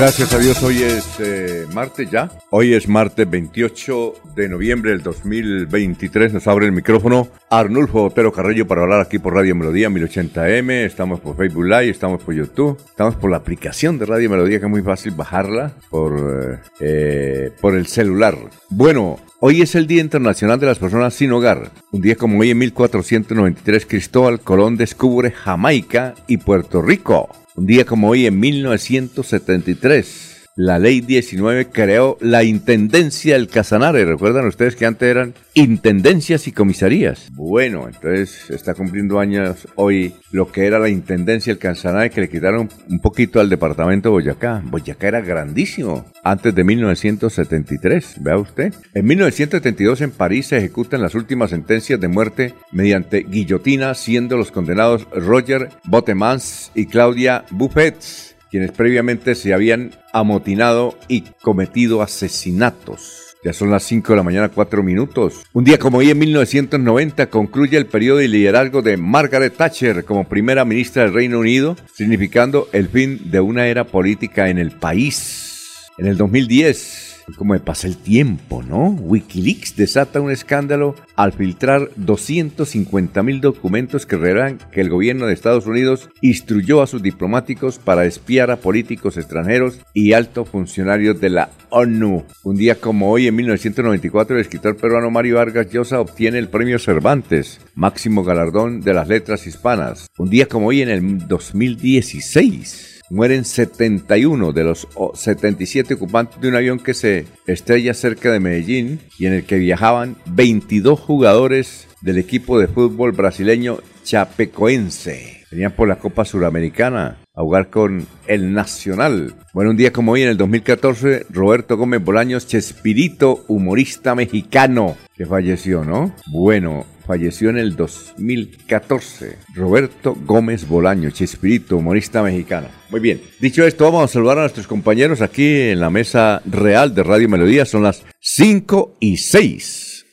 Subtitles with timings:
[0.00, 2.30] Gracias a Dios, hoy es eh, martes ya.
[2.48, 6.32] Hoy es martes 28 de noviembre del 2023.
[6.32, 10.86] Nos abre el micrófono Arnulfo Otero Carrillo para hablar aquí por Radio Melodía 1080M.
[10.86, 14.64] Estamos por Facebook Live, estamos por YouTube, estamos por la aplicación de Radio Melodía que
[14.64, 18.38] es muy fácil bajarla por, eh, por el celular.
[18.70, 21.70] Bueno, Hoy es el Día Internacional de las Personas Sin Hogar.
[21.92, 27.30] Un día como hoy en 1493 Cristóbal Colón descubre Jamaica y Puerto Rico.
[27.60, 34.04] Un día como hoy, en 1973, la ley 19 creó la Intendencia del Casanare.
[34.04, 37.28] ¿Recuerdan ustedes que antes eran intendencias y comisarías?
[37.32, 42.28] Bueno, entonces está cumpliendo años hoy lo que era la Intendencia del Casanare que le
[42.28, 44.62] quitaron un poquito al departamento de Boyacá.
[44.64, 48.74] Boyacá era grandísimo antes de 1973, vea usted.
[48.94, 54.50] En 1972 en París se ejecutan las últimas sentencias de muerte mediante guillotina, siendo los
[54.50, 63.36] condenados Roger Botemans y Claudia Buffets quienes previamente se habían amotinado y cometido asesinatos.
[63.42, 65.46] Ya son las 5 de la mañana, 4 minutos.
[65.54, 70.28] Un día como hoy, en 1990, concluye el periodo de liderazgo de Margaret Thatcher como
[70.28, 75.88] primera ministra del Reino Unido, significando el fin de una era política en el país.
[75.96, 78.90] En el 2010, como me pasa el tiempo, ¿no?
[78.90, 85.34] Wikileaks desata un escándalo al filtrar 250 mil documentos que revelan que el gobierno de
[85.34, 91.30] Estados Unidos instruyó a sus diplomáticos para espiar a políticos extranjeros y altos funcionarios de
[91.30, 92.24] la ONU.
[92.44, 96.78] Un día como hoy, en 1994, el escritor peruano Mario Vargas Llosa obtiene el premio
[96.78, 100.06] Cervantes, máximo galardón de las letras hispanas.
[100.18, 106.54] Un día como hoy, en el 2016 mueren 71 de los 77 ocupantes de un
[106.54, 112.18] avión que se estrella cerca de Medellín y en el que viajaban 22 jugadores del
[112.18, 115.44] equipo de fútbol brasileño Chapecoense.
[115.50, 119.34] Venían por la Copa Suramericana a jugar con el Nacional.
[119.52, 125.26] Bueno, un día como hoy, en el 2014, Roberto Gómez Bolaños, Chespirito, humorista mexicano, que
[125.26, 126.14] falleció, ¿no?
[126.26, 129.38] Bueno, falleció en el 2014.
[129.54, 132.68] Roberto Gómez Bolaño, Chespirito, humorista mexicano.
[132.90, 136.94] Muy bien, dicho esto, vamos a saludar a nuestros compañeros aquí en la mesa real
[136.94, 137.64] de Radio Melodía.
[137.64, 140.06] Son las 5 y 6.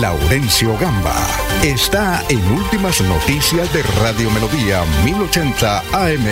[0.00, 6.26] Laurencio Gamba está en Últimas Noticias de Radio Melodía 1080 AM.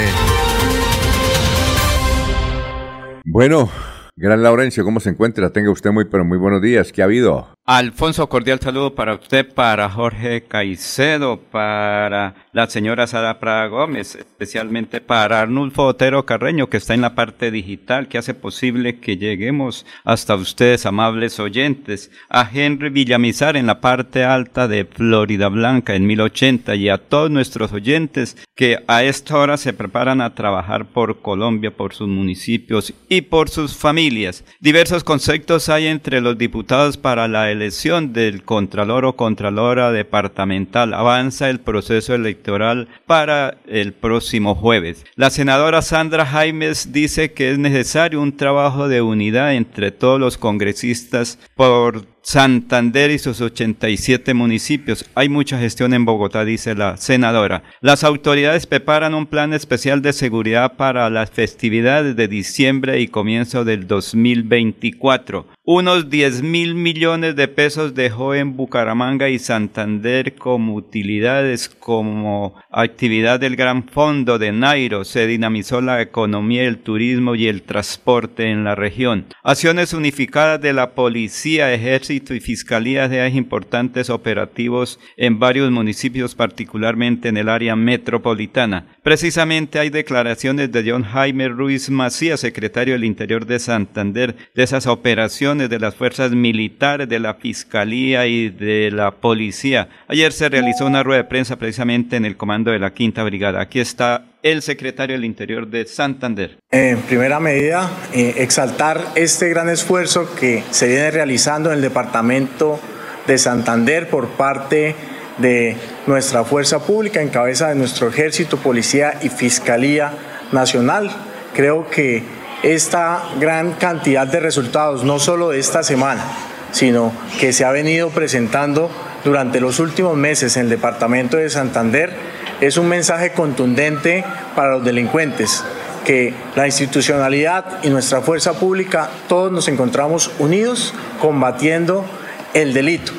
[3.25, 3.69] Bueno,
[4.17, 5.51] gran Laurencio, ¿cómo se encuentra?
[5.51, 6.93] Tenga usted muy, pero muy buenos días.
[6.93, 7.54] ¿Qué ha habido?
[7.67, 15.01] Alfonso, cordial saludo para usted, para Jorge Caicedo, para la señora Sara Prada Gómez, especialmente
[15.01, 19.87] para Arnulfo Otero Carreño, que está en la parte digital, que hace posible que lleguemos
[20.05, 26.07] hasta ustedes, amables oyentes, a Henry Villamizar en la parte alta de Florida Blanca en
[26.07, 31.23] 1080 y a todos nuestros oyentes que a esta hora se preparan a trabajar por
[31.23, 34.45] Colombia, por sus municipios y por sus familias.
[34.61, 40.93] Diversos conceptos hay entre los diputados para la elección del Contralor o Contralora departamental.
[40.93, 45.05] Avanza el proceso electoral para el próximo jueves.
[45.17, 50.37] La senadora Sandra Jaimes dice que es necesario un trabajo de unidad entre todos los
[50.37, 55.05] congresistas por Santander y sus 87 municipios.
[55.15, 57.63] Hay mucha gestión en Bogotá, dice la senadora.
[57.83, 63.67] Las autoridades preparan un plan especial de seguridad para las festividades de diciembre y comienzo
[63.67, 65.47] del 2024.
[65.67, 73.41] Unos 10 mil millones de pesos dejó en Bucaramanga y Santander como utilidades, como actividad
[73.41, 75.05] del Gran Fondo de Nairo.
[75.05, 79.27] Se dinamizó la economía, el turismo y el transporte en la región.
[79.43, 87.29] Acciones unificadas de la policía, ejército y fiscalía de importantes operativos en varios municipios, particularmente
[87.29, 88.87] en el área metropolitana.
[89.03, 94.87] Precisamente hay declaraciones de John Jaime Ruiz Macías, secretario del Interior de Santander, de esas
[94.87, 99.89] operaciones de las fuerzas militares, de la fiscalía y de la policía.
[100.09, 103.61] Ayer se realizó una rueda de prensa precisamente en el comando de la Quinta Brigada.
[103.61, 106.59] Aquí está el secretario del Interior de Santander.
[106.71, 112.79] En primera medida, eh, exaltar este gran esfuerzo que se viene realizando en el departamento
[113.27, 114.95] de Santander por parte
[115.39, 120.13] de nuestra fuerza pública en cabeza de nuestro ejército, policía y fiscalía
[120.53, 121.11] nacional.
[121.55, 122.23] Creo que
[122.63, 126.23] esta gran cantidad de resultados, no solo de esta semana,
[126.71, 128.91] sino que se ha venido presentando
[129.25, 132.13] durante los últimos meses en el departamento de Santander,
[132.61, 134.25] es un mensaje contundente
[134.55, 135.65] para los delincuentes,
[136.05, 142.05] que la institucionalidad y nuestra fuerza pública, todos nos encontramos unidos combatiendo
[142.53, 143.13] el delito.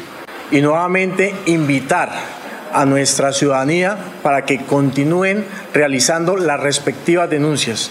[0.52, 2.12] Y nuevamente invitar
[2.72, 7.90] a nuestra ciudadanía para que continúen realizando las respectivas denuncias.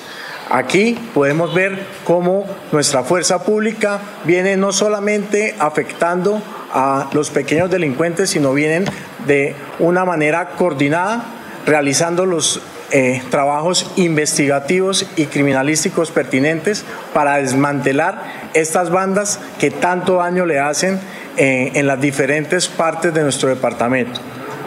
[0.50, 6.42] Aquí podemos ver cómo nuestra fuerza pública viene no solamente afectando
[6.72, 8.84] a los pequeños delincuentes, sino vienen
[9.26, 11.24] de una manera coordinada
[11.66, 12.60] realizando los
[12.90, 18.22] eh, trabajos investigativos y criminalísticos pertinentes para desmantelar
[18.52, 21.00] estas bandas que tanto daño le hacen
[21.36, 24.20] eh, en las diferentes partes de nuestro departamento.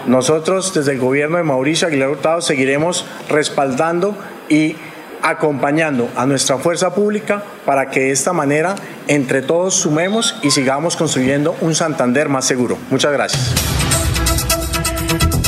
[0.07, 4.17] Nosotros desde el gobierno de Mauricio Aguilar Hurtado seguiremos respaldando
[4.49, 4.75] y
[5.21, 8.75] acompañando a nuestra fuerza pública para que de esta manera
[9.07, 12.77] entre todos sumemos y sigamos construyendo un Santander más seguro.
[12.89, 13.66] Muchas gracias.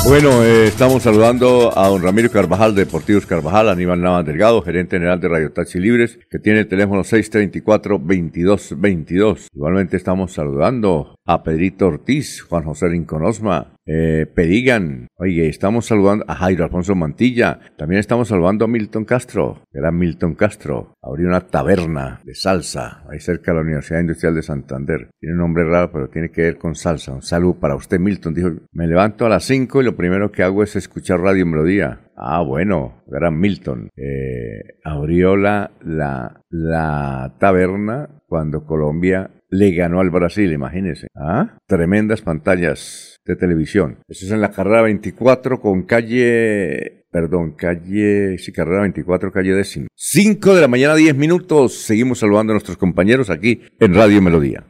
[0.10, 4.96] Bueno, eh, estamos saludando a don Ramiro Carvajal de Deportivos Carvajal, Aníbal Navas Delgado, gerente
[4.96, 9.50] general de Radio Taxi Libres, que tiene el teléfono 634-2222.
[9.54, 15.08] Igualmente estamos saludando a Pedrito Ortiz, Juan José Rinconosma, eh, Perigan.
[15.18, 17.60] Oye, estamos saludando a Jairo Alfonso Mantilla.
[17.76, 19.64] También estamos saludando a Milton Castro.
[19.74, 20.94] Era Milton Castro.
[21.02, 25.10] Abrió una taberna de salsa ahí cerca de la Universidad Industrial de Santander.
[25.20, 27.14] Tiene un nombre raro, pero tiene que ver con salsa.
[27.14, 28.36] Un saludo para usted, Milton.
[28.36, 32.02] Dijo, me levanto a las 5 y lo primero que hago es escuchar Radio Melodía.
[32.16, 33.90] Ah, bueno, gran Milton.
[33.98, 41.08] Eh, abrió la, la, la taberna cuando Colombia le ganó al Brasil, imagínense.
[41.16, 41.58] ¿Ah?
[41.68, 44.00] Tremendas pantallas de televisión.
[44.08, 49.88] Eso es en la carrera 24 con calle, perdón, calle, sí, carrera 24, calle décimo.
[49.96, 51.76] 5 de la mañana, 10 minutos.
[51.76, 54.66] Seguimos saludando a nuestros compañeros aquí en Radio Melodía.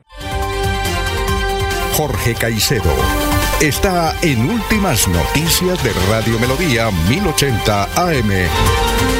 [1.93, 2.93] Jorge Caicedo
[3.61, 9.18] está en Últimas Noticias de Radio Melodía 1080 AM.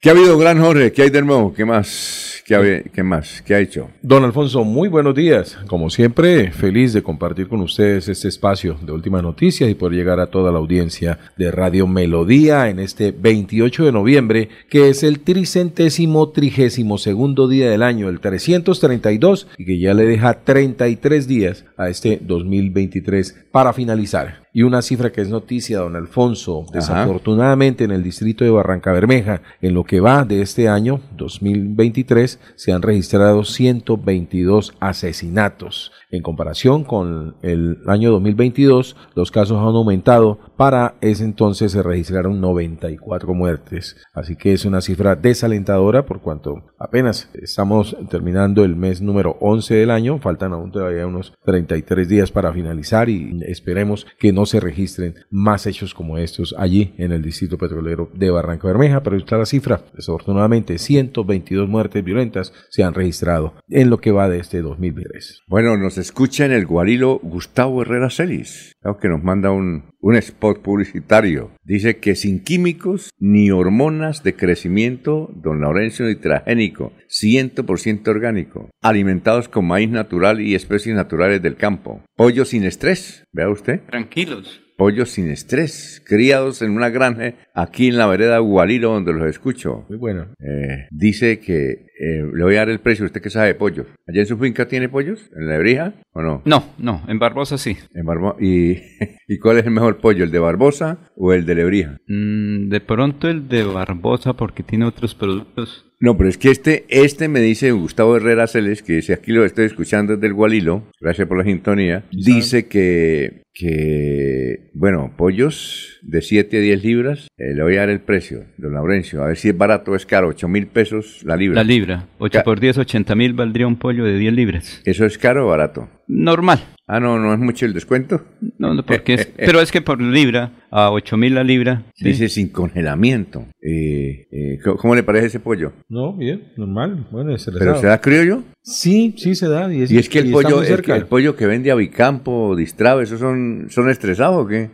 [0.00, 0.92] ¿Qué ha habido, gran Jorge?
[0.92, 1.52] ¿Qué hay de nuevo?
[1.52, 2.40] ¿Qué más?
[2.46, 3.42] ¿Qué, más?
[3.42, 3.90] ¿Qué ha hecho?
[4.00, 5.58] Don Alfonso, muy buenos días.
[5.66, 10.20] Como siempre, feliz de compartir con ustedes este espacio de últimas noticias y poder llegar
[10.20, 15.18] a toda la audiencia de Radio Melodía en este 28 de noviembre, que es el
[15.18, 21.64] tricentésimo trigésimo segundo día del año, el 332, y que ya le deja 33 días
[21.76, 24.47] a este 2023 para finalizar.
[24.52, 29.42] Y una cifra que es noticia, don Alfonso, desafortunadamente en el distrito de Barranca Bermeja,
[29.60, 35.92] en lo que va de este año 2023, se han registrado 122 asesinatos.
[36.10, 40.38] En comparación con el año 2022, los casos han aumentado.
[40.56, 43.96] Para ese entonces se registraron 94 muertes.
[44.14, 49.74] Así que es una cifra desalentadora por cuanto apenas estamos terminando el mes número 11
[49.74, 50.18] del año.
[50.18, 55.66] Faltan aún todavía unos 33 días para finalizar y esperemos que no se registren más
[55.66, 59.02] hechos como estos allí en el distrito petrolero de Barranca Bermeja.
[59.02, 59.82] Pero está la cifra.
[59.94, 65.42] Desafortunadamente, 122 muertes violentas se han registrado en lo que va de este 2023.
[65.46, 70.62] Bueno, nos escucha en el guarilo Gustavo Herrera Celis, que nos manda un, un spot
[70.62, 71.50] publicitario.
[71.64, 79.66] Dice que sin químicos ni hormonas de crecimiento, don Laurencio nitragénico, 100% orgánico, alimentados con
[79.66, 82.02] maíz natural y especies naturales del campo.
[82.16, 83.82] Pollo sin estrés, vea usted.
[83.86, 89.26] Tranquilos pollos sin estrés, criados en una granja aquí en la vereda Gualiro donde los
[89.26, 89.84] escucho.
[89.88, 90.28] Muy bueno.
[90.38, 93.88] Eh, dice que eh, le voy a dar el precio, usted que sabe de pollos.
[94.06, 95.30] ¿Allá en su finca tiene pollos?
[95.36, 96.42] ¿En la Ebrija o no?
[96.44, 97.76] No, no, en Barbosa sí.
[97.92, 98.06] En
[98.40, 98.78] ¿Y,
[99.28, 101.98] ¿Y cuál es el mejor pollo, el de Barbosa o el de Lebrija?
[102.06, 105.86] Mm, de pronto el de Barbosa porque tiene otros productos.
[106.00, 109.44] No, pero es que este, este me dice Gustavo Herrera Celes, que dice aquí lo
[109.44, 116.22] estoy escuchando desde el Gualilo, gracias por la sintonía, dice que que, bueno, pollos de
[116.22, 119.36] 7 a 10 libras, eh, le voy a dar el precio, don Laurencio, a ver
[119.36, 121.56] si es barato o es caro, 8 mil pesos la libra.
[121.56, 122.06] La libra.
[122.18, 124.80] 8 por 10, 80 mil valdría un pollo de 10 libras.
[124.84, 125.88] ¿Eso es caro o barato?
[126.06, 126.60] Normal.
[126.90, 128.24] Ah, no, no es mucho el descuento.
[128.58, 131.84] No, no porque es, pero es que por libra, a 8 mil la libra.
[131.94, 132.06] sí.
[132.06, 133.44] Dice sin congelamiento.
[133.60, 135.72] Eh, eh, ¿cómo- ¿Cómo le parece ese pollo?
[135.90, 137.06] No, bien, normal.
[137.12, 138.42] Bueno, es ¿Pero se da criollo?
[138.62, 139.72] Sí, sí se da.
[139.72, 140.96] Y es, Y es que el pollo, el, cerca.
[140.96, 144.70] el pollo que vende a Bicampo, Distrave, ¿esos son, son estresados o qué?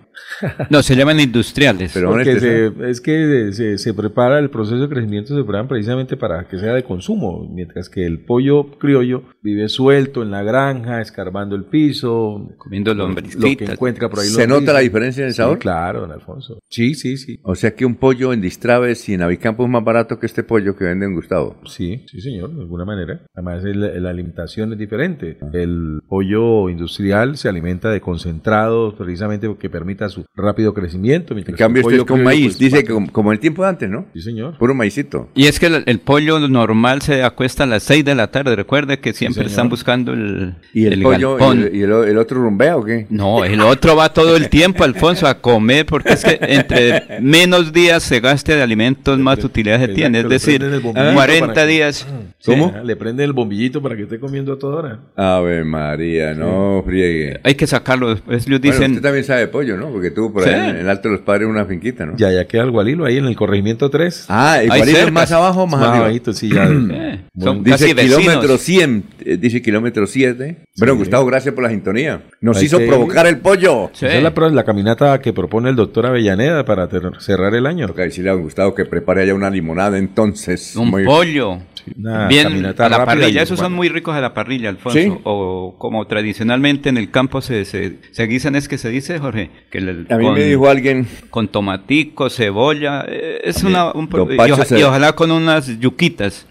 [0.71, 1.93] No, se llaman industriales.
[1.95, 6.17] Pero Porque se- es que se, se prepara el proceso de crecimiento, se preparan precisamente
[6.17, 11.01] para que sea de consumo, mientras que el pollo criollo vive suelto en la granja,
[11.01, 13.71] escarbando el piso, Comiendo lo que lombricitas.
[13.71, 14.27] encuentra por ahí.
[14.29, 15.59] ¿Se nota la diferencia en el Sí, sabor?
[15.59, 16.59] claro, don Alfonso.
[16.69, 17.39] Sí, sí, sí.
[17.43, 20.43] O sea que un pollo en Distraves y en Avicampo es más barato que este
[20.43, 21.57] pollo que vende en Gustavo.
[21.67, 23.21] Sí, sí, señor, de alguna manera.
[23.35, 25.39] Además, el- la alimentación es diferente.
[25.53, 29.69] El pollo industrial se alimenta de concentrados precisamente porque
[30.09, 31.37] su rápido crecimiento.
[31.37, 32.47] En cambio, este es pollo con maíz.
[32.47, 34.07] pues, Dice que como, como el tiempo de antes, ¿no?
[34.15, 34.57] Sí, señor.
[34.59, 35.29] Puro maicito.
[35.35, 38.55] Y es que el, el pollo normal se acuesta a las 6 de la tarde.
[38.57, 41.59] Recuerde que siempre están buscando el, ¿Y el, pollo galpón.
[41.61, 43.07] y, el, y el- el otro rumbea o qué?
[43.11, 47.73] No, el otro va todo el tiempo, Alfonso, a comer, porque es que entre menos
[47.73, 50.21] días se gaste de alimentos, más utilidad se tiene.
[50.21, 52.07] Es decir, prenden el bombillito 40 para que- días.
[52.45, 52.69] ¿Cómo?
[52.75, 55.01] Sí, le prende el bombillito para que esté comiendo a toda hora.
[55.17, 57.41] Ave María, no friegue.
[57.43, 58.11] Hay que sacarlo.
[58.13, 59.91] Ellos Bueno, dicen, usted también sabe de pollo, ¿no?
[59.95, 60.49] Porque tuvo por Sí.
[60.51, 62.17] ahí en el Alto de los Padres una finquita, ¿no?
[62.17, 64.25] Ya, ya queda el gualilo ahí en el corregimiento 3.
[64.29, 66.05] Ah, Hay igualito es más abajo más, más arriba.
[66.07, 66.65] abajito, sí, ya.
[66.69, 68.19] eh, son Bueno, casi Dice vecinos.
[68.19, 70.57] kilómetro 100, eh, dice kilómetro 7.
[70.77, 72.23] Bueno, Gustavo, gracias por la sintonía.
[72.41, 73.91] Nos hizo provocar el pollo.
[73.93, 74.07] Sí.
[74.07, 74.23] Esa es
[74.53, 77.87] la, caminata que propone el doctor Avellaneda para ter- cerrar el año.
[77.87, 80.75] Toca decirle a Gustavo que prepare allá una limonada entonces.
[80.75, 81.59] Un Muy- pollo.
[81.99, 83.43] Una Bien, a la parrilla.
[83.43, 84.99] Esos son muy ricos a la parrilla, Alfonso.
[84.99, 85.13] Sí.
[85.25, 89.51] O como tradicionalmente en el campo se, se, se guisan, es que se dice, Jorge,
[89.71, 93.93] que el- A mí con, me dijo alguien, con tomatico, cebolla, eh, es una...
[93.93, 96.47] Un, y, Pacho oja- se- y ojalá con unas yuquitas,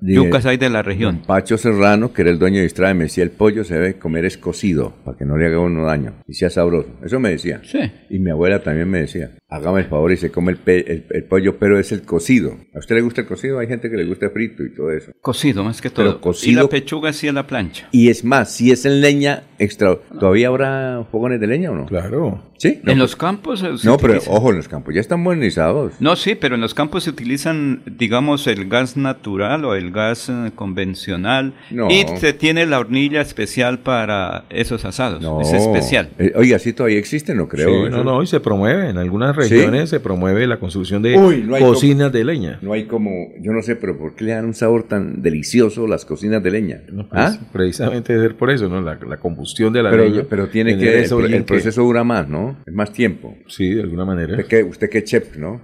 [0.00, 1.22] yucas hay de la don región.
[1.26, 4.24] Pacho Serrano, que era el dueño de Distrae, me decía, el pollo se debe comer
[4.24, 6.88] es cocido, para que no le haga uno daño, y sea sabroso.
[7.04, 7.60] Eso me decía.
[7.64, 7.78] Sí.
[8.10, 11.06] Y mi abuela también me decía, hágame el favor y se come el, pe- el-
[11.10, 12.56] el pollo, pero es el cocido.
[12.74, 13.58] ¿A usted le gusta el cocido?
[13.58, 15.12] Hay gente que le gusta frito y todo eso.
[15.20, 16.20] Cocido, más que Pero todo.
[16.20, 17.88] cocido- Y la pechuga sí a la plancha.
[17.92, 21.86] Y es más, si es en leña, extra, ¿todavía habrá fogones de leña o no?
[21.86, 22.50] Claro.
[22.58, 22.68] Sí.
[22.68, 25.20] No, en pues- los campos eh, se no pero ojo, en los campos ya están
[25.20, 25.94] modernizados.
[26.00, 30.28] No, sí, pero en los campos se utilizan, digamos, el gas natural o el gas
[30.28, 31.54] eh, convencional.
[31.70, 31.90] No.
[31.90, 35.22] Y se tiene la hornilla especial para esos asados.
[35.22, 35.40] No.
[35.40, 36.10] Es especial.
[36.18, 37.68] Eh, oiga, sí todavía existe, no creo.
[37.86, 38.88] Sí, no, no, y se promueve.
[38.90, 42.58] En algunas regiones se promueve la construcción de Uy, no cocinas de leña.
[42.62, 45.86] No hay como, yo no sé, pero ¿por qué le dan un sabor tan delicioso
[45.86, 46.80] las cocinas de leña?
[46.92, 47.38] No, pues, ¿Ah?
[47.52, 48.80] Precisamente debe ser por eso, ¿no?
[48.80, 50.22] La, la combustión de la Pero, leña.
[50.28, 52.56] pero tiene que, el, el que- proceso dura más, ¿no?
[52.66, 53.36] Es más tiempo.
[53.48, 54.32] Sí, de alguna manera.
[54.34, 55.60] Usted que, usted que chef, ¿no?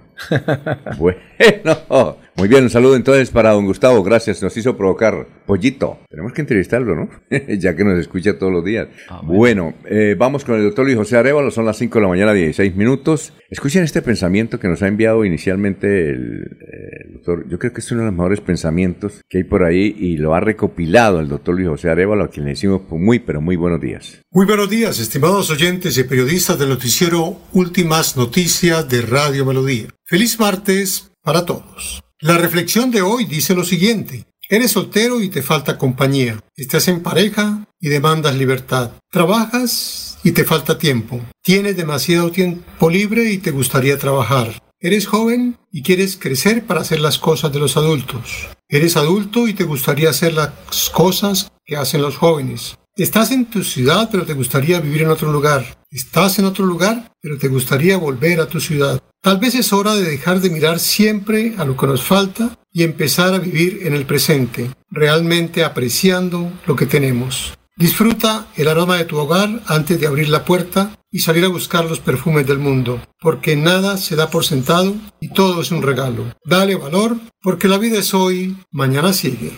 [0.97, 5.99] Bueno, muy bien, un saludo entonces para don Gustavo, gracias, nos hizo provocar pollito.
[6.09, 7.09] Tenemos que entrevistarlo, ¿no?
[7.57, 8.87] ya que nos escucha todos los días.
[9.09, 12.07] Ah, bueno, eh, vamos con el doctor Luis José Arevalo, son las 5 de la
[12.07, 13.33] mañana, 16 minutos.
[13.49, 17.81] Escuchen este pensamiento que nos ha enviado inicialmente el, eh, el doctor, yo creo que
[17.81, 21.27] es uno de los mejores pensamientos que hay por ahí y lo ha recopilado el
[21.27, 24.21] doctor Luis José Arevalo, a quien le decimos pues, muy, pero muy buenos días.
[24.31, 29.87] Muy buenos días, estimados oyentes y periodistas del noticiero Últimas Noticias de Radio Melodía.
[30.09, 32.01] Feliz martes para todos.
[32.19, 34.25] La reflexión de hoy dice lo siguiente.
[34.49, 36.39] Eres soltero y te falta compañía.
[36.55, 38.89] Estás en pareja y demandas libertad.
[39.11, 41.21] Trabajas y te falta tiempo.
[41.43, 44.59] Tienes demasiado tiempo libre y te gustaría trabajar.
[44.79, 48.47] Eres joven y quieres crecer para hacer las cosas de los adultos.
[48.67, 52.79] Eres adulto y te gustaría hacer las cosas que hacen los jóvenes.
[52.95, 55.77] Estás en tu ciudad pero te gustaría vivir en otro lugar.
[55.91, 58.99] Estás en otro lugar pero te gustaría volver a tu ciudad.
[59.21, 62.83] Tal vez es hora de dejar de mirar siempre a lo que nos falta y
[62.83, 67.53] empezar a vivir en el presente, realmente apreciando lo que tenemos.
[67.75, 71.83] Disfruta el aroma de tu hogar antes de abrir la puerta y salir a buscar
[71.83, 76.23] los perfumes del mundo, porque nada se da por sentado y todo es un regalo.
[76.45, 79.51] Dale valor, porque la vida es hoy, mañana sigue.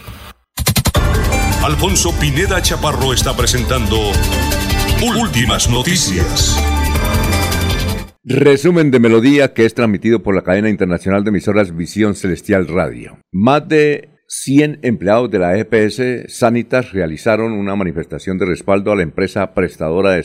[1.63, 3.98] Alfonso Pineda Chaparro está presentando
[5.03, 6.58] Últimas Noticias.
[8.24, 13.18] Resumen de melodía que es transmitido por la cadena internacional de emisoras Visión Celestial Radio.
[13.32, 19.01] Más de 100 empleados de la EPS Sanitas realizaron una manifestación de respaldo a la
[19.01, 20.22] empresa prestadora de,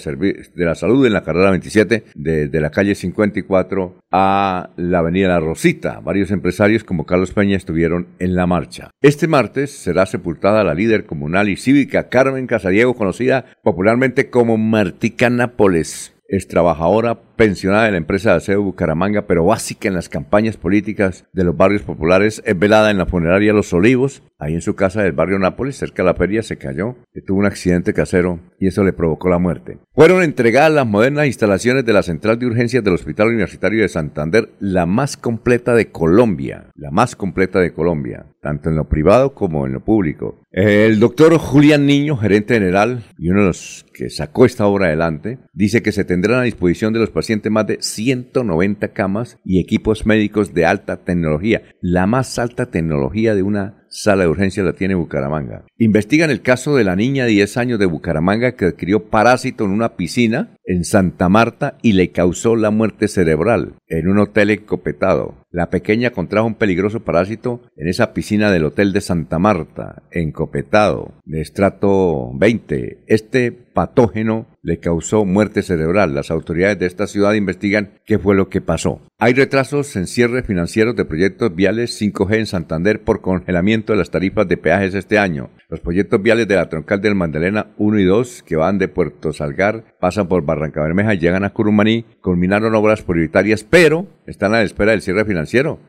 [0.54, 5.28] de la salud en la carrera 27 de, de la calle 54 a la avenida
[5.28, 6.00] La Rosita.
[6.00, 8.90] Varios empresarios como Carlos Peña estuvieron en la marcha.
[9.00, 15.30] Este martes será sepultada la líder comunal y cívica Carmen Casadiego, conocida popularmente como Martica
[15.30, 16.12] Nápoles.
[16.28, 21.24] es trabajadora pensionada de la empresa de aseo Bucaramanga, pero básica en las campañas políticas
[21.32, 25.02] de los barrios populares, es velada en la funeraria Los Olivos, ahí en su casa
[25.02, 28.84] del barrio Nápoles, cerca de la feria, se cayó, tuvo un accidente casero y eso
[28.84, 29.78] le provocó la muerte.
[29.94, 34.50] Fueron entregadas las modernas instalaciones de la central de urgencias del Hospital Universitario de Santander,
[34.60, 39.66] la más completa de Colombia, la más completa de Colombia, tanto en lo privado como
[39.66, 40.40] en lo público.
[40.52, 45.38] El doctor Julián Niño, gerente general y uno de los que sacó esta obra adelante,
[45.52, 47.10] dice que se tendrán a disposición de los
[47.50, 53.42] más de 190 camas y equipos médicos de alta tecnología, la más alta tecnología de
[53.42, 55.64] una sala de urgencia la tiene Bucaramanga.
[55.78, 59.70] Investigan el caso de la niña de 10 años de Bucaramanga que adquirió parásito en
[59.70, 65.34] una piscina en Santa Marta y le causó la muerte cerebral en un hotel encopetado.
[65.50, 71.14] La pequeña contrajo un peligroso parásito en esa piscina del hotel de Santa Marta, encopetado,
[71.24, 73.04] de estrato 20.
[73.06, 76.14] Este patógeno le causó muerte cerebral.
[76.14, 79.00] Las autoridades de esta ciudad investigan qué fue lo que pasó.
[79.18, 84.10] Hay retrasos en cierres financieros de proyectos viales 5G en Santander por congelamiento de las
[84.10, 85.50] tarifas de peajes este año.
[85.68, 89.32] Los proyectos viales de la troncal del Magdalena 1 y 2, que van de Puerto
[89.32, 94.58] Salgar, pasan por Barranca Bermeja y llegan a Curumaní, culminaron obras prioritarias, pero están a
[94.58, 95.35] la espera del cierre financiero,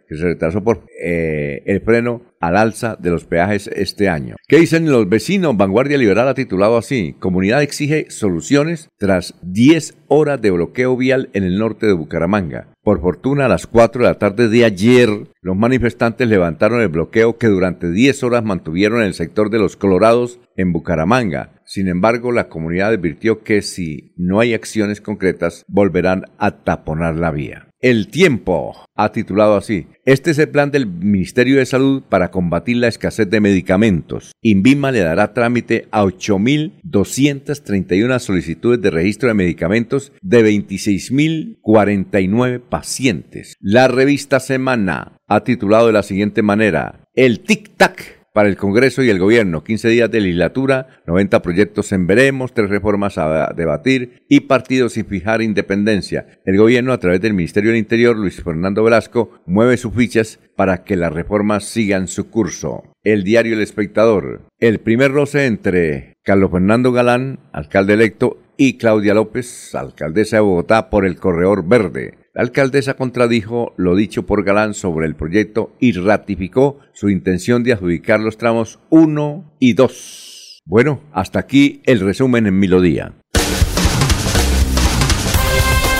[0.07, 4.35] que se retrasó por eh, el freno al alza de los peajes este año.
[4.47, 5.57] ¿Qué dicen los vecinos?
[5.57, 11.43] Vanguardia Liberal ha titulado así, Comunidad exige soluciones tras 10 horas de bloqueo vial en
[11.43, 12.67] el norte de Bucaramanga.
[12.83, 15.09] Por fortuna, a las 4 de la tarde de ayer,
[15.41, 19.75] los manifestantes levantaron el bloqueo que durante 10 horas mantuvieron en el sector de los
[19.75, 21.51] Colorados en Bucaramanga.
[21.65, 27.31] Sin embargo, la comunidad advirtió que si no hay acciones concretas, volverán a taponar la
[27.31, 27.66] vía.
[27.79, 29.85] El tiempo, ha titulado así.
[30.03, 34.31] Este es el plan del Ministerio de Salud para combatir la escasez de medicamentos.
[34.41, 43.55] INVIMA le dará trámite a 8.231 solicitudes de registro de medicamentos de 26.049 pacientes.
[43.59, 47.07] La revista Semana ha titulado de la siguiente manera.
[47.13, 49.63] El tic-tac para el Congreso y el Gobierno.
[49.63, 55.07] 15 días de legislatura, 90 proyectos en veremos, tres reformas a debatir y partidos sin
[55.07, 56.27] fijar independencia.
[56.45, 60.83] El Gobierno, a través del Ministerio del Interior, Luis Fernando Velasco, mueve sus fichas para
[60.83, 62.83] que las reformas sigan su curso.
[63.03, 64.41] El diario El Espectador.
[64.59, 70.91] El primer roce entre Carlos Fernando Galán, alcalde electo, y Claudia López, alcaldesa de Bogotá,
[70.91, 72.19] por el Corredor Verde.
[72.37, 77.73] La alcaldesa contradijo lo dicho por Galán sobre el proyecto y ratificó su intención de
[77.73, 80.61] adjudicar los tramos 1 y 2.
[80.63, 83.15] Bueno, hasta aquí el resumen en Melodía.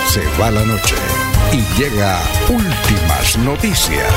[0.10, 0.94] Se va la noche
[1.54, 4.14] y llega últimas noticias.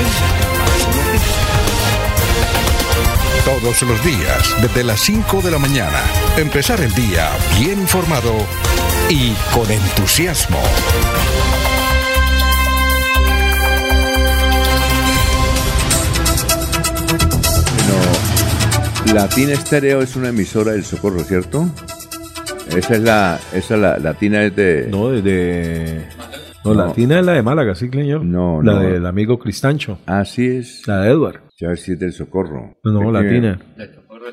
[3.47, 6.03] Todos los días, desde las 5 de la mañana,
[6.37, 8.35] empezar el día bien informado
[9.09, 10.61] y con entusiasmo.
[19.15, 21.69] Latina Estéreo es una emisora del Socorro, ¿cierto?
[22.77, 24.89] Esa es la, esa la, Latina es de...
[24.91, 26.05] No, de...
[26.65, 28.25] No, Latina es la de Málaga, sí, señor.
[28.25, 29.99] No, La del amigo Cristancho.
[30.07, 30.87] Así es.
[30.87, 31.41] La de Edward.
[31.59, 32.77] Ya si es del Socorro.
[32.85, 33.59] No, no, Latina.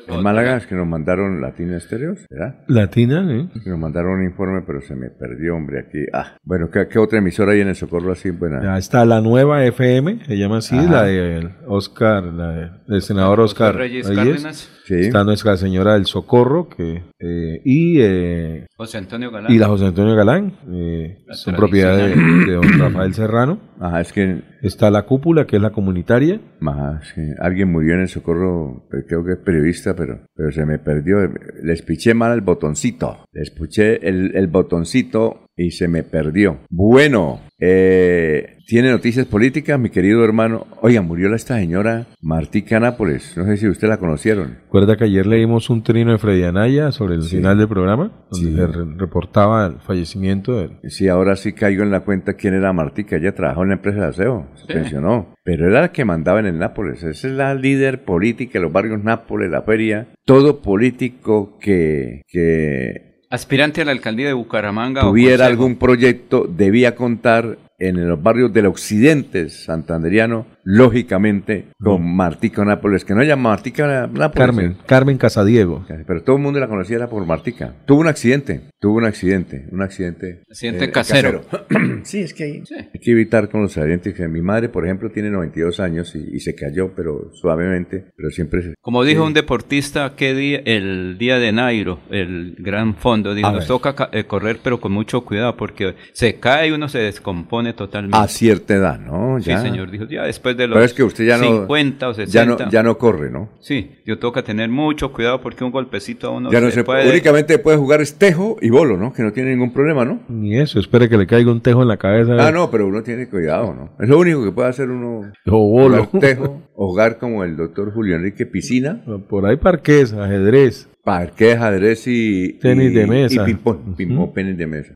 [0.06, 2.56] En Málaga es que nos mandaron Latina Estéreos, ¿verdad?
[2.66, 3.48] Latina, ¿eh?
[3.62, 5.98] Que nos mandaron un informe, pero se me perdió, hombre, aquí.
[6.12, 8.30] Ah, bueno, ¿qué, otra emisora hay en el Socorro así?
[8.30, 8.62] Buena.
[8.62, 13.76] Ya está la nueva FM, se llama así, la de Oscar, la del senador Oscar
[13.76, 14.70] Reyes, Reyes.
[14.84, 14.94] Sí.
[14.94, 19.52] Está nuestra señora del Socorro, que eh, y eh, José Antonio Galán.
[19.52, 22.14] Y la José Antonio Galán, eh, son propiedad de,
[22.52, 23.58] don Rafael Serrano.
[23.80, 26.40] Ajá, es que está la cúpula, que es la comunitaria.
[26.60, 27.22] Ajá, sí.
[27.38, 31.18] Alguien murió en el Socorro, creo que es periodista, pero, pero se me perdió.
[31.62, 33.24] Les piché mal el botoncito.
[33.32, 36.60] Les piché el, el botoncito y se me perdió.
[36.70, 40.66] Bueno, eh, tiene noticias políticas, mi querido hermano.
[40.82, 43.34] Oiga, murió esta señora Martica Nápoles.
[43.34, 44.58] No sé si usted la conocieron.
[44.64, 48.54] Recuerda que ayer leímos un trino de Freddy Anaya sobre el final del programa, donde
[48.54, 50.90] se reportaba el fallecimiento de él.
[50.90, 53.16] Sí, ahora sí caigo en la cuenta quién era Martica.
[53.16, 55.34] Ella trabajó en la empresa de aseo, se pensionó.
[55.44, 57.02] Pero era la que mandaba en el Nápoles.
[57.02, 60.08] Esa es la líder política de los barrios Nápoles, la feria.
[60.26, 67.58] Todo político que, que aspirante a la alcaldía de Bucaramanga tuviera algún proyecto debía contar
[67.78, 74.32] en los barrios del occidente santanderiano lógicamente, con Martica Nápoles, que no llama Martica Nápoles.
[74.34, 75.84] Carmen, Carmen Casadiego.
[76.06, 77.74] Pero todo el mundo la conocía era por Martica.
[77.86, 80.42] Tuvo un accidente, tuvo un accidente, un accidente.
[80.48, 81.42] Accidente eh, casero.
[82.02, 84.18] sí, es que hay, hay, que evitar con los accidentes.
[84.28, 88.74] Mi madre, por ejemplo, tiene 92 años y, se cayó, pero suavemente, pero siempre se...
[88.80, 90.62] Como dijo un deportista, ¿qué día?
[90.64, 95.22] El día de Nairo, el gran fondo, dijo, nos toca eh, correr, pero con mucho
[95.22, 98.16] cuidado, porque se cae y uno se descompone totalmente.
[98.16, 99.38] A cierta edad, ¿no?
[99.38, 99.58] Ya.
[99.58, 102.32] Sí, señor, dijo, ya después de los que usted ya no, 50 o 60.
[102.32, 103.48] Ya no, ya no corre, ¿no?
[103.60, 107.08] Sí, yo toca tener mucho cuidado porque un golpecito a uno ya no se, puede...
[107.08, 109.12] Únicamente puede jugar estejo y bolo, ¿no?
[109.12, 110.20] Que no tiene ningún problema, ¿no?
[110.28, 112.34] Ni eso, espere que le caiga un tejo en la cabeza.
[112.38, 113.90] Ah, no, pero uno tiene cuidado, ¿no?
[113.98, 115.32] Es lo único que puede hacer uno.
[115.46, 116.08] O bolo.
[116.20, 119.02] Tejo, jugar como el doctor Julio Enrique Piscina.
[119.28, 120.88] Por ahí parques, ajedrez.
[121.04, 122.54] Parques, ajedrez y...
[122.54, 123.42] Tenis de mesa.
[123.42, 124.94] Y ping-pong, tenis de mesa.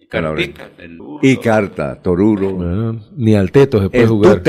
[1.22, 2.52] y carta, toruro.
[2.52, 4.42] Bueno, ni al teto se puede jugar.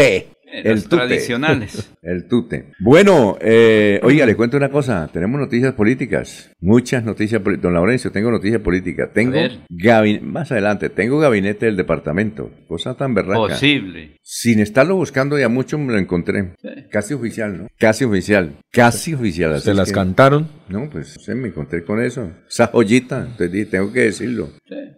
[0.53, 1.91] El tradicionales.
[2.03, 2.71] El tute.
[2.79, 5.09] Bueno, eh, oiga, le cuento una cosa.
[5.11, 6.51] Tenemos noticias políticas.
[6.59, 7.63] Muchas noticias políticas.
[7.63, 9.09] Don Laurencio, tengo noticias políticas.
[9.13, 9.37] Tengo
[9.69, 12.51] gabinete, más adelante, tengo gabinete del departamento.
[12.67, 13.39] Cosa tan berraca.
[13.39, 14.17] Posible.
[14.21, 16.53] Sin estarlo buscando ya mucho me lo encontré.
[16.91, 17.67] Casi oficial, ¿no?
[17.79, 18.57] Casi oficial.
[18.71, 19.59] Casi oficial.
[19.59, 20.49] ¿Se las cantaron?
[20.69, 22.31] No, pues se me encontré con eso.
[22.47, 23.21] Esa joyita.
[23.21, 24.49] Entonces dije, tengo que decirlo.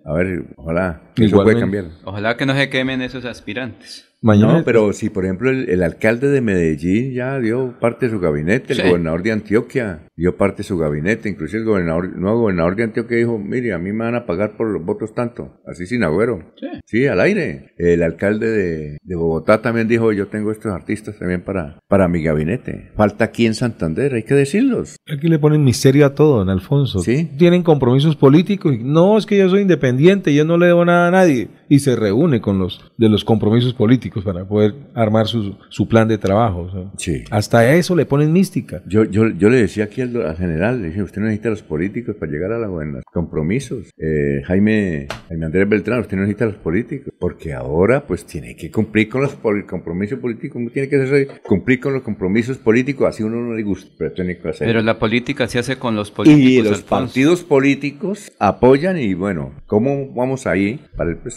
[0.03, 1.01] A ver, ojalá.
[1.15, 1.85] Eso puede cambiar.
[2.03, 4.05] Ojalá que no se quemen esos aspirantes.
[4.21, 8.73] No, pero si por ejemplo el, alcalde de Medellín ya dio parte de su gabinete,
[8.73, 12.75] el gobernador de Antioquia dio parte de su gabinete, incluso el gobernador, el nuevo gobernador
[12.75, 15.86] de Antioquia dijo, mire, a mí me van a pagar por los votos tanto, así
[15.86, 16.39] sin agüero.
[16.86, 17.06] Sí.
[17.06, 17.73] al aire.
[17.78, 22.91] El alcalde de, Bogotá también dijo, yo tengo estos artistas también para, para mi gabinete.
[22.95, 24.95] Falta aquí en Santander, hay que decirlos.
[25.08, 26.99] Aquí le ponen misterio a todo, don Alfonso.
[26.99, 27.30] Sí.
[27.38, 28.73] Tienen compromisos políticos.
[28.73, 31.47] Y, no, es que yo soy independiente, yo no le debo nada a nadie.
[31.69, 36.08] Y se reúne con los de los compromisos políticos para poder armar su, su plan
[36.08, 36.91] de trabajo.
[36.97, 37.23] sí.
[37.32, 38.82] Hasta eso le ponen mística.
[38.86, 42.15] Yo, yo, yo le decía aquí al, general, le dije, usted no necesita los políticos
[42.19, 43.01] para llegar a la buena.
[43.12, 43.89] Compromisos.
[43.97, 47.13] Eh, Jaime, Jaime Andrés Beltrán, usted no necesita los políticos.
[47.19, 49.36] Porque ahora pues tiene que cumplir con los
[49.67, 50.62] compromisos políticos.
[50.73, 53.08] Tiene que hacer, cumplir con los compromisos políticos.
[53.08, 54.67] Así uno no le gusta, pero tiene que hacer.
[54.67, 56.41] Pero la política se hace con los políticos.
[56.41, 60.80] Y los partidos políticos apoyan y bueno, ¿cómo vamos ahí?
[60.95, 61.36] Para el, pues,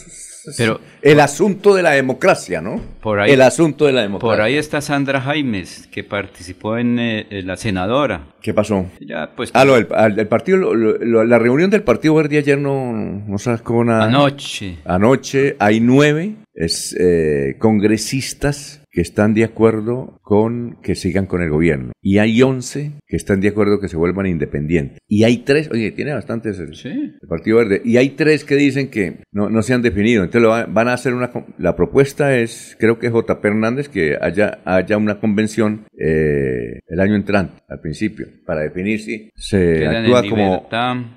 [0.56, 2.80] pero, el asunto de la democracia, ¿no?
[3.00, 4.36] Por ahí, el asunto de la democracia.
[4.36, 8.26] Por ahí está Sandra Jaimes, que participó en eh, la senadora.
[8.40, 8.86] ¿Qué pasó?
[9.00, 9.50] Ya, pues.
[9.54, 14.04] Ah, lo del partido, la reunión del Partido Verde ayer no, no sacó nada.
[14.04, 14.78] Anoche.
[14.84, 21.50] Anoche hay nueve es, eh, congresistas que están de acuerdo con que sigan con el
[21.50, 21.92] gobierno.
[22.00, 24.98] Y hay 11 que están de acuerdo que se vuelvan independientes.
[25.06, 26.72] Y hay tres, oye, tiene bastantes el,
[27.20, 27.82] el Partido Verde.
[27.84, 30.24] Y hay tres que dicen que no, no se han definido.
[30.24, 31.30] Entonces lo van a hacer una...
[31.58, 33.40] La propuesta es, creo que J.
[33.42, 39.30] Hernández, que haya, haya una convención eh, el año entrante, al principio, para definir si
[39.34, 40.68] se actúa como,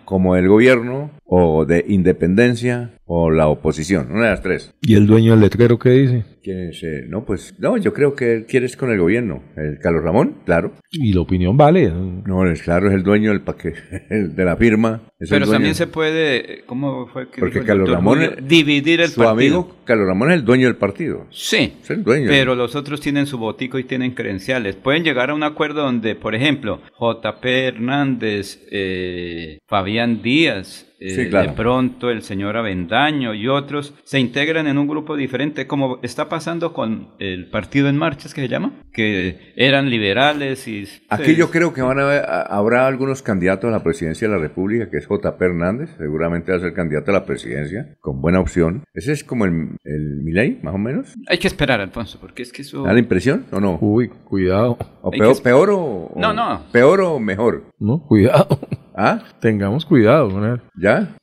[0.05, 4.73] como el gobierno o de independencia o la oposición, una de las tres.
[4.81, 6.23] ¿Y el dueño del letrero qué dice?
[6.41, 6.71] Que
[7.07, 9.43] no, pues, no, yo creo que él quiere es con el gobierno.
[9.56, 10.71] El Carlos Ramón, claro.
[10.89, 11.91] Y la opinión vale.
[11.91, 15.02] No, es claro, es el dueño del paquete, de la firma.
[15.30, 20.08] Pero también se puede, ¿cómo fue que Porque Carlos Ramón, dividir el su amigo Carlos
[20.08, 21.28] Ramón es el dueño del partido.
[21.30, 22.28] Sí, es el dueño.
[22.30, 24.76] Pero los otros tienen su botico y tienen credenciales.
[24.76, 31.49] Pueden llegar a un acuerdo donde, por ejemplo, JP Hernández, eh, Fabián Díaz, eh, de
[31.55, 36.73] pronto el señor Avendaño y otros se integran en un grupo diferente, como está pasando
[36.73, 38.73] con el Partido en Marcha, ¿es que se llama?
[38.93, 40.87] Que eran liberales y...
[41.09, 44.89] Aquí yo creo que van a habrá algunos candidatos a la presidencia de la República,
[44.89, 48.83] que es JP Hernández, seguramente va a ser candidato a la presidencia, con buena opción.
[48.93, 51.15] Ese es como el, el Milei, más o menos.
[51.27, 52.83] Hay que esperar, Alfonso, porque es que eso...
[52.83, 53.77] ¿Da la impresión o no?
[53.81, 54.77] Uy, cuidado.
[55.01, 56.61] ¿O peor, peor o, No, no.
[56.71, 57.63] ¿Peor o mejor?
[57.79, 58.59] No, cuidado.
[58.95, 59.23] ¿Ah?
[59.39, 60.61] Tengamos cuidado con él.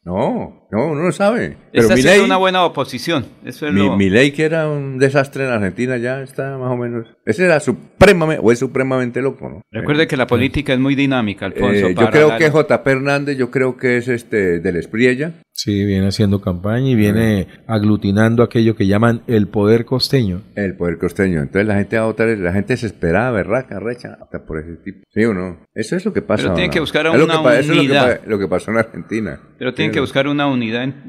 [0.04, 1.56] No, no, uno lo sabe.
[1.72, 3.24] Pero está una buena oposición.
[3.44, 6.76] Eso es mi, mi, ley que era un desastre en Argentina, ya está más o
[6.76, 7.06] menos.
[7.24, 9.62] Ese era supremamente, o es supremamente loco, ¿no?
[9.70, 11.88] Recuerde que la política es muy dinámica, Alfonso.
[11.88, 12.82] Eh, yo creo que J.
[12.84, 15.32] Hernández, yo creo que es este del Espriella.
[15.58, 20.42] Sí, viene haciendo campaña y viene aglutinando aquello que llaman el poder costeño.
[20.54, 21.40] El poder costeño.
[21.40, 24.76] Entonces la gente va a votar, la gente se esperaba, berraca, recha, hasta por ese
[24.76, 25.00] tipo.
[25.12, 25.58] ¿Sí o no?
[25.74, 26.44] Eso es lo que pasa.
[26.44, 27.58] Pero tiene que buscar una unidad.
[27.58, 29.40] Eso es lo que, pasó en Argentina.
[29.58, 30.57] Pero tiene que buscar una unidad.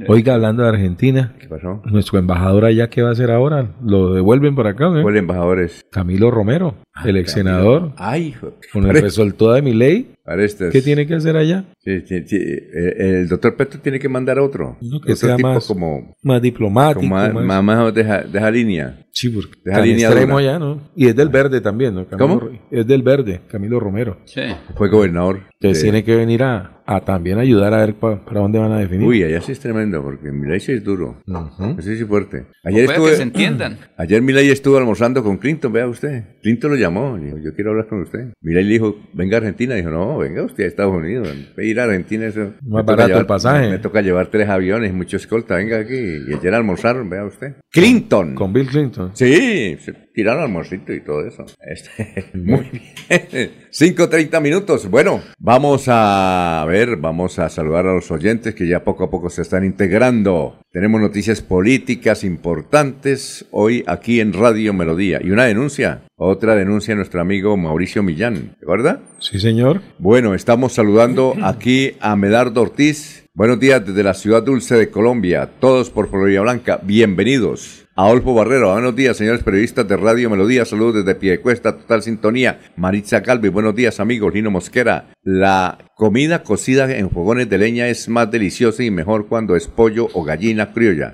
[0.08, 1.36] Oiga, hablando de Argentina.
[1.40, 1.82] ¿Qué pasó?
[1.86, 3.76] Nuestro embajador allá, ¿qué va a hacer ahora?
[3.84, 4.90] ¿Lo devuelven por acá?
[5.02, 5.86] ¿Cuál embajador es?
[5.92, 7.94] Camilo Romero, ah, el ex senador.
[7.98, 8.36] Ay,
[8.72, 10.46] Con el resultado de mi ley para.
[10.72, 11.66] ¿Qué tiene que hacer allá?
[11.80, 14.78] Sí, sí, sí, eh, El, doctor Petro tiene que mandar a otro.
[14.82, 17.00] Uno que otro sea tipo más- como, Más diplomático.
[17.02, 19.06] como más, más- más- más de, esa, de esa línea.
[19.12, 20.44] Sí, porque Deja línea extremo dura.
[20.54, 20.82] ya, ¿no?
[20.96, 22.06] Y es del verde también, ¿no?
[22.08, 22.52] Camilo ¿Cómo?
[22.70, 24.18] Es del verde, Camilo Romero.
[24.26, 24.42] Sí.
[24.76, 25.42] Fue gobernador.
[25.60, 28.72] Entonces de- tiene que venir a, a también ayudar a ver pa- para dónde van
[28.72, 29.08] a definir.
[29.08, 31.22] Uy, allá sí es tremendo, porque Milei sí es duro.
[31.28, 31.76] Ujú.
[31.78, 32.46] Ese sí es fuerte.
[32.64, 33.78] Ayer puede estuve, que se entiendan.
[33.98, 36.24] ayer Milei estuvo almorzando con Clinton, vea usted.
[36.42, 38.34] Clinton lo llamó, le dijo, yo quiero hablar con usted.
[38.42, 39.76] Milei le dijo, venga a Argentina.
[39.76, 41.28] Dijo, no, venga usted a Estados Unidos.
[41.58, 42.54] Ir a Argentina eso.
[42.64, 43.70] me toca barato el pasaje.
[43.70, 45.94] Me toca llevar tres aviones, mucho escolta, venga aquí.
[46.28, 47.54] Y ayer almorzaron, vea usted.
[47.72, 48.34] Clinton.
[48.34, 49.12] Con Bill Clinton.
[49.14, 49.78] Sí,
[50.10, 51.46] se tiraron almuercito y todo eso.
[51.62, 53.52] Este, muy bien.
[53.72, 54.90] 5.30 minutos.
[54.90, 59.30] Bueno, vamos a ver, vamos a saludar a los oyentes que ya poco a poco
[59.30, 60.60] se están integrando.
[60.72, 65.20] Tenemos noticias políticas importantes hoy aquí en Radio Melodía.
[65.24, 68.56] Y una denuncia, otra denuncia de nuestro amigo Mauricio Millán.
[68.60, 69.00] ¿De acuerdo?
[69.20, 69.82] Sí, señor.
[69.98, 73.26] Bueno, estamos saludando aquí a Medardo Ortiz.
[73.34, 75.50] Buenos días desde la ciudad dulce de Colombia.
[75.60, 76.80] Todos por Florida Blanca.
[76.84, 77.89] Bienvenidos.
[78.02, 80.64] Adolfo Barrero, buenos días, señores periodistas de Radio Melodía.
[80.64, 82.62] Saludos desde Piedecuesta, total sintonía.
[82.78, 84.34] Maritza Calvi, buenos días, amigos.
[84.34, 85.10] Lino Mosquera.
[85.22, 90.08] La comida cocida en fogones de leña es más deliciosa y mejor cuando es pollo
[90.14, 91.14] o gallina criolla.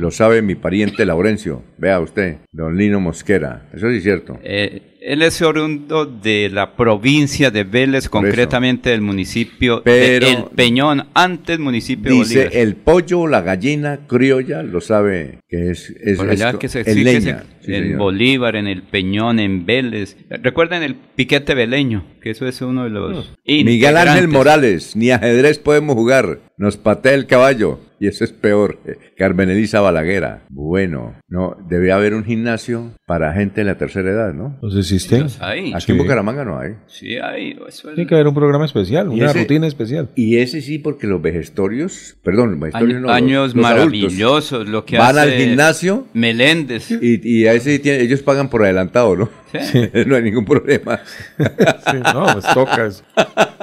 [0.00, 1.62] Lo sabe mi pariente Laurencio.
[1.76, 3.68] Vea usted, don Lino Mosquera.
[3.74, 4.38] Eso sí es cierto.
[4.42, 10.44] Eh, él es oriundo de la provincia de Vélez, concretamente del municipio Pero- de El
[10.56, 12.56] Peñón, antes municipio de Dice Bolívar.
[12.62, 16.78] el pollo, la gallina criolla, lo sabe que es, es, Por allá es- que se
[16.80, 17.36] en se-.
[17.60, 17.92] Sí.
[17.94, 20.16] Bolívar, en el Peñón, en Vélez.
[20.30, 23.34] Recuerden el piquete veleño, que eso es uno de los.
[23.46, 24.28] Miguel Ángel.
[24.28, 27.80] Morales, ni ajedrez podemos jugar, nos patea el caballo.
[28.02, 28.78] Y eso es peor.
[28.86, 30.44] Eh, Carmen Elisa Balaguera.
[30.48, 34.58] Bueno, no, debe haber un gimnasio para gente de la tercera edad, ¿no?
[34.62, 35.24] Los existen.
[35.24, 35.74] Los hay.
[35.74, 35.98] Aquí en.
[35.98, 36.76] Bucaramanga no hay.
[36.86, 37.50] Sí, hay.
[37.68, 40.08] Eso es- Tiene que haber un programa especial, ¿Y una ese- rutina especial.
[40.14, 44.66] Y ese sí, porque los vegestorios, perdón, vegestorios Año- no, los- años los maravillosos.
[44.68, 46.90] Lo que van hace al gimnasio Meléndez.
[46.90, 49.28] y, y a ese tiene- ellos pagan por adelantado, ¿no?
[49.60, 49.78] Sí.
[50.06, 51.00] no hay ningún problema.
[51.36, 52.86] Sí, no, pues toca.
[52.86, 53.04] es-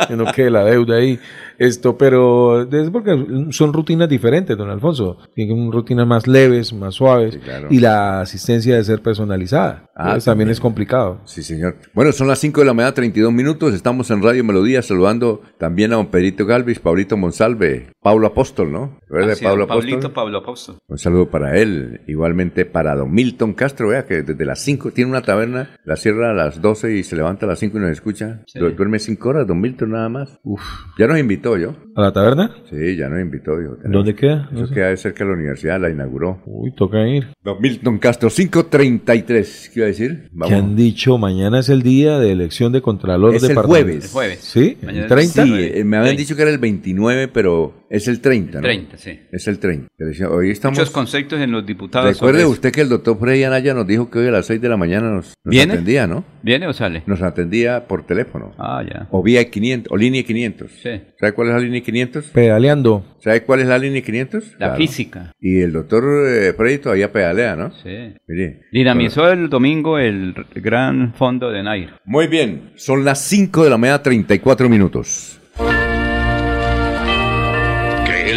[0.07, 1.19] Que no quede la deuda ahí.
[1.57, 5.17] Esto, pero es porque son rutinas diferentes, don Alfonso.
[5.33, 7.33] Tienen rutinas más leves, más suaves.
[7.33, 7.67] Sí, claro.
[7.71, 9.86] Y la asistencia debe ser personalizada.
[9.99, 10.49] Ah, Entonces también también.
[10.51, 11.21] es complicado.
[11.25, 11.75] Sí, señor.
[11.95, 13.73] Bueno, son las 5 de la mañana, 32 minutos.
[13.73, 18.99] Estamos en Radio Melodía saludando también a don Pedrito Galvis, Paulito Monsalve, Pablo Apóstol, ¿no?
[19.01, 20.13] ¿Recuerda de Así, Pablo Pablito, Apóstol?
[20.13, 20.77] Pablo Apóstol.
[20.87, 22.01] Un saludo para él.
[22.07, 26.29] Igualmente para don Milton Castro, vea que desde las 5 tiene una taberna, la cierra
[26.29, 28.43] a las 12 y se levanta a las 5 y nos escucha.
[28.45, 28.59] Sí.
[28.59, 30.39] Duerme 5 horas, don Milton nada más.
[30.43, 30.61] Uf.
[30.99, 31.75] Ya nos invitó yo.
[31.97, 32.51] ¿A la taberna?
[32.69, 33.57] Sí, ya nos invitó.
[33.57, 34.47] Dijo, ¿Dónde queda?
[34.51, 34.73] No Eso sé.
[34.75, 36.39] queda cerca de la universidad, la inauguró.
[36.45, 37.27] Uy, toca ir.
[37.43, 39.71] Don Milton Castro, 533.
[39.73, 40.29] ¿Qué iba a decir?
[40.47, 41.17] ¿Qué han dicho?
[41.17, 43.83] Mañana es el día de elección de Contralor Es el departamental.
[43.85, 44.05] jueves.
[44.05, 44.39] El jueves.
[44.41, 44.77] ¿Sí?
[44.83, 45.43] Mañana ¿El 30?
[45.43, 46.19] Sí, eh, me habían 30.
[46.21, 48.61] dicho que era el 29, pero es el 30, ¿no?
[48.63, 49.19] 30, sí.
[49.31, 49.87] Es el 30.
[49.97, 50.77] Pero decía, Hoy estamos...
[50.77, 52.09] Muchos conceptos en los diputados.
[52.13, 54.69] Recuerde usted que el doctor Frey Anaya nos dijo que hoy a las 6 de
[54.69, 55.73] la mañana nos, nos ¿Viene?
[55.73, 56.23] atendía, ¿no?
[56.43, 57.03] ¿Viene o sale?
[57.05, 58.53] Nos atendía por teléfono.
[58.57, 59.07] Ah, ya.
[59.11, 60.71] O vía 500, o línea 500.
[60.71, 60.89] Sí.
[61.19, 62.25] ¿Sabe cuál es la línea 500?
[62.27, 63.05] Pedaleando.
[63.19, 64.51] ¿Sabe cuál es la línea 500?
[64.53, 64.75] La Claro.
[64.77, 65.31] física.
[65.39, 67.71] Y el doctor eh, Frey todavía pedalea, ¿no?
[67.83, 68.13] Sí.
[68.27, 68.61] Mire.
[68.71, 71.89] Dinamizó el domingo el gran fondo de Nair.
[72.05, 75.36] Muy bien, son las 5 de la mañana, 34 minutos.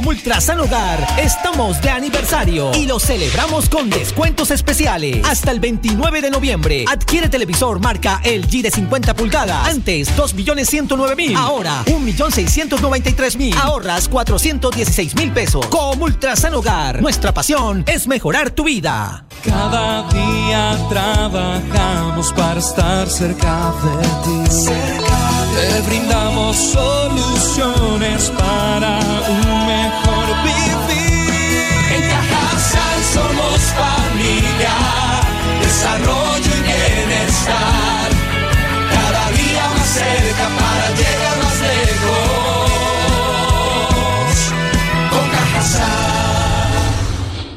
[0.00, 5.22] Comultrasan Hogar estamos de aniversario y lo celebramos con descuentos especiales.
[5.28, 9.68] Hasta el 29 de noviembre, adquiere televisor marca LG de 50 pulgadas.
[9.68, 13.54] Antes 2.109.000, ahora 1.693.000.
[13.56, 15.66] Ahorras 416.000 pesos.
[15.66, 19.26] Comultrasan Hogar, nuestra pasión es mejorar tu vida.
[19.44, 24.60] Cada día trabajamos para estar cerca de ti.
[25.54, 29.59] Te brindamos soluciones para un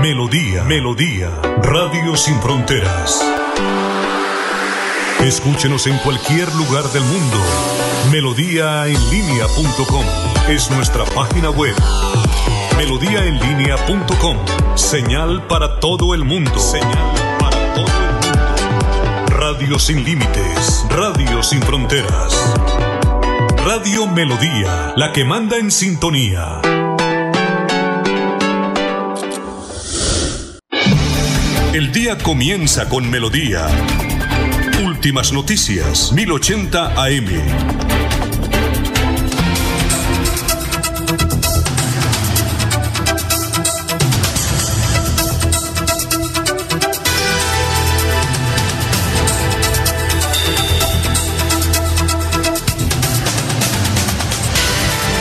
[0.00, 1.28] Melodía, Melodía,
[1.62, 3.22] Radio Sin Fronteras.
[5.22, 7.36] Escúchenos en cualquier lugar del mundo.
[8.10, 10.06] Melodíaenlínea.com
[10.48, 11.76] es nuestra página web.
[12.78, 14.38] Melodíaenlínea.com,
[14.76, 16.58] señal para todo el mundo.
[16.58, 17.29] Señal
[19.40, 22.54] Radio sin límites, Radio sin fronteras.
[23.64, 26.60] Radio Melodía, la que manda en sintonía.
[31.72, 33.66] El día comienza con melodía.
[34.84, 38.09] Últimas noticias, 1080 AM.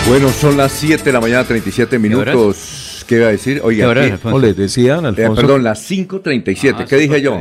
[0.09, 3.05] Bueno, son las 7 de la mañana, 37 minutos.
[3.07, 3.61] ¿Qué iba a decir?
[3.63, 3.93] Oiga,
[4.23, 5.35] no, les decían, eh, Alfonso.
[5.35, 6.75] perdón, las 5.37.
[6.75, 7.39] Ah, ¿Qué dije yo?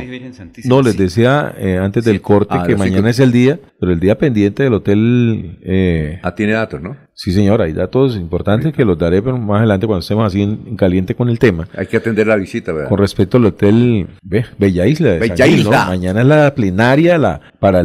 [0.65, 3.99] No, les decía eh, antes del corte ah, que mañana es el día, pero el
[3.99, 5.57] día pendiente del hotel.
[5.63, 6.95] Eh, ah, tiene datos, ¿no?
[7.21, 10.77] Sí, señora, hay datos importantes que los daré pero más adelante cuando estemos así en,
[10.77, 11.67] caliente con el tema.
[11.75, 12.87] Hay que atender la visita, ¿verdad?
[12.87, 15.15] Con respecto al hotel Bella Isla.
[15.15, 15.85] Bella Isla.
[15.87, 17.81] Mañana es la plenaria la, para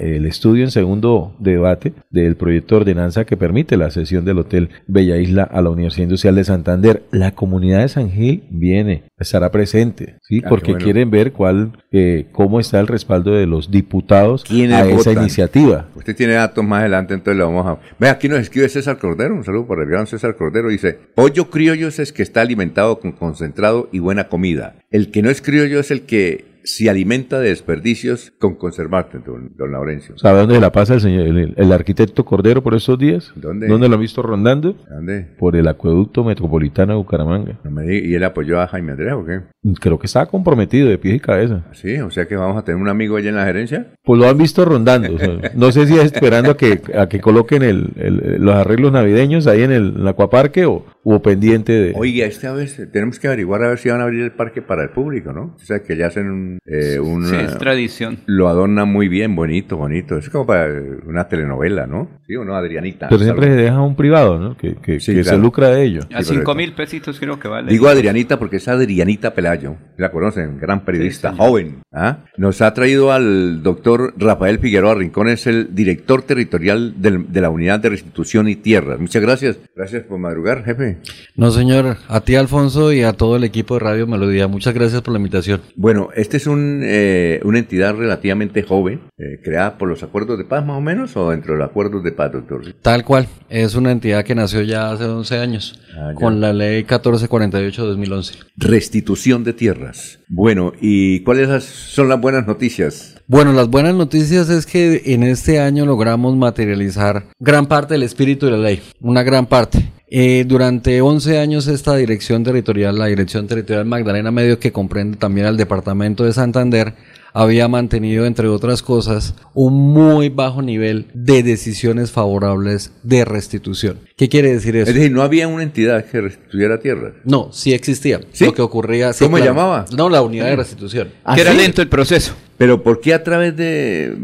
[0.00, 4.70] el estudio en segundo debate del proyecto de ordenanza que permite la sesión del hotel
[4.88, 7.02] Bella Isla a la Universidad Industrial de Santander.
[7.12, 10.42] La comunidad de San Gil viene, estará presente, ¿sí?
[10.44, 15.12] Ah, porque quieren ver cuál, eh, cómo está el respaldo de los diputados a esa
[15.12, 15.88] iniciativa.
[15.94, 17.78] Usted tiene datos más adelante, entonces lo vamos a...
[17.98, 21.50] Ve, aquí nos escribe César Cordero, un saludo para el gran César Cordero, dice, pollo
[21.50, 24.76] criollo es que está alimentado con concentrado y buena comida.
[24.90, 29.52] El que no es criollo es el que se alimenta de desperdicios con conservarte, don,
[29.56, 30.18] don Laurencio.
[30.18, 33.32] ¿Sabe dónde la pasa el, señor, el, arquitecto Cordero por estos días?
[33.36, 33.68] ¿Dónde?
[33.68, 34.74] ¿Dónde lo ha visto rondando?
[34.90, 35.28] ¿Dónde?
[35.38, 37.60] Por el acueducto metropolitano de Bucaramanga.
[37.88, 39.42] ¿Y él apoyó a Jaime Andrea o qué?
[39.80, 41.64] Creo que estaba comprometido de pies y cabeza.
[41.72, 43.92] Sí, o sea que vamos a tener un amigo allá en la gerencia.
[44.02, 45.16] Pues lo han visto rondando.
[45.54, 47.92] no sé si es esperando a que, a que coloquen el,
[48.40, 51.92] los arreglos navideños ahí en el, acuaparque o, o pendiente de...
[51.96, 54.82] Oiga, esta vez tenemos que averiguar a ver si van a abrir el parque para
[54.82, 55.54] el público, ¿no?
[55.56, 58.18] O sea que ya hacen un eh, sí, es tradición.
[58.26, 60.16] Lo adorna muy bien, bonito, bonito.
[60.16, 60.68] Es como para
[61.06, 62.08] una telenovela, ¿no?
[62.26, 63.08] Sí o no, Adrianita.
[63.08, 64.56] Pero siempre se deja un privado, ¿no?
[64.56, 66.00] Que, que, se lucra de ello.
[66.14, 67.70] A cinco mil pesitos creo que vale.
[67.70, 69.76] Digo Adrianita porque es Adrianita Pelayo.
[69.96, 71.82] La conocen, gran periodista, joven.
[71.92, 72.18] ¿ah?
[72.36, 77.80] Nos ha traído al doctor Rafael Figueroa Rincón, es el director territorial de la Unidad
[77.80, 78.98] de Restitución y Tierras.
[78.98, 79.58] Muchas gracias.
[79.74, 80.98] Gracias por madrugar, jefe.
[81.36, 81.96] No, señor.
[82.08, 84.48] A ti, Alfonso, y a todo el equipo de Radio Melodía.
[84.48, 85.60] Muchas gracias por la invitación.
[85.74, 90.44] Bueno, este es un, eh, una entidad relativamente joven, eh, creada por los acuerdos de
[90.44, 92.62] paz más o menos, o dentro de los acuerdos de paz, doctor.
[92.82, 96.76] Tal cual, es una entidad que nació ya hace 11 años, ah, con la ley
[96.78, 98.34] 1448 de 2011.
[98.56, 100.20] Restitución de tierras.
[100.28, 103.15] Bueno, ¿y cuáles son las buenas noticias?
[103.28, 108.46] Bueno, las buenas noticias es que en este año logramos materializar gran parte del espíritu
[108.46, 109.90] de la ley, una gran parte.
[110.08, 115.48] Eh, durante 11 años esta dirección territorial, la dirección territorial Magdalena Medio, que comprende también
[115.48, 116.94] al departamento de Santander,
[117.32, 123.98] había mantenido, entre otras cosas, un muy bajo nivel de decisiones favorables de restitución.
[124.16, 124.88] ¿Qué quiere decir eso?
[124.88, 127.14] Es decir, no había una entidad que restituyera tierra.
[127.24, 128.20] No, sí existía.
[128.38, 129.12] Lo que ocurría.
[129.18, 129.84] ¿Cómo llamaba?
[129.96, 131.08] No, la unidad de restitución.
[131.24, 132.34] ¿Ah, que era lento el proceso.
[132.58, 134.16] Pero ¿por qué a través de...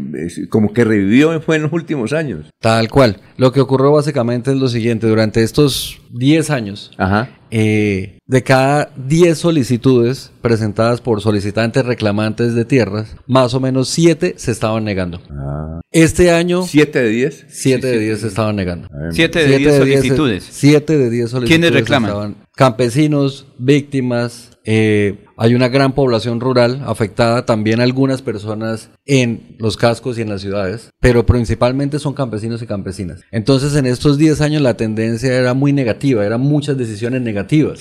[0.49, 2.47] como que revivió fue en los últimos años?
[2.59, 3.17] Tal cual.
[3.37, 5.07] Lo que ocurrió básicamente es lo siguiente.
[5.07, 6.91] Durante estos 10 años,
[7.51, 14.35] eh, de cada 10 solicitudes presentadas por solicitantes reclamantes de tierras, más o menos 7
[14.37, 15.21] se estaban negando.
[15.29, 15.81] Ah.
[15.91, 16.63] Este año...
[16.63, 17.45] ¿7 de 10?
[17.49, 18.87] 7 de 10 se estaban negando.
[19.11, 20.47] 7 de 10 solicitudes.
[20.49, 21.49] 7 de 10 solicitudes.
[21.49, 22.35] ¿Quiénes reclaman?
[22.55, 30.17] campesinos, víctimas, eh, hay una gran población rural afectada, también algunas personas en los cascos
[30.17, 33.21] y en las ciudades, pero principalmente son campesinos y campesinas.
[33.31, 37.79] Entonces en estos 10 años la tendencia era muy negativa, eran muchas decisiones negativas.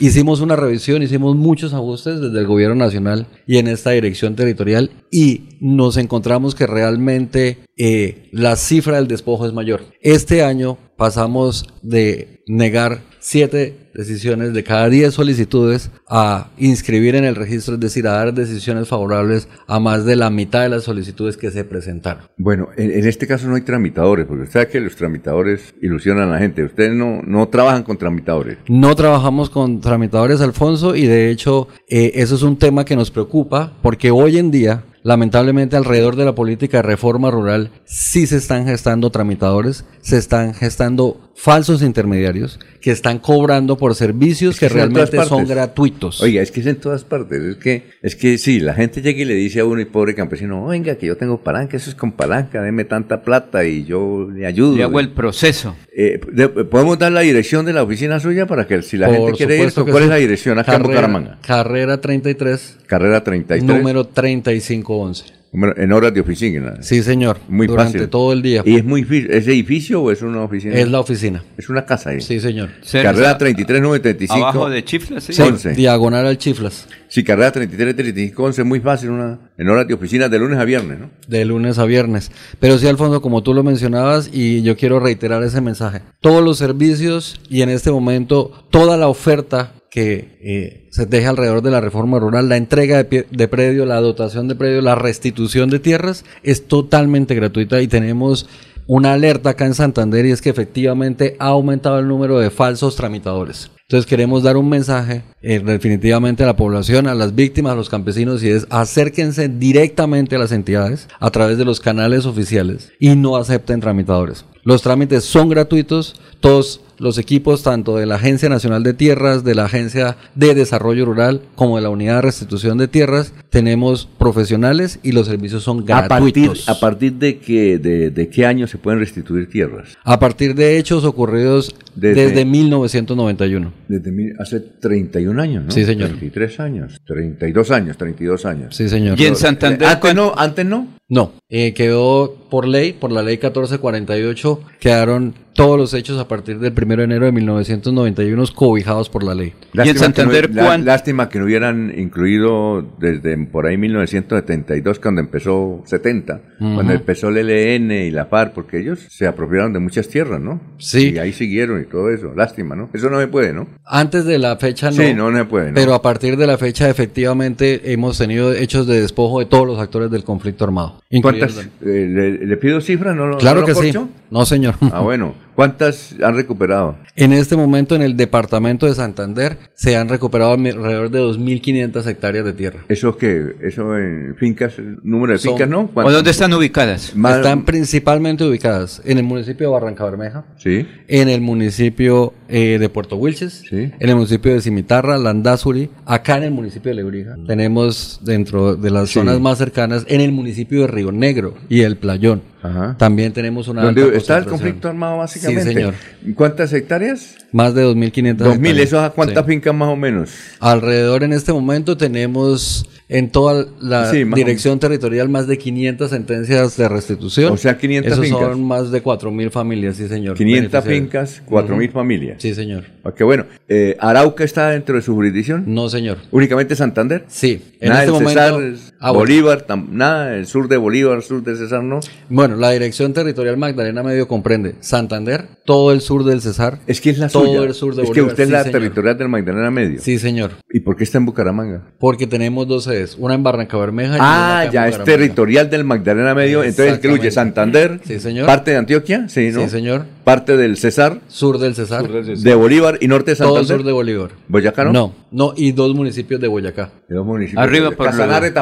[0.00, 4.90] Hicimos una revisión, hicimos muchos ajustes desde el gobierno nacional y en esta dirección territorial
[5.10, 9.82] y nos encontramos que realmente eh, la cifra del despojo es mayor.
[10.00, 17.34] Este año pasamos de negar siete decisiones de cada 10 solicitudes a inscribir en el
[17.34, 21.36] registro, es decir, a dar decisiones favorables a más de la mitad de las solicitudes
[21.36, 22.24] que se presentaron.
[22.36, 26.28] Bueno, en, en este caso no hay tramitadores, porque usted sabe que los tramitadores ilusionan
[26.28, 26.64] a la gente.
[26.64, 28.58] Ustedes no, no trabajan con tramitadores.
[28.68, 33.10] No trabajamos con tramitadores, Alfonso, y de hecho eh, eso es un tema que nos
[33.10, 38.36] preocupa porque hoy en día lamentablemente alrededor de la política de reforma rural sí se
[38.36, 44.66] están gestando tramitadores, se están gestando falsos intermediarios que están cobrando por servicios Es que,
[44.66, 46.20] en realmente son gratuitos.
[46.20, 47.42] Oiga, es que es en todas partes.
[47.42, 50.14] Es que, es que sí, la gente llega y le dice a uno y pobre
[50.14, 54.28] campesino, venga, que yo tengo palanca, eso es con palanca, deme tanta plata y yo
[54.32, 54.76] le ayudo.
[54.76, 55.74] Le hago el proceso.
[55.96, 59.16] Eh, de- ¿Podemos dar la dirección de la oficina suya para que si la Por
[59.16, 59.72] gente quiere ir?
[59.74, 60.02] ¿Cuál sí.
[60.04, 61.38] es la dirección acá en Carrera- Bucaramanga?
[61.44, 63.64] Carrera 33, Carrera 33.
[63.64, 65.41] número 3511.
[65.54, 66.76] En horas de oficina.
[66.80, 67.38] Sí, señor.
[67.46, 68.08] Muy Durante fácil.
[68.08, 68.62] todo el día.
[68.64, 70.74] ¿Y es muy ¿Es edificio o es una oficina?
[70.74, 71.44] Es la oficina.
[71.58, 72.22] Es una casa ahí.
[72.22, 72.70] Sí, señor.
[72.90, 74.34] Carrera 33, 35.
[74.34, 75.34] Abajo de Chiflas, sí.
[75.34, 75.74] Sí, 11.
[75.74, 76.88] diagonal al Chiflas.
[77.08, 80.64] Sí, carrera 33, 35, 11, muy fácil, una, en horas de oficina de lunes a
[80.64, 81.10] viernes, ¿no?
[81.28, 82.32] De lunes a viernes.
[82.58, 86.00] Pero sí, Alfonso, como tú lo mencionabas, y yo quiero reiterar ese mensaje.
[86.22, 91.60] Todos los servicios y en este momento toda la oferta que eh, se deja alrededor
[91.60, 95.68] de la reforma rural, la entrega de, de predio, la dotación de predio, la restitución
[95.68, 98.48] de tierras, es totalmente gratuita y tenemos
[98.86, 102.96] una alerta acá en Santander y es que efectivamente ha aumentado el número de falsos
[102.96, 103.70] tramitadores.
[103.82, 107.90] Entonces queremos dar un mensaje eh, definitivamente a la población, a las víctimas, a los
[107.90, 113.14] campesinos y es acérquense directamente a las entidades a través de los canales oficiales y
[113.14, 114.46] no acepten tramitadores.
[114.64, 119.54] Los trámites son gratuitos, todos los equipos tanto de la Agencia Nacional de Tierras, de
[119.54, 125.00] la Agencia de Desarrollo Rural, como de la Unidad de Restitución de Tierras, tenemos profesionales
[125.02, 126.68] y los servicios son A partir, gratuitos.
[126.68, 129.98] a partir de, que, de, de qué año se pueden restituir tierras?
[130.04, 133.72] A partir de hechos ocurridos Desde- desde, 1991.
[133.88, 135.70] Desde hace 31 años, ¿no?
[135.72, 136.08] Sí, señor.
[136.10, 138.76] 33 años, 32 años, 32 años.
[138.76, 139.20] Sí, señor.
[139.20, 140.86] Y en Santander, Antes no, antes no.
[141.08, 146.58] No, eh, quedó por ley, por la ley 1448, quedaron todos los hechos a partir
[146.58, 149.52] del 1 de enero de 1991 cobijados por la ley.
[149.72, 154.98] Lástima Santander que no, lá- cuán- lástima que no hubieran incluido desde por ahí 1972,
[154.98, 159.78] cuando empezó 70, cuando empezó el ELN y la FARC, porque ellos se apropiaron de
[159.80, 160.60] muchas tierras, ¿no?
[160.78, 161.12] Sí.
[161.14, 162.32] Y ahí siguieron y todo eso.
[162.34, 162.88] Lástima, ¿no?
[162.92, 163.66] Eso no se puede, ¿no?
[163.84, 164.96] Antes de la fecha no.
[164.96, 165.68] Sí, no, no se puede.
[165.70, 165.74] ¿no?
[165.74, 169.78] Pero a partir de la fecha efectivamente hemos tenido hechos de despojo de todos los
[169.78, 171.00] actores del conflicto armado.
[171.20, 171.58] ¿Cuántas?
[171.58, 173.14] eh, le, le pido cifras?
[173.14, 173.92] ¿No, lo- Claro no lo que sí.
[173.92, 174.08] corcho?
[174.30, 174.74] No, señor.
[174.92, 175.34] Ah, bueno.
[175.54, 176.96] ¿Cuántas han recuperado?
[177.14, 182.44] En este momento en el departamento de Santander se han recuperado alrededor de 2.500 hectáreas
[182.44, 182.80] de tierra.
[182.88, 183.54] ¿Eso qué?
[183.60, 184.74] ¿Eso en fincas?
[185.02, 185.90] ¿Número de Son- fincas, no?
[185.94, 187.14] ¿O dónde están ubicadas?
[187.14, 190.86] Más- Están principalmente ubicadas en el municipio de Barranca Bermeja, Sí.
[191.08, 193.90] en el municipio eh, de Puerto Wilches, Sí.
[193.98, 197.34] en el municipio de Cimitarra, Landazuri, acá en el municipio de Lebrija.
[197.46, 199.14] Tenemos dentro de las Sí.
[199.14, 202.42] zonas más cercanas en el municipio de Río Negro y el Playón.
[202.62, 202.94] Ajá.
[202.98, 205.64] También tenemos una ¿Dónde está el conflicto armado básicamente?
[205.64, 205.94] Sí, señor.
[206.36, 207.34] ¿Cuántas hectáreas?
[207.50, 208.88] Más de 2.500 Dos mil, hectáreas.
[208.88, 209.50] ¿eso a cuántas Sí.
[209.50, 210.30] fincas más o menos?
[210.60, 216.76] Alrededor en este momento tenemos en toda la Sí, dirección territorial más de 500 sentencias
[216.76, 217.52] de restitución.
[217.52, 218.40] O sea, 500 Esos fincas.
[218.40, 220.36] son más de 4.000 familias, sí señor.
[220.36, 221.30] 500 beneficiarias.
[221.34, 222.36] fincas, 4.000 familias.
[222.42, 222.84] Sí señor.
[223.02, 223.46] Ok, bueno.
[223.68, 225.64] Eh, ¿Arauca está dentro de su jurisdicción?
[225.66, 226.18] No señor.
[226.30, 227.24] ¿Únicamente Santander?
[227.28, 227.60] Sí.
[227.80, 228.30] En nada este momento...
[228.60, 229.18] Cesar, Ah, bueno.
[229.24, 231.98] Bolívar, tam- nada, el sur de Bolívar, sur de Cesar, no.
[232.28, 236.78] Bueno, la dirección territorial Magdalena Medio comprende Santander, todo el sur del Cesar.
[236.86, 237.62] Es que es la todo suya.
[237.62, 238.30] el sur de es que Bolívar.
[238.30, 238.72] usted es la señor.
[238.80, 240.00] territorial del Magdalena Medio.
[240.00, 240.52] Sí, señor.
[240.72, 241.82] ¿Y por qué está en Bucaramanga?
[241.98, 245.68] Porque tenemos dos sedes, una en Barranca Bermeja y una Ah, en ya es territorial
[245.68, 247.30] del Magdalena Medio, entonces incluye.
[247.32, 248.46] Santander, Sí, señor.
[248.46, 249.62] parte de Antioquia, sí, ¿no?
[249.64, 250.04] Sí, señor.
[250.22, 252.06] Parte del Cesar, Sur del Cesar.
[252.08, 253.78] de Bolívar y norte de Todo el Santander.
[253.78, 254.30] sur de Bolívar.
[254.46, 254.92] ¿Boyacá no?
[254.92, 256.90] No, no, y dos municipios de Boyacá.
[257.08, 257.60] De los municipios.
[257.60, 258.54] Arriba de por Casanare lo-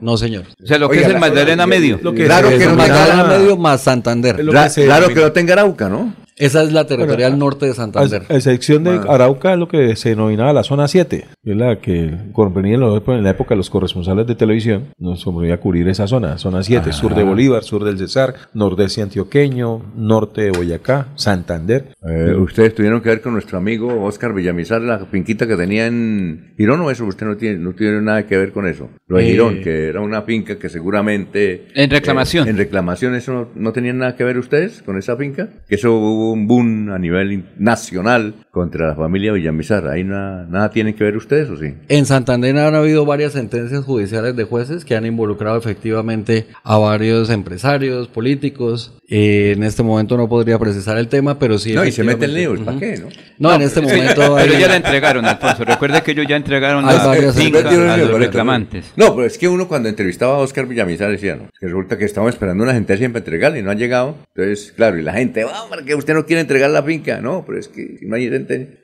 [0.00, 0.44] No, señor.
[0.62, 1.98] O sea, lo que Oiga, es el Magdalena Medio.
[2.02, 4.36] Lo que Claro se- que no tenga- Magdalena Medio más Santander.
[4.36, 4.80] Que Claro que
[5.14, 6.14] denomina- no tenga Arauca, ¿no?
[6.36, 8.22] Esa es la territorial Bueno, norte de Santander.
[8.28, 11.78] A excepción de Arauca, es lo que se denominaba la zona 7, que es la
[11.78, 15.86] que comprendía en la en la época de los corresponsales de televisión, nos comprendía cubrir
[15.88, 21.08] esa zona, zona 7, sur de Bolívar, sur del Cesar, nordeste antioqueño, norte de Boyacá,
[21.14, 21.94] Santander.
[22.08, 26.52] Eh, ustedes tuvieron que ver con nuestro amigo Oscar Villamizar, la finquita que tenía en
[26.56, 28.88] Girón, o eso usted no tiene, no tiene nada que ver con eso.
[29.06, 31.68] Lo de Eh, Girón, que era una finca que seguramente...
[31.74, 32.46] En reclamación.
[32.48, 35.48] eh, en reclamación, ¿eso no, no tenían nada que ver ustedes con esa finca?
[35.68, 39.86] Que eso hubo hubo un boom a nivel nacional contra la familia Villamizar.
[39.88, 41.74] ¿Ahí nada, nada tienen que ver ustedes o sí?
[41.88, 47.30] En Santander han habido varias sentencias judiciales de jueces que han involucrado efectivamente a varios
[47.30, 48.94] empresarios, políticos.
[49.08, 51.74] Eh, en este momento no podría precisar el tema, pero sí.
[51.74, 52.98] No, y se meten líos, ¿para qué?
[53.38, 54.36] No, no, en este momento.
[54.36, 55.64] Pero ya la entregaron, Alfonso.
[55.64, 58.92] Recuerde que ellos ya entregaron a los reclamantes.
[58.96, 62.04] No, pero es que uno cuando entrevistaba a Oscar Villamizar decía, no, que resulta que
[62.04, 64.16] estamos esperando una sentencia para entregarla y no ha llegado.
[64.34, 67.20] Entonces, claro, y la gente, vamos, oh, que usted no quiere entregar la finca.
[67.20, 68.16] No, pero es que si no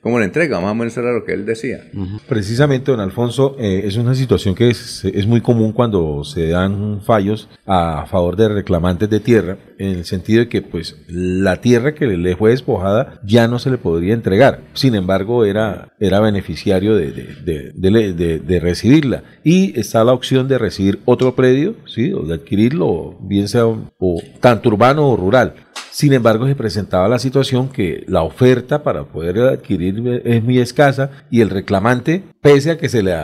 [0.01, 0.59] ¿cómo le entrega?
[0.59, 1.89] Más o menos era lo que él decía.
[2.27, 7.01] Precisamente, don Alfonso, eh, es una situación que es, es muy común cuando se dan
[7.01, 11.95] fallos a favor de reclamantes de tierra, en el sentido de que pues la tierra
[11.95, 14.61] que le fue despojada ya no se le podría entregar.
[14.73, 19.23] Sin embargo, era, era beneficiario de, de recibirla.
[19.43, 22.13] Y está la opción de recibir otro predio, ¿sí?
[22.13, 25.55] o de adquirirlo, bien sea o, tanto urbano o rural.
[25.91, 31.11] Sin embargo, se presentaba la situación que la oferta para poder adquirir es muy escasa
[31.29, 33.15] y el reclamante, pese a que se le,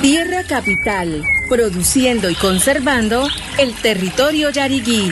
[0.02, 5.12] Tierra Capital, produciendo y conservando el territorio yariguí.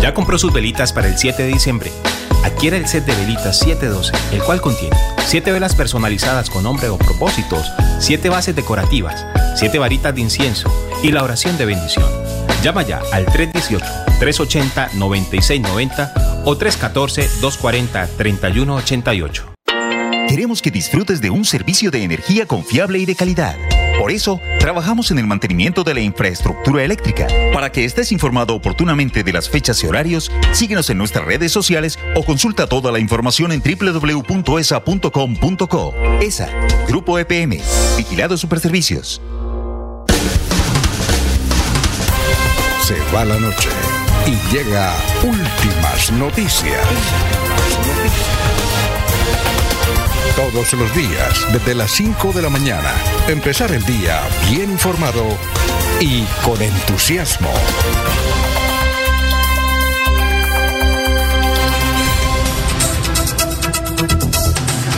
[0.00, 1.90] ¿Ya compró sus velitas para el 7 de diciembre?
[2.44, 6.98] Adquiere el set de velitas 712, el cual contiene 7 velas personalizadas con nombre o
[6.98, 9.26] propósitos, 7 bases decorativas,
[9.56, 10.70] 7 varitas de incienso
[11.02, 12.08] y la oración de bendición.
[12.62, 16.12] Llama ya al 318-380-9690
[16.44, 19.42] o 314-240-3188.
[20.28, 23.56] Queremos que disfrutes de un servicio de energía confiable y de calidad.
[23.98, 27.26] Por eso, trabajamos en el mantenimiento de la infraestructura eléctrica.
[27.52, 31.98] Para que estés informado oportunamente de las fechas y horarios, síguenos en nuestras redes sociales
[32.14, 34.34] o consulta toda la información en www.esa.com.co.
[36.20, 36.50] ESA,
[36.88, 37.58] Grupo EPM,
[37.96, 39.22] Vigilado Superservicios.
[42.82, 43.70] Se va la noche
[44.26, 44.94] y llega
[45.24, 46.86] últimas noticias.
[50.36, 52.92] Todos los días, desde las 5 de la mañana,
[53.26, 54.20] empezar el día
[54.50, 55.24] bien informado
[55.98, 57.48] y con entusiasmo.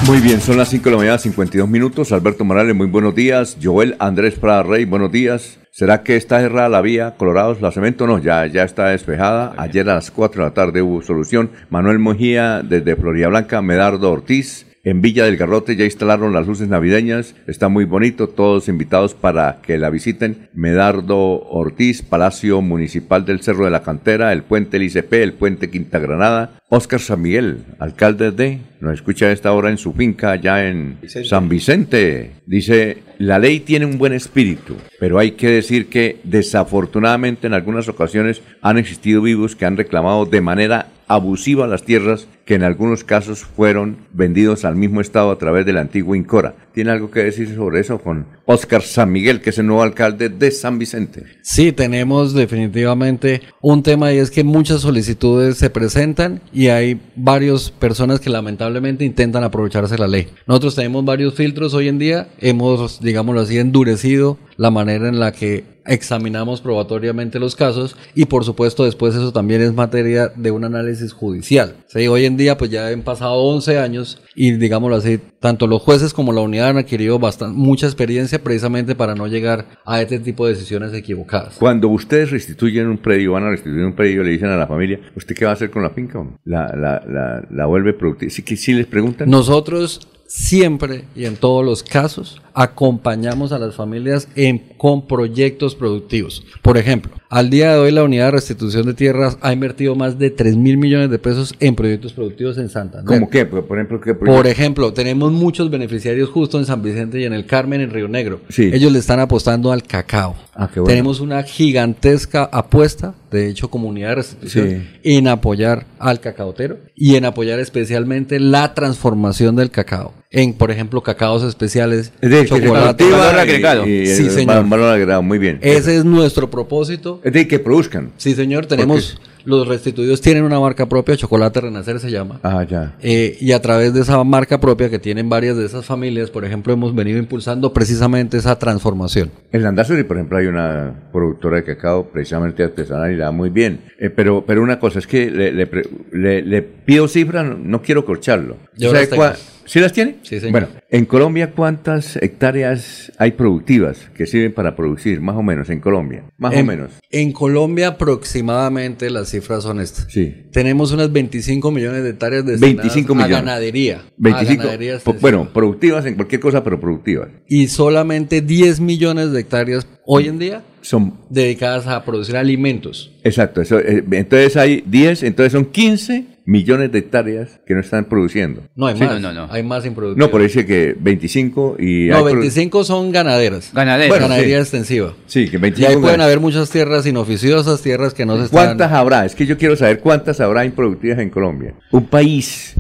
[0.09, 2.11] Muy bien, son las 5 de la mañana, 52 minutos.
[2.11, 3.57] Alberto Morales, muy buenos días.
[3.63, 5.61] Joel Andrés Prada Rey, buenos días.
[5.71, 8.09] ¿Será que está cerrada la vía Colorados, la cemento?
[8.09, 9.55] No, ya, ya está despejada.
[9.57, 11.53] Ayer a las 4 de la tarde hubo solución.
[11.71, 16.69] Manuel Mojía, desde Florida Blanca, Medardo Ortiz, en Villa del Garrote ya instalaron las luces
[16.69, 20.49] navideñas, está muy bonito, todos invitados para que la visiten.
[20.55, 25.99] Medardo Ortiz, Palacio Municipal del Cerro de la Cantera, el Puente LICP, el Puente Quinta
[25.99, 26.53] Granada.
[26.71, 30.99] Oscar San Miguel, alcalde de, nos escucha a esta hora en su finca allá en
[31.25, 32.33] San Vicente.
[32.45, 37.89] Dice, la ley tiene un buen espíritu, pero hay que decir que desafortunadamente en algunas
[37.89, 43.05] ocasiones han existido vivos que han reclamado de manera abusiva las tierras que en algunos
[43.05, 46.55] casos fueron vendidos al mismo Estado a través del antiguo Incora.
[46.73, 50.31] ¿Tiene algo que decir sobre eso con Oscar San Miguel, que es el nuevo alcalde
[50.31, 51.25] de San Vicente?
[51.43, 57.71] Sí, tenemos definitivamente un tema y es que muchas solicitudes se presentan y hay varias
[57.71, 60.29] personas que lamentablemente intentan aprovecharse de la ley.
[60.47, 65.33] Nosotros tenemos varios filtros hoy en día, hemos, digámoslo así, endurecido la manera en la
[65.33, 70.65] que examinamos probatoriamente los casos y por supuesto después eso también es materia de un
[70.65, 71.75] análisis judicial.
[71.87, 75.83] Sí, hoy en día pues ya han pasado 11 años y digámoslo así, tanto los
[75.83, 80.19] jueces como la unidad han adquirido bastante, mucha experiencia precisamente para no llegar a este
[80.19, 81.57] tipo de decisiones equivocadas.
[81.59, 85.01] Cuando ustedes restituyen un predio, van a restituir un predio, le dicen a la familia,
[85.17, 86.19] ¿usted qué va a hacer con la finca?
[86.45, 88.31] ¿La, la, la, la vuelve productiva?
[88.31, 89.31] ¿Sí, ¿Sí les preguntan?
[89.31, 96.45] Nosotros siempre y en todos los casos acompañamos a las familias en, con proyectos productivos.
[96.61, 100.19] Por ejemplo, al día de hoy la unidad de restitución de tierras ha invertido más
[100.19, 103.07] de 3 mil millones de pesos en proyectos productivos en Santander.
[103.07, 103.47] ¿Cómo qué?
[103.47, 107.47] Por ejemplo, ¿qué Por ejemplo, tenemos muchos beneficiarios justo en San Vicente y en el
[107.47, 108.41] Carmen, en Río Negro.
[108.49, 108.71] Sí.
[108.73, 110.35] Ellos le están apostando al cacao.
[110.55, 110.89] Ah, qué bueno.
[110.89, 115.17] Tenemos una gigantesca apuesta, de hecho, como unidad de restitución, Sí.
[115.17, 120.13] en apoyar al cacaotero y en apoyar especialmente la transformación del cacao.
[120.31, 123.03] En, por ejemplo, cacaos especiales, Es decir, que se chocolate.
[123.05, 124.57] cultiva y- y Sí, señor.
[124.57, 125.59] val- valor agregado, muy bien.
[125.63, 127.19] Ese es nuestro propósito.
[127.25, 128.13] Es decir, que produzcan.
[128.19, 129.19] Sí, señor, tenemos,
[129.49, 132.39] los restituidos tienen una marca propia, Chocolate Renacer se llama.
[132.43, 132.97] Ah, ya.
[133.01, 136.45] Eh, y a través de esa marca propia que tienen varias de esas familias, por
[136.45, 139.31] ejemplo, hemos venido impulsando precisamente esa transformación.
[139.51, 143.49] En Landazuri, por ejemplo, hay una productora de cacao precisamente artesanal y la da muy
[143.49, 143.81] bien.
[143.99, 147.55] Eh, pero, pero una cosa es que le, le pre- le- le pido cifras, no,
[147.57, 148.57] no quiero corcharlo.
[148.77, 149.23] Yo ¿Sabe las tengo.
[149.23, 150.17] cua- ¿Sí las tiene?
[150.23, 150.53] Sí, señor.
[150.53, 155.81] Bueno, en Colombia, ¿cuántas hectáreas hay productivas que sirven para producir, más o menos, en
[155.81, 156.25] Colombia?
[156.39, 156.93] Más o En- menos.
[157.11, 160.07] En Colombia aproximadamente las cifras son estas.
[160.11, 160.35] Sí.
[160.53, 163.37] Tenemos unas 25 millones de hectáreas destinadas 25 a millones.
[163.45, 164.03] ganadería.
[164.17, 167.29] 25, A ganadería bueno, productivas en cualquier cosa, pero productivas.
[167.49, 173.13] y solamente 10 millones de hectáreas hoy en día Son, dedicadas a producir alimentos.
[173.25, 178.07] exacto, eso, eh, entonces hay 10, entonces son 15 millones de hectáreas que no están
[178.07, 178.63] produciendo.
[178.75, 179.05] No hay Sí.
[179.05, 179.51] más.
[179.51, 180.27] Hay más improductivas.
[180.27, 182.07] No, pero dice que 25 y...
[182.09, 183.71] No, hay produ- 25 son ganaderas.
[183.75, 184.09] Ganaderas.
[184.09, 184.63] Bueno, ganadería sí.
[184.63, 185.15] extensiva.
[185.27, 185.91] Sí, que Y 25...
[185.93, 188.65] ahí pueden haber muchas tierras inoficiosas, tierras que no se están...
[188.65, 189.27] ¿Cuántas habrá?
[189.27, 191.75] Es que yo quiero saber cuántas habrá improductivas en Colombia.
[191.93, 192.75] Un país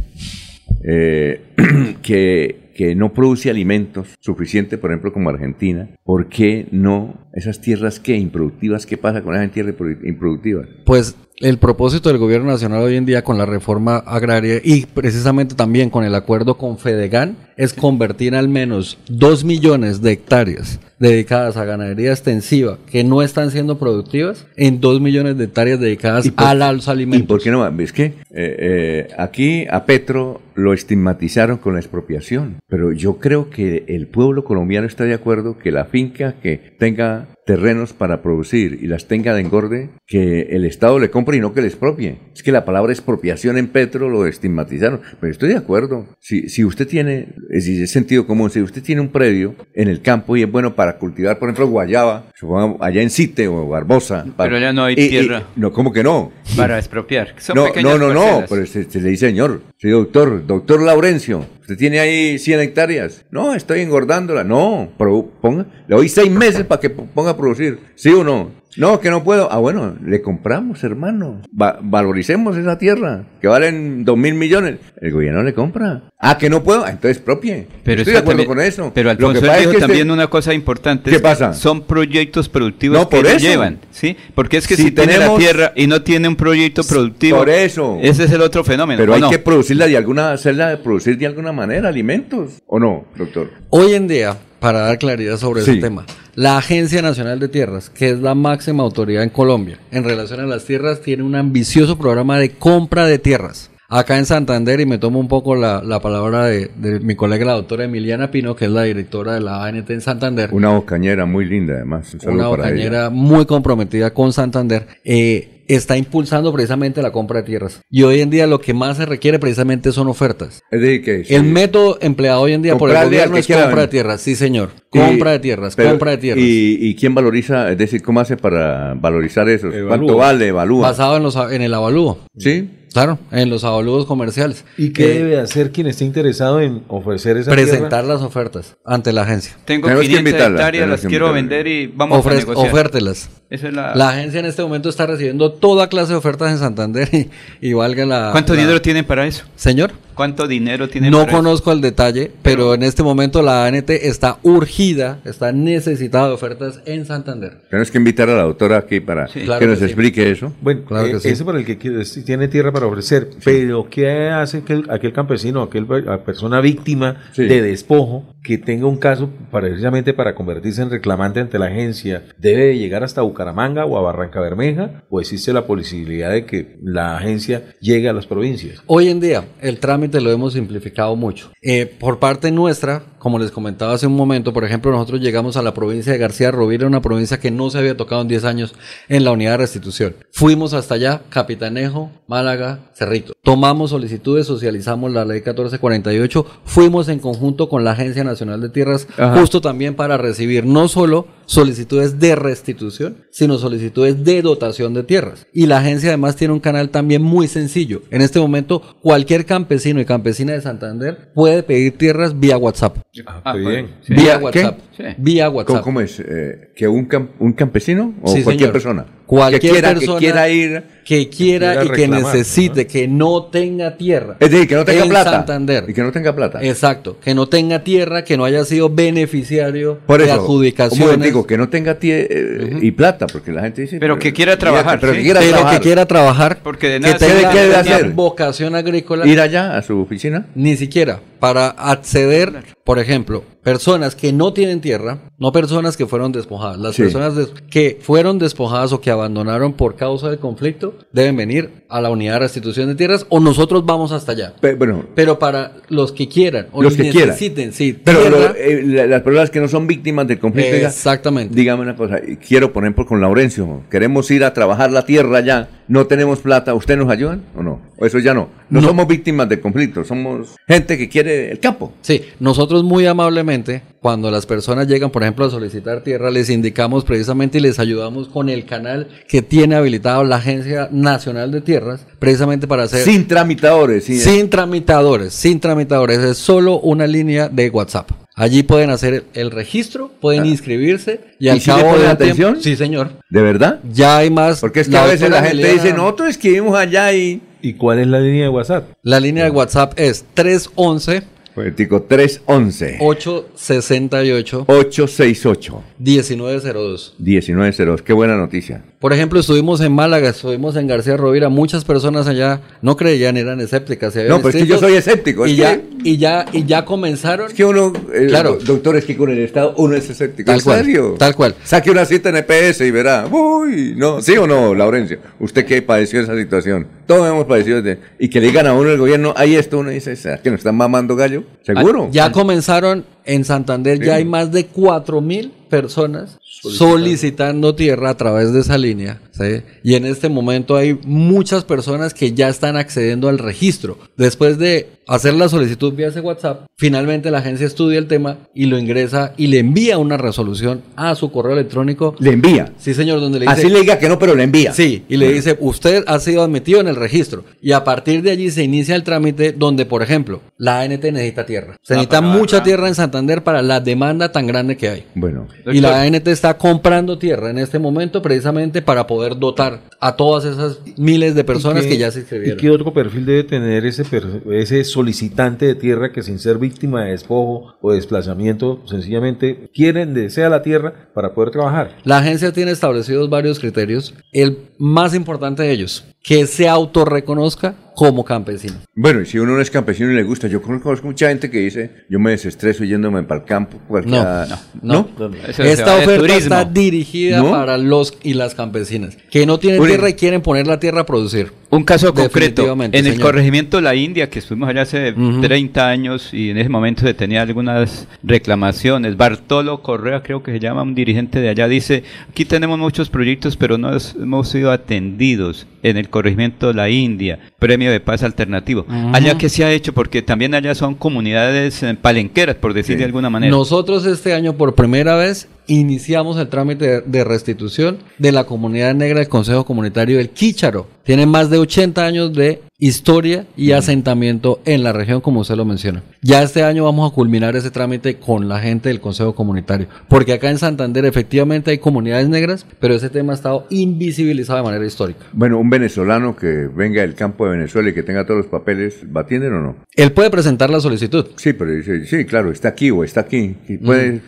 [0.83, 1.43] eh,
[2.03, 8.01] que, que no produce alimentos suficiente, por ejemplo, como Argentina, ¿por qué no esas tierras
[8.01, 8.87] que improductivas?
[8.87, 10.69] ¿Qué pasa con esas tierras produ- improductivas?
[10.87, 15.55] Pues el propósito del gobierno nacional hoy en día con la reforma agraria y precisamente
[15.55, 21.57] también con el acuerdo con Fedegan es convertir al menos 2 millones de hectáreas dedicadas
[21.57, 26.45] a ganadería extensiva que no están siendo productivas en 2 millones de hectáreas dedicadas por-
[26.45, 27.24] a los alimentos.
[27.24, 27.66] ¿Y por qué no?
[27.80, 33.49] Es que eh, eh, aquí a Petro lo estigmatizaron con la expropiación, pero yo creo
[33.49, 38.78] que el pueblo colombiano está de acuerdo que la finca que tenga terrenos para producir
[38.82, 42.18] y las tenga de engorde, que el Estado le compre y no que le expropie.
[42.34, 46.05] Es que la palabra expropiación en Petro lo estigmatizaron, pero estoy de acuerdo.
[46.20, 50.03] Si, si usted tiene, es, es sentido común, si usted tiene un predio en el
[50.03, 54.26] campo y es bueno para cultivar, por ejemplo, guayaba, supongo, allá en Cite o Barbosa.
[54.36, 55.44] para- Pero ya no hay y- y- tierra.
[55.57, 56.30] no, ¿cómo que no?
[56.55, 57.34] Para expropiar.
[57.38, 61.46] Son No, no, no, no, pero se, se le dice señor, sí, doctor, doctor Laurencio,
[61.62, 63.24] usted tiene ahí 100 hectáreas.
[63.30, 64.44] No, estoy engordándola.
[64.44, 67.78] No, pro- ponga, le doy seis meses para que po- ponga producir.
[67.95, 68.59] ¿Sí o no?
[68.76, 69.51] No, que no puedo.
[69.51, 71.43] Ah, bueno, le compramos, hermano.
[71.61, 74.76] Va- valoricemos esa tierra, que valen dos mil millones.
[75.01, 76.03] El gobierno le compra.
[76.20, 76.84] Ah, que no puedo.
[76.84, 77.66] Ah, entonces propie.
[77.82, 78.93] Pero estoy de acuerdo también- con eso.
[78.95, 81.05] Pero Lo Alfonso que pasa es dijo que este- también una cosa importante.
[81.11, 81.55] ¿Qué es que pasa?
[81.55, 83.39] Son proyectos productivos No, que por lo eso.
[83.47, 84.16] llevan, ¿sí?
[84.36, 87.39] Porque es que Si si, tiene la tenemos- tierra y no tiene un proyecto productivo,
[87.39, 87.99] Por eso.
[88.01, 88.99] ese es el otro fenómeno.
[89.01, 89.30] Pero ¿o hay no?
[89.30, 92.62] que producirla de alguna, hacerla producir de alguna manera, alimentos.
[92.66, 93.51] ¿O no, doctor?
[93.70, 95.72] Hoy en día, para dar claridad sobre Sí.
[95.72, 96.05] ese tema,
[96.39, 100.47] la Agencia Nacional de Tierras, que es la máxima autoridad en Colombia en relación a
[100.47, 103.72] las tierras, tiene un ambicioso programa de compra de tierras.
[103.89, 107.45] Acá en Santander, y me tomo un poco la, la palabra de, de mi colega
[107.45, 111.26] la doctora Emiliana Pino, que es la directora de la ANT en Santander, Una bocañera
[111.26, 112.14] muy linda, además.
[112.24, 112.70] Un una para ella.
[112.70, 117.81] bocañera muy comprometida con Santander, eh, está impulsando precisamente la compra de tierras.
[117.91, 120.62] Y hoy en día lo que más se requiere precisamente son ofertas.
[120.71, 121.35] Es decir, que sí.
[121.35, 124.71] El método empleado hoy en día por el gobierno es compra de tierras, sí señor.
[124.93, 126.43] Y- Compra de tierras, pero- compra de tierras.
[126.45, 127.71] ¿y, y quién valoriza?
[127.71, 129.66] Es decir, ¿cómo hace para valorizar eso?
[129.69, 129.89] Evalúa.
[129.89, 130.47] ¿Cuánto vale?
[130.49, 130.89] Evalúa.
[130.89, 132.19] Basado en, los, en el avalúo.
[132.37, 132.71] ¿Sí?
[132.93, 134.64] Claro, en los avalúos comerciales.
[134.76, 138.14] ¿Y qué Eh, debe hacer quien esté interesado en ofrecer esa Presentar tierra?
[138.14, 139.55] las ofertas ante la agencia.
[139.64, 142.68] Tengo Tenemos que 500 invitarla, hectáreas, las que quiero vender y vamos a negociar.
[142.70, 143.30] ofértelas.
[143.51, 143.95] Esa es la...
[143.95, 147.30] La agencia en este momento está recibiendo toda clase de ofertas en Santander y,
[147.68, 148.30] y valga la...
[148.32, 149.45] ¿Cuánto la- dinero tienen para eso?
[149.57, 151.37] Señor, ¿Cuánto dinero tienen no para eso?
[151.39, 156.81] conozco el detalle, pero en este momento la ANT está urgida, está necesitada de ofertas
[156.87, 157.62] en Santander.
[157.71, 159.39] Tenemos que invitar a la doctora aquí para Sí.
[159.41, 159.91] que Claro nos que sí.
[159.93, 160.53] explique eso.
[160.61, 161.29] Bueno, Claro eh, que sí.
[161.29, 163.29] ese para el que quiere- tiene tierra para ofrecer.
[163.45, 167.45] Pero ¿qué hace aquel, aquel campesino, aquel la persona víctima Sí.
[167.45, 172.25] de despojo que tenga un caso precisamente para convertirse en reclamante ante la agencia?
[172.39, 175.05] ¿Debe llegar hasta Bucaramanga o a Barranca Bermeja?
[175.11, 178.83] ¿O existe la posibilidad de que la agencia llegue a las provincias?
[178.87, 181.50] Hoy en día el trámite lo hemos simplificado mucho.
[181.62, 185.62] Eh, por parte nuestra, como les comentaba hace un momento, por ejemplo, nosotros llegamos a
[185.62, 188.75] la provincia de García Rovira, una provincia que no se había tocado en 10 años
[189.09, 190.16] en la unidad de restitución.
[190.33, 193.35] Fuimos hasta allá, Capitanejo, Málaga, Cerrito.
[193.43, 199.09] Tomamos solicitudes, socializamos la ley 1448, fuimos en conjunto con la Agencia Nacional de Tierras,
[199.16, 199.39] Ajá.
[199.41, 205.47] justo también para recibir no solo solicitudes de restitución, sino solicitudes de dotación de tierras.
[205.53, 208.03] Y la agencia además tiene un canal también muy sencillo.
[208.11, 212.99] En este momento, cualquier campesino y campesina de Santander puede pedir tierras vía WhatsApp.
[213.27, 213.91] Ah, Ah, bien.
[214.03, 214.14] sí.
[214.14, 214.45] Vía ¿Qué?
[214.45, 214.79] WhatsApp.
[214.99, 215.05] Sí.
[215.16, 215.82] Vía ¿Cómo, WhatsApp.
[215.82, 216.18] cómo es?
[216.20, 218.72] Eh, ¿Que un, un campesino o Sí, cualquier señor.
[218.72, 219.07] persona?
[219.26, 220.82] Cualquier que quiera, persona que quiera ir.
[221.05, 224.36] que quiera Quiera y que necesite, que no tenga tierra.
[224.40, 225.30] Es decir, que no tenga en plata.
[225.30, 225.84] Santander.
[225.86, 226.61] Y que no tenga plata.
[226.62, 231.07] Exacto, que no tenga tierra, que no haya sido beneficiario Por de eso, un adjudicaciones.
[231.07, 233.99] momentico, que no tenga tie- eh, y plata, porque la gente dice...
[234.01, 235.18] Pero que quiera trabajar, Pero ¿sí?
[235.18, 235.78] que quiera pero trabajar.
[235.78, 237.49] que quiera trabajar, Porque de que nada tenga, sirve.
[237.53, 238.11] ¿Qué debe tenga hacer?
[238.12, 240.46] vocación agrícola, Ir allá a su oficina.
[240.55, 246.33] ni siquiera para acceder, por ejemplo, personas que no tienen tierra, no personas que fueron
[246.33, 247.03] despojadas, las Sí.
[247.03, 252.01] personas des- que fueron despojadas o que abandonaron por causa del conflicto deben venir a
[252.01, 254.55] la unidad de restitución de tierras o nosotros vamos hasta allá.
[254.59, 257.29] Pe- bueno, Pero para los que quieran o Los que quieran.
[257.29, 260.75] necesiten, sí, pero tierra, lo- eh, la- las personas que no son víctimas del conflicto...
[260.75, 261.55] diga, exactamente.
[261.55, 265.69] Dígame una cosa, quiero poner por con Laurencio, queremos ir a trabajar la tierra ya,
[265.89, 267.81] no tenemos plata, ¿usted nos ayudan o no?
[268.01, 268.49] O eso ya no.
[268.70, 268.88] No, No.
[268.88, 271.92] somos víctimas del conflicto, somos gente que quiere el campo.
[272.01, 277.05] Sí, nosotros muy amablemente, cuando las personas llegan, por ejemplo, a solicitar tierra, les indicamos
[277.05, 282.07] precisamente y les ayudamos con el canal que tiene habilitado la Agencia Nacional de Tierras,
[282.20, 283.01] precisamente para hacer...
[283.05, 284.05] Sin tramitadores.
[284.05, 288.11] Sin, sin tramitadores, sin tramitadores, es solo una línea de WhatsApp.
[288.36, 291.49] Allí pueden hacer el registro, pueden inscribirse y Ah.
[291.49, 292.59] ¿Y al si cabo de atención?
[292.62, 293.80] sí señor, ¿De verdad?
[293.92, 294.61] ya hay más.
[294.61, 297.42] Porque es que a veces la gente dice, nosotros escribimos allá y...
[297.61, 298.88] ¿Y cuál es la línea de WhatsApp?
[299.02, 301.22] La línea de WhatsApp es 311
[301.62, 307.14] Político 311 868 868 1902.
[307.18, 308.02] 1902.
[308.02, 308.84] Qué buena noticia.
[309.00, 313.61] Por ejemplo, estuvimos en Málaga, estuvimos en García Rovira, muchas personas allá no creían, eran
[313.61, 314.12] escépticas.
[314.12, 315.46] se No, pues es que yo soy escéptico.
[315.48, 317.48] Y es ya, que- y ya, y ya comenzaron.
[317.48, 318.52] Es que uno, eh, Claro.
[318.61, 320.46] do- doctor, es que con el Estado uno es escéptico.
[320.46, 321.14] Tal ¿En cual, serio?
[321.18, 321.54] tal cual.
[321.64, 323.26] Saque una cita en EPS y verá.
[323.30, 324.20] Uy, no.
[324.20, 325.18] ¿Sí o no, Laurencio?
[325.40, 326.86] Usted que padeció esa situación.
[327.06, 327.98] Todos hemos padecido de...
[328.18, 330.59] Y que le digan a uno el gobierno, ahí esto, uno dice, ¿será que nos
[330.59, 331.44] están mamando gallo?
[331.64, 332.09] ¿Seguro?
[332.12, 334.07] Ya comenzaron en Santander, Sí.
[334.07, 337.74] ya hay más de 4 mil personas solicitando.
[337.74, 339.20] tierra a través de esa línea.
[339.39, 339.62] ¿Sí?
[339.82, 343.99] Y en este momento hay muchas personas que ya están accediendo al registro.
[344.16, 348.66] Después de hacer la solicitud vía ese WhatsApp, finalmente la agencia estudia el tema y
[348.66, 352.14] lo ingresa y le envía una resolución a su correo electrónico.
[352.18, 352.72] Le envía.
[352.76, 353.59] Sí, señor, donde le dice.
[353.59, 354.72] Así le diga que no, pero le envía.
[354.74, 357.45] Sí, y le dice, usted ha sido admitido en el registro.
[357.62, 361.47] Y a partir de allí se inicia el trámite donde, por ejemplo, la ANT necesita
[361.47, 361.76] tierra.
[361.82, 365.05] Se Ah, necesita mucha tierra en Santander para la demanda tan grande que hay.
[365.14, 365.49] Bueno.
[365.66, 370.45] Y la ANT está comprando tierra en este momento precisamente para poder dotar a todas
[370.45, 372.59] esas miles de personas ¿Y que ya se ¿Y inscribieron.
[372.59, 374.05] qué otro perfil debe tener ese,
[374.53, 380.49] ese solicitante de tierra que sin ser víctima de despojo o desplazamiento, sencillamente quieren, desea
[380.49, 381.97] la tierra para poder trabajar?
[382.05, 384.14] La agencia tiene establecidos varios criterios.
[384.33, 388.74] El más importante de ellos, que se autorreconozca como campesino.
[388.95, 391.59] Bueno, y si uno no es campesino y le gusta, yo conozco mucha gente que
[391.59, 393.79] dice, yo me desestreso yéndome para el campo.
[393.89, 394.47] cualquier- No,
[394.83, 395.31] no, ¿No?
[395.64, 397.51] Esta oferta está dirigida ¿No?
[397.51, 399.93] para los y las campesinas que no tienen Uri.
[399.93, 401.51] tierra y quieren poner la tierra a producir.
[401.70, 405.12] Un caso concreto, en el corregimiento La India, que estuvimos allá hace
[405.43, 409.16] 30 años y en ese momento se tenía algunas reclamaciones.
[409.16, 413.57] Bartolo Correa, creo que se llama un dirigente de allá, dice, aquí tenemos muchos proyectos,
[413.57, 418.85] pero no hemos sido atendidos en el corregimiento La India, premio de paz alternativo.
[419.12, 423.05] Allá que se ha hecho, porque también allá son comunidades eh, palenqueras, por decir de
[423.05, 423.51] alguna manera.
[423.51, 428.95] Nosotros este año por primera vez iniciamos el trámite de- de restitución de la comunidad
[428.95, 430.87] negra del Consejo Comunitario del Quícharo.
[431.05, 435.64] Tiene más de 80 años de historia y asentamiento en la región, como usted lo
[435.64, 436.03] menciona.
[436.22, 440.33] Ya este año vamos a culminar ese trámite con la gente del Consejo Comunitario, porque
[440.33, 444.87] acá en Santander efectivamente hay comunidades negras, pero ese tema ha estado invisibilizado de manera
[444.87, 445.20] histórica.
[445.33, 449.01] Bueno, un venezolano que venga del campo de Venezuela y que tenga todos los papeles,
[449.14, 449.76] ¿va a atienden o no?
[449.97, 451.26] Él puede presentar la solicitud.
[451.37, 453.57] Sí, pero dice, sí, claro, está aquí o está aquí.
[453.68, 454.22] ¿Y puede,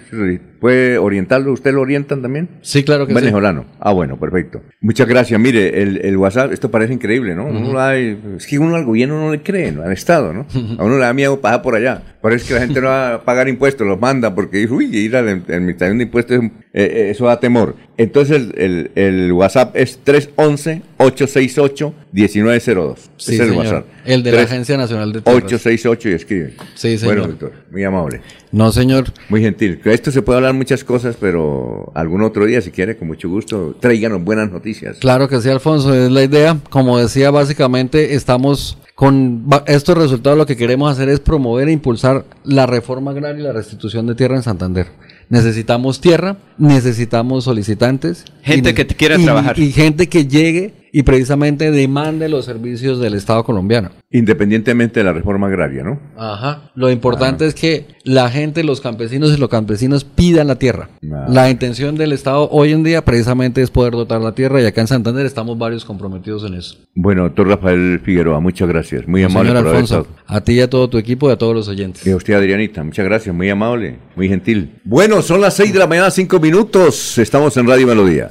[0.61, 1.53] puede orientarlo?
[1.53, 2.49] ¿Usted lo orientan también?
[2.61, 3.21] Sí, claro que sí.
[3.21, 3.65] Venezolano.
[3.79, 4.61] Ah, bueno, perfecto.
[4.81, 5.41] Muchas gracias.
[5.41, 7.47] Mire, el, el WhatsApp, esto parece increíble, ¿no?
[7.47, 7.95] Uno da-
[8.41, 9.83] es que uno al gobierno no le cree, ¿no?
[9.83, 10.47] al Estado, ¿no?
[10.79, 12.03] A uno le da miedo pasar por allá.
[12.23, 15.15] Parece que la gente no va a pagar impuestos, los manda porque dice, uy, ir
[15.15, 17.77] a la administración de impuestos, eh, eh, eso da temor.
[18.01, 22.95] Entonces, el, el- WhatsApp es 311-868-1902.
[23.19, 23.57] Sí, es el señor.
[23.65, 23.85] WhatsApp.
[24.07, 25.45] El de la Agencia Nacional de Tierras.
[25.45, 26.55] 868 y escribe.
[26.75, 27.17] Sí, señor.
[27.19, 28.23] Bueno, doctor, muy amable.
[28.53, 29.13] No, señor.
[29.29, 29.81] Muy gentil.
[29.85, 33.77] Esto se puede hablar muchas cosas, pero algún otro día, si quiere, con mucho gusto,
[33.79, 34.97] tráiganos buenas noticias.
[34.99, 36.57] Claro que sí, Alfonso, es la idea.
[36.71, 42.25] Como decía, básicamente estamos con estos resultados, lo que queremos hacer es promover e impulsar
[42.45, 44.87] la reforma agraria y la restitución de tierra en Santander.
[45.31, 48.25] Necesitamos tierra, necesitamos solicitantes.
[48.43, 49.59] Gente y- que quiera y- trabajar.
[49.59, 53.91] Y gente que llegue y precisamente demande los servicios del Estado colombiano.
[54.11, 56.01] Independientemente de la reforma agraria, ¿no?
[56.17, 56.71] Ajá.
[56.75, 60.89] Lo importante es que la gente, los campesinos y los campesinos pidan la tierra.
[61.13, 61.27] Ah.
[61.29, 64.81] La intención del Estado hoy en día precisamente es poder dotar la tierra y acá
[64.81, 66.77] en Santander estamos varios comprometidos en eso.
[66.95, 69.07] Bueno, doctor Rafael Figueroa, muchas gracias.
[69.07, 71.55] Muy amable Señor por Alfonso, a ti y a todo tu equipo y a todos
[71.55, 72.07] los oyentes.
[72.07, 74.81] Y a usted, Adrianita, muchas gracias, muy amable, muy gentil.
[74.85, 77.19] Bueno, son las 6 de la mañana, 5 minutos.
[77.19, 78.31] Estamos en Radio Melodía.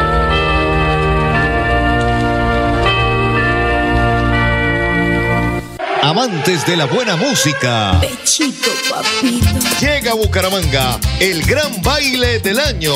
[6.03, 7.99] Amantes de la buena música.
[8.01, 9.47] Pechito, papito.
[9.79, 12.93] Llega a Bucaramanga el gran baile del año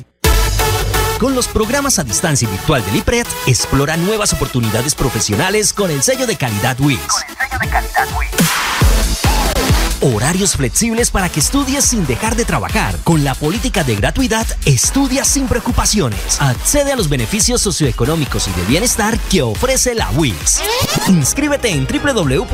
[1.19, 6.01] Con los programas a distancia y virtual del IPRED, explora nuevas oportunidades profesionales con el
[6.01, 6.97] sello de calidad WIS.
[10.01, 12.95] Horarios flexibles para que estudies sin dejar de trabajar.
[13.03, 16.39] Con la política de gratuidad, estudia sin preocupaciones.
[16.39, 20.61] Accede a los beneficios socioeconómicos y de bienestar que ofrece la WIS.
[21.07, 22.47] Inscríbete en www.wis.edu.co.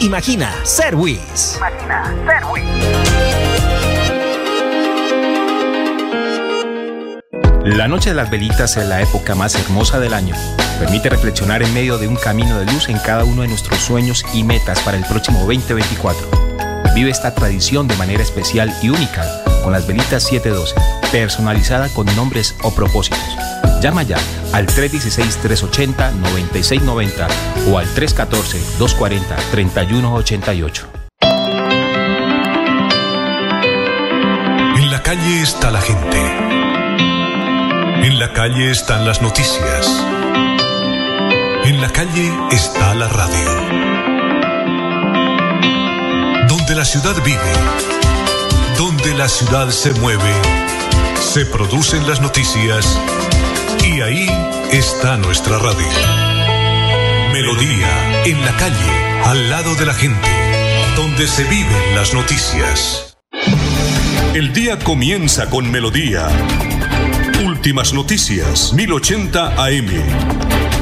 [0.00, 1.56] Imagina ser WIS.
[1.56, 2.44] Imagina ser
[7.64, 10.36] La noche de las velitas es la época más hermosa del año.
[10.78, 14.24] Permite reflexionar en medio de un camino de luz en cada uno de nuestros sueños
[14.34, 16.28] y metas para el próximo 2024.
[16.94, 19.24] Vive esta tradición de manera especial y única
[19.62, 20.74] con las velitas 712,
[21.10, 23.18] personalizada con nombres o propósitos.
[23.80, 24.18] Llama ya
[24.52, 27.28] al 316-380-9690
[27.70, 30.82] o al 314-240-3188.
[34.76, 36.18] En la calle está la gente.
[38.06, 40.04] En la calle están las noticias.
[41.84, 43.50] La calle está la radio.
[46.48, 47.52] Donde la ciudad vive,
[48.78, 50.32] donde la ciudad se mueve,
[51.20, 52.98] se producen las noticias
[53.84, 54.26] y ahí
[54.72, 55.86] está nuestra radio.
[57.34, 60.30] Melodía, en la calle, al lado de la gente,
[60.96, 63.18] donde se viven las noticias.
[64.32, 66.28] El día comienza con Melodía.
[67.44, 70.73] Últimas noticias, 1080 AM.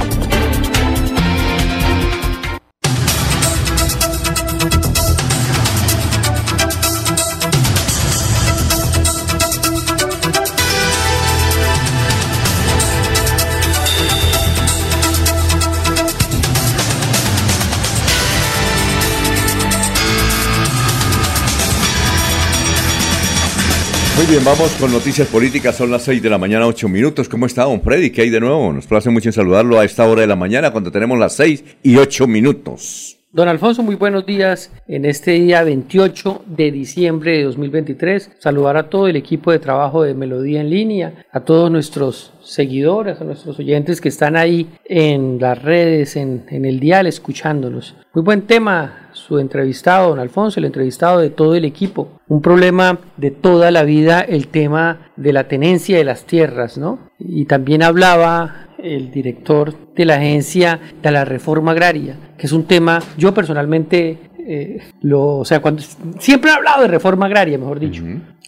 [24.17, 25.75] Muy bien, vamos con noticias políticas.
[25.75, 27.29] Son las 6 de la mañana, 8 minutos.
[27.29, 28.11] ¿Cómo está, don Freddy?
[28.11, 28.73] ¿Qué hay de nuevo?
[28.73, 31.65] Nos place mucho en saludarlo a esta hora de la mañana cuando tenemos las 6
[31.83, 33.12] y 8 minutos.
[33.35, 34.71] Don Alfonso, muy buenos días.
[34.87, 40.03] En este día 28 de diciembre de 2023, saludar a todo el equipo de trabajo
[40.03, 45.39] de Melodía en línea, a todos nuestros seguidores, a nuestros oyentes que están ahí en
[45.41, 47.97] las redes, en, el dial, escuchándonos.
[48.13, 52.21] Muy buen tema su entrevistado, don Alfonso, el entrevistado de todo el equipo.
[52.29, 56.99] Un problema de toda la vida, el tema de la tenencia de las tierras, ¿no?
[57.19, 62.65] Y también hablaba el director de la agencia de la reforma agraria, que es un
[62.65, 65.83] tema, yo personalmente, eh, lo, o sea, cuando
[66.19, 68.03] siempre he hablado de reforma agraria, mejor dicho.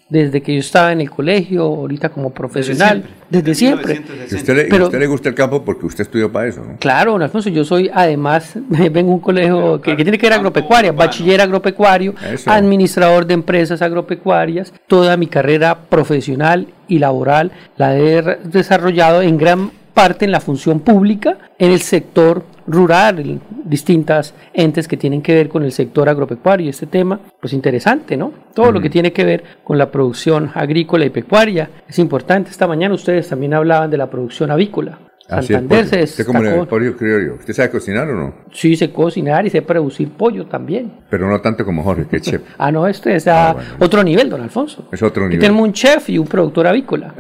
[0.07, 4.03] Desde que yo estaba en el colegio, ahorita como profesional, desde siempre.
[4.31, 6.77] Y usted, le, Pero- usted le gusta el campo porque usted estudió para eso, ¿no?
[6.77, 10.35] Claro, don Alfonso, yo soy además, vengo a un colegio que, que tiene que ver
[10.35, 12.51] agropecuaria, bachiller agropecuario, Eso.
[12.51, 19.71] administrador de empresas agropecuarias, toda mi carrera profesional y laboral la he desarrollado en gran
[19.95, 25.35] parte en la función pública, en el sector rural, en distintas entes que tienen que
[25.35, 26.67] ver con el sector agropecuario.
[26.67, 28.33] Y este tema, pues interesante, ¿no?
[28.55, 32.51] Todo lo que tiene que ver con la producción agrícola y pecuaria es importante.
[32.51, 34.99] Esta mañana ustedes también hablaban de la producción avícola.
[35.29, 36.03] Así es, Santander se.
[36.03, 36.69] Usted como en el destacó.
[36.69, 37.35] pollo criollo.
[37.37, 38.35] ¿Usted sabe cocinar o no?
[38.53, 40.93] Sí, sé cocinar y sé producir pollo también.
[41.09, 42.43] Pero no tanto como Jorge, que es chef.
[42.59, 44.89] Ah, no, este es a otro nivel, don Alfonso.
[44.93, 45.41] Es otro nivel.
[45.41, 47.15] tenemos un chef y un productor avícola.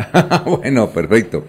[0.44, 1.44] bueno, perfecto.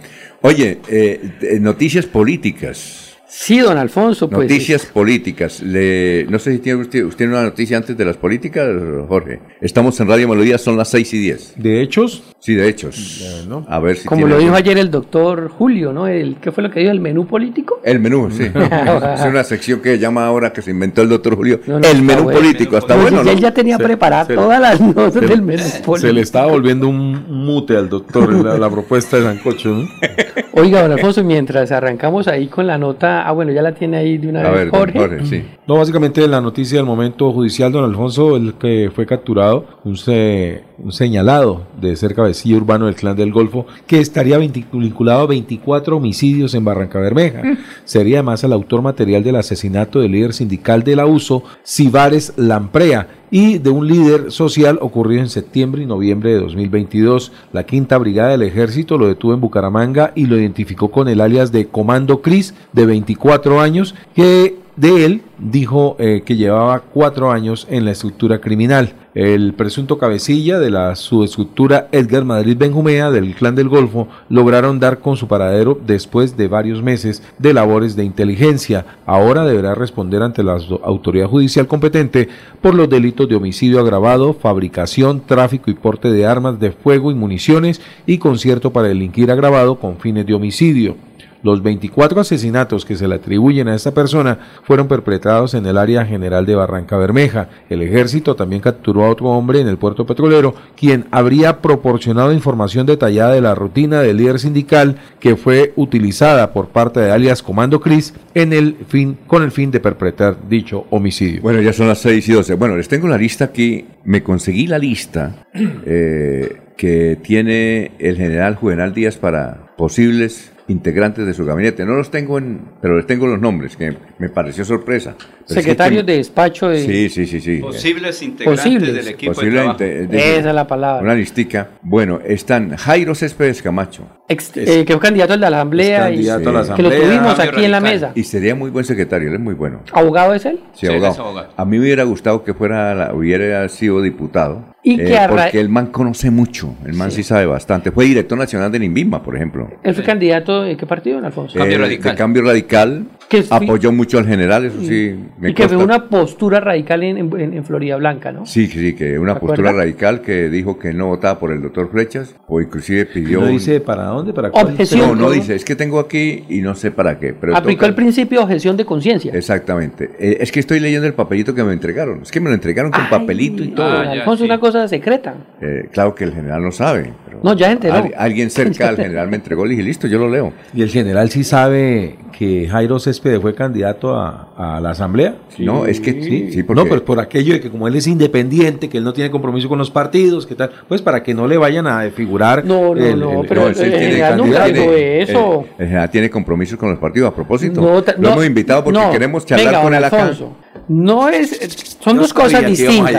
[0.46, 3.18] Oye, eh, eh, noticias políticas.
[3.28, 4.48] Sí, don Alfonso, pues.
[4.48, 5.62] Noticias políticas.
[5.62, 8.68] Le, no sé si tiene usted, usted una noticia antes de las políticas,
[9.08, 9.40] Jorge.
[9.60, 11.54] Estamos en Radio Melodía, son las 6 y 10.
[11.58, 12.24] ¿De hechos?
[12.40, 13.26] Sí, de hechos.
[13.68, 16.08] A ver si Como lo dijo ayer el doctor Julio, ¿no?
[16.08, 16.92] El, ¿Qué fue lo que dijo?
[16.92, 17.82] ¿El menú político?
[17.84, 18.44] El menú, sí.
[19.16, 21.60] es una sección que llama ahora que se inventó el doctor Julio.
[21.66, 22.40] No, no, el menú bueno.
[22.40, 22.78] político.
[22.78, 25.98] Está bueno, él ya tenía preparadas todas las notas del menú político.
[25.98, 29.70] Se le estaba volviendo un mute al doctor la, la propuesta de Sancocho.
[29.70, 29.88] ¿no?
[30.54, 34.18] Oiga, don Alfonso, mientras arrancamos ahí con la nota, ah, bueno, ya la tiene ahí
[34.18, 35.00] de una A vez ver, Jorge.
[35.00, 35.44] Jorge, sí.
[35.68, 40.64] No, básicamente la noticia del momento judicial, don Alfonso, el que fue capturado, un, se-
[40.78, 45.98] un señalado de ser cabecilla urbano del clan del Golfo, que estaría vinculado a 24
[45.98, 47.42] homicidios en Barranca Bermeja.
[47.84, 53.58] Sería además el autor material del asesinato del líder sindical del abuso, Cibares Lamprea, y
[53.58, 57.34] de un líder social ocurrido en septiembre y noviembre de 2022.
[57.52, 61.52] La quinta brigada del ejército lo detuvo en Bucaramanga y lo identificó con el alias
[61.52, 67.68] de Comando Cris, de 24 años, que de él dijo eh, que llevaba cuatro años
[67.70, 68.94] en la estructura criminal.
[69.16, 75.00] El presunto cabecilla de la subestructura Edgar Madrid Benjumea del Clan del Golfo lograron dar
[75.00, 78.86] con su paradero después de varios meses de labores de inteligencia.
[79.06, 82.28] Ahora deberá responder ante la au- autoridad judicial competente
[82.62, 87.16] por los delitos de homicidio agravado, fabricación, tráfico y porte de armas de fuego y
[87.16, 90.98] municiones y concierto para delinquir agravado con fines de homicidio.
[91.46, 96.04] Los 24 asesinatos que se le atribuyen a esta persona fueron perpetrados en el área
[96.04, 97.50] general de Barranca Bermeja.
[97.70, 102.88] El ejército también capturó a otro hombre en el puerto petrolero, quien habría proporcionado información
[102.88, 107.80] detallada de la rutina del líder sindical que fue utilizada por parte de alias Comando
[107.80, 111.44] Cris en el fin, con el fin de perpetrar dicho homicidio.
[111.44, 112.56] Bueno, ya son las 6 y 12.
[112.56, 113.86] Bueno, les tengo la lista aquí.
[114.04, 121.34] Me conseguí la lista eh, que tiene el general Juvenal Díaz para posibles integrantes de
[121.34, 121.86] su gabinete.
[121.86, 125.16] No los tengo en, pero les tengo los nombres, que me pareció sorpresa.
[125.18, 126.80] Pero es que Secretarios de despacho de...
[126.84, 127.58] Sí, sí, sí, sí.
[127.60, 128.94] Posibles integrantes Posibles.
[128.96, 129.84] del equipo Posible de trabajo.
[129.84, 131.04] inte- de- Esa es la palabra.
[131.04, 131.70] Una listica.
[131.84, 134.08] Bueno, están Jairo Céspedes Camacho.
[134.28, 137.00] Ex- eh, que fue candidato al de la Asamblea y a la que lo Asamblea.
[137.02, 138.12] tuvimos aquí en la mesa.
[138.16, 139.82] Y sería muy buen secretario, él es muy bueno.
[139.92, 140.60] ¿Abogado es él?
[140.74, 141.48] Sí, abogado.
[141.56, 144.74] A mí me hubiera gustado que fuera, la- hubiera sido diputado.
[144.88, 147.24] Y que porque el man conoce mucho, el man sí.
[147.24, 147.90] sabe bastante.
[147.90, 149.68] Fue director nacional del INVIMA, por ejemplo.
[149.82, 151.58] Él fue candidato de qué partido, Alfonso?
[151.58, 153.08] Eh, De Cambio Radical.
[153.28, 155.16] Que apoyó mucho al general, eso sí.
[155.40, 155.96] Me y que fue consta.
[155.96, 158.46] una postura radical en, en- en Florida Blanca, ¿no?
[158.46, 159.80] Sí, sí, que una ¿Se postura acuerda?
[159.86, 163.42] radical que dijo que no votaba por el doctor Flechas, o inclusive pidió...
[163.42, 164.32] ¿No dice para dónde?
[164.32, 164.68] ¿Para cuál?
[164.68, 165.08] Objeción.
[165.10, 167.34] No, no dice, es que tengo aquí y no sé para qué.
[167.34, 169.32] Pero Aplicó toca- el principio de objeción de conciencia.
[169.34, 170.12] Exactamente.
[170.20, 172.22] Eh, es que estoy leyendo el papelito que me entregaron.
[172.22, 173.90] Es que me lo entregaron con papelito y todo.
[173.90, 175.34] Don Alfonso, una cosa secreta.
[175.62, 177.12] Eh, claro que el general no sabe.
[177.42, 177.94] Pero No, ya se enteró.
[177.96, 180.54] al- alguien cerca al general me entregó, le dije, listo, yo lo leo.
[180.74, 185.36] ¿Y el general sí sabe que Jairo Céspedes fue candidato a, a la asamblea?
[185.60, 188.08] No, es que sí, sí, porque- No, pues por aquello de que como él es
[188.08, 191.48] independiente, que él no tiene compromiso con los partidos, que tal, pues para que no
[191.48, 192.66] le vayan a figurar.
[192.66, 195.66] No, no, no, pero él sí el tiene general nunca dijo El- eso.
[195.78, 197.32] El, general tiene compromisos con los partidos.
[197.32, 200.04] A propósito, No, ta- lo no, hemos invitado porque no, queremos charlar venga, con él
[200.04, 200.22] acá.
[200.24, 200.58] Alfonso,
[200.88, 203.14] No es, son Yo dos cosas distintas.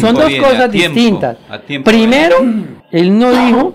[0.00, 1.36] son dos cosas tiempo, distintas.
[1.48, 1.90] a tiempo.
[1.90, 2.36] Primero,
[2.92, 3.72] él no dijo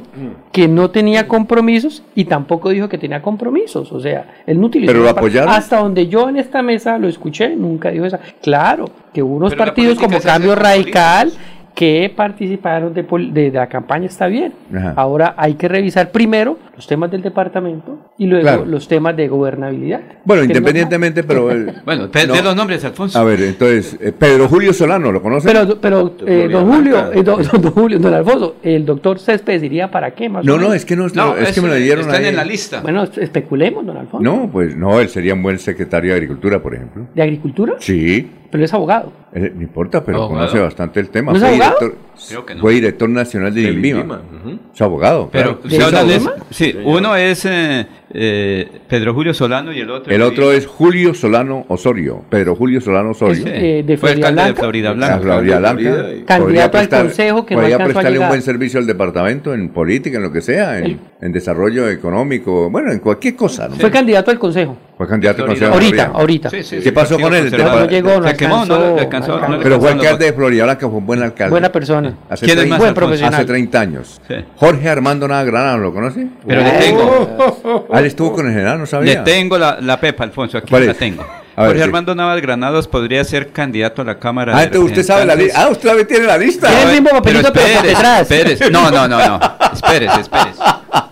[0.54, 3.92] que no tenía compromisos y tampoco dijo que tenía compromisos.
[3.92, 4.92] O sea, él no utilizó.
[4.94, 5.50] Pero lo apoyaron.
[5.50, 8.20] Hasta donde yo en esta mesa lo escuché, nunca dijo esa.
[8.42, 11.32] Claro, que hubo unos Pero partidos como Cambio Radical
[11.76, 14.52] que participaron de, pol- de- de la campaña, está bien.
[14.76, 14.94] Ajá.
[14.96, 18.66] Ahora hay que revisar primero los temas del departamento y luego Claro.
[18.66, 20.00] los temas de gobernabilidad.
[20.24, 21.50] Bueno, no- independientemente, pero...
[21.52, 22.34] el- Bueno, no.
[22.34, 23.18] de los nombres, Alfonso.
[23.20, 25.48] A ver, entonces, eh, Pedro Julio Solano, ¿lo conoce?
[25.52, 29.90] Pero, pero eh, don Julio, eh, don, don Julio, don Alfonso, el doctor Céspedes diría
[29.90, 30.44] para qué más.
[30.44, 30.70] o No, menos?
[30.70, 32.30] no, es que no, No, es que me lo eso, dieron están ahí.
[32.30, 32.82] en la lista.
[32.82, 34.24] Bueno, especulemos, don Alfonso.
[34.24, 37.08] No, pues no, él sería un buen secretario de Agricultura, por ejemplo.
[37.16, 37.74] ¿De agricultura?
[37.80, 39.12] Sí, Pero es abogado.
[39.34, 40.46] eh, no importa, pero ¿Abogado?
[40.48, 41.32] conoce bastante el tema.
[41.32, 41.76] ¿No es Fue abogado?
[41.80, 42.62] director, Creo que no.
[42.62, 44.22] fue director nacional de INVIMA.
[44.44, 44.60] Ujú.
[44.74, 45.30] Es abogado.
[45.32, 45.70] Pero claro.
[45.76, 46.44] se habla de- Solano?
[46.72, 51.14] Sí, uno es eh, eh, Pedro Julio Solano y el otro El otro es Julio
[51.14, 52.24] Solano Osorio.
[52.30, 53.44] Pedro Julio Solano Osorio.
[53.48, 54.62] Eh, de Fue Florida alcalde de Blanca.
[54.62, 55.20] Florida La Blanca.
[55.20, 55.82] Florida Blanca.
[55.82, 58.30] Florida y- Candidato al consejo que no podría a prestarle un llegar.
[58.30, 61.00] buen servicio al departamento en política, en lo que sea, en,
[61.32, 63.68] desarrollo económico, bueno, en cualquier cosa.
[63.68, 63.76] ¿no?
[63.76, 64.78] Fue candidato al consejo.
[64.98, 65.68] Fue candidato al Florida.
[65.68, 66.20] de Ahorita, Florida.
[66.20, 66.50] ahorita.
[66.50, 67.52] Sí, sí, ¿Qué sí, pasó con él?
[67.56, 69.52] No llegó, no Se quemó, no le alcanzó, alcanzó.
[69.52, 71.52] no le Pero fue alcanzó alcalde los de Florida Blanca, fue un buen alcalde.
[71.52, 72.14] Buena persona.
[72.30, 73.34] Hace ¿Quién es 30 más, Buen profesional.
[73.36, 74.22] Hace 30 años.
[74.28, 74.36] Sí.
[74.56, 76.28] Jorge Armando Nava Granado, ¿lo conoce?
[76.48, 79.24] Pero le tengo, Ah, él estuvo con el general, no le sabía.
[79.24, 80.98] tengo la, la pepa, Alfonso, aquí ¿Cuál la es?
[80.98, 81.24] tengo.
[81.58, 81.84] A ver, Jorge sí.
[81.86, 85.36] Armando Navas Granados podría ser candidato a la Cámara Ah, de entonces usted sabe la
[85.36, 85.62] lista.
[85.64, 86.68] Ah, usted también tiene la lista.
[86.70, 88.22] Tiene el mismo papelito, pero espérese, detrás.
[88.32, 88.72] espérese.
[88.72, 89.40] No, no, no, no.
[89.74, 90.62] Espérese, espérese.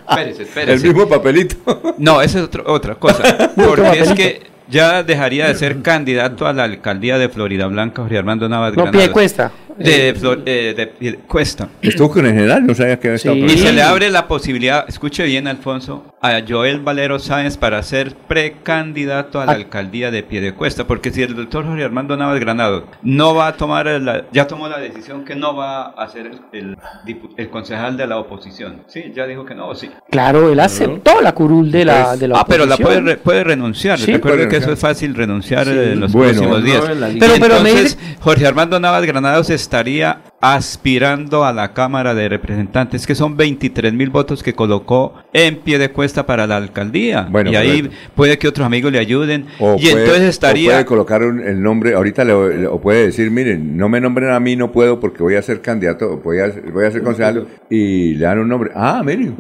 [0.10, 0.74] Espérese, espérese.
[0.88, 1.56] El mismo papelito.
[1.98, 3.52] No, esa es otro- otra cosa.
[3.56, 8.18] Porque es que ya dejaría de ser candidato a la alcaldía de Florida Blanca, Jorge
[8.18, 9.04] Armando Navas No, Granados.
[9.04, 9.52] pie cuesta.
[9.78, 11.70] De, Flor- eh, de Piedecuesta.
[11.82, 13.42] Estuvo con el general, no sabía que había estado Sí.
[13.46, 18.16] Y se le abre la posibilidad, escuche bien Alfonso, a Joel Valero Sáenz para ser
[18.16, 19.56] precandidato a la Ah.
[19.56, 23.86] alcaldía de Piedecuesta, porque si el doctor Jorge Armando Navas Granado no va a tomar,
[23.88, 27.98] la, ya tomó la decisión que no va a ser el, el dipu- el concejal
[27.98, 28.84] de la oposición.
[28.88, 29.90] Sí, ya dijo que no, sí.
[30.10, 33.06] Claro, él aceptó la curul de la, de la ah, pero la puede, oposición.
[33.08, 34.00] re- puede renunciar.
[34.00, 34.14] Sí.
[34.14, 35.72] Recuerde Puede que eso es fácil renunciar Sí.
[35.72, 37.14] eh, en los Bueno, próximos no días.
[37.16, 42.30] Y Pero- pero me entonces, Jorge Armando Navas Granados estaría aspirando a la Cámara de
[42.30, 47.28] Representantes, que son 23 mil votos que colocó en pie de cuesta para la alcaldía.
[47.30, 47.98] Bueno, y ahí correcto.
[48.16, 49.48] puede que otros amigos le ayuden.
[49.60, 50.72] O y puede- entonces o estaría...
[50.72, 54.30] puede colocar un- el nombre, ahorita le, le- o puede decir, miren, no me nombren
[54.30, 57.48] a mí, no puedo porque voy a ser candidato, voy a, voy a ser concejal
[57.70, 58.72] y le dan un nombre.
[58.76, 59.36] Ah, miren.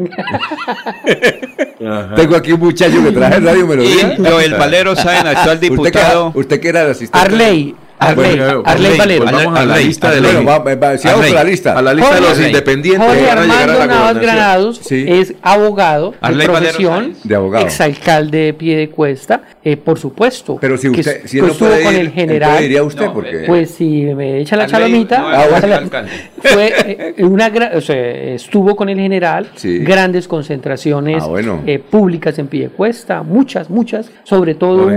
[2.15, 4.15] Tengo aquí un muchacho que traje Radio Melodía.
[4.17, 6.33] Y Joel Valero Sáenz, actual ¿Usted, diputado...
[6.33, 7.19] que, usted que era el asistente.
[7.27, 9.25] Arley, Arley, Bueno, Arley pues Valero.
[9.25, 10.43] Vamos a la Arley, lista de los Arley.
[12.43, 14.19] de independientes Jorge Armando Navas.
[14.19, 15.05] Granados Sí.
[15.07, 17.13] es abogado de Arley profesión.
[17.23, 17.65] De abogado.
[17.65, 20.57] exalcalde de Piedecuesta, eh, por supuesto.
[20.59, 22.49] Pero si usted, si que estuvo con ir, el general.
[22.49, 23.43] entonces iría usted No, porque...
[23.47, 25.89] Pues si me echa la Arley, chalomita, no, ah, bueno,
[26.41, 26.73] fue
[27.17, 29.79] eh, una gra- o sea, estuvo con el general, Sí.
[29.79, 31.61] grandes concentraciones Ah, bueno.
[31.65, 34.87] eh, públicas en Piedecuesta, muchas, muchas, sobre todo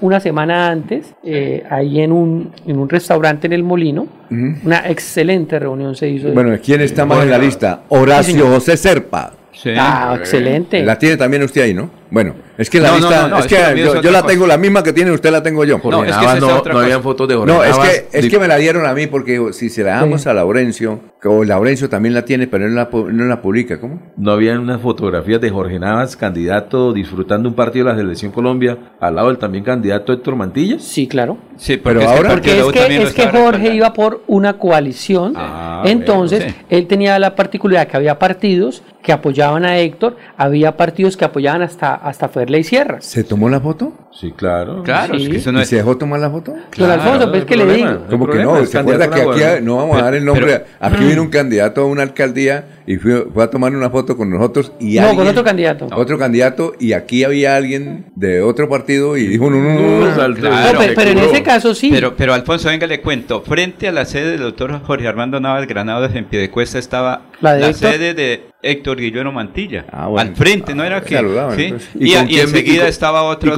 [0.00, 5.58] una semana antes, eh, ahí en un, en un restaurante en el Molino, una excelente
[5.58, 6.32] reunión se hizo.
[6.32, 7.82] Bueno, ¿quién está más en la lista?
[7.88, 8.46] Horacio.
[8.46, 9.32] José Serpa.
[9.52, 9.70] Sí.
[9.76, 10.84] ah, excelente.
[10.84, 11.90] La tiene también usted ahí, ¿no?
[12.10, 14.26] Bueno, es que la No, lista, no, no, es es que que yo, la cosa.
[14.32, 15.80] tengo la misma que tiene usted, la tengo yo.
[15.84, 17.88] No, es que no, no habían fotos de Jorge No, es Navas.
[17.88, 21.00] que, es que me la dieron a mí porque si se la damos a Laurencio,
[21.24, 24.00] o Laurencio también la tiene, pero él no la, no la publica, ¿cómo?
[24.16, 28.78] No habían unas fotografías de Jorge Navas, candidato, disfrutando un partido de la Selección Colombia,
[29.00, 30.78] al lado del también candidato Héctor Mantilla.
[30.78, 31.38] Sí, claro.
[31.56, 35.82] Sí, Pero que ahora- Porque es que, es que Jorge iba por una coalición, Ah,
[35.86, 36.64] entonces bueno, sí.
[36.70, 41.62] él tenía la particularidad que había partidos que apoyaban a Héctor, había partidos que apoyaban
[41.62, 43.00] hasta, hasta Ferley Sierra.
[43.00, 43.92] ¿Se tomó la foto?
[44.18, 44.82] Sí, claro.
[44.82, 45.30] Claro, es Sí.
[45.30, 45.68] que eso no ¿Y es...
[45.68, 46.54] se dejó tomar la foto?
[46.76, 48.06] Don Alfonso, pues no es que le digo.
[48.08, 49.24] Como que no, es se acuerda que a
[49.54, 50.46] aquí no vamos a dar el nombre.
[50.46, 54.16] pero- aquí vino un candidato a una alcaldía y fue, fue a tomar una foto
[54.16, 55.88] con nosotros y No, alguien- con otro candidato.
[55.94, 59.80] Otro candidato y aquí había alguien de otro partido y dijo no, no, no,
[60.16, 60.34] no, no.
[60.36, 60.78] Claro.
[60.78, 61.90] Pero, pero en ese caso sí.
[61.92, 63.42] Pero, pero Alfonso, venga, le cuento.
[63.42, 67.66] Frente a la sede del doctor Jorge Armando Navas Granados en Piedecuesta estaba La la,
[67.66, 67.90] de Héctor.
[67.92, 69.84] sede de Héctor Guillermo Mantilla.
[69.92, 70.30] Ah, bueno.
[70.30, 71.16] Al frente, no era Ah, que.
[71.56, 71.64] ¿sí?
[71.64, 71.88] entonces.
[71.94, 73.54] Y, y quién- enseguida con- estaba otro ¿Y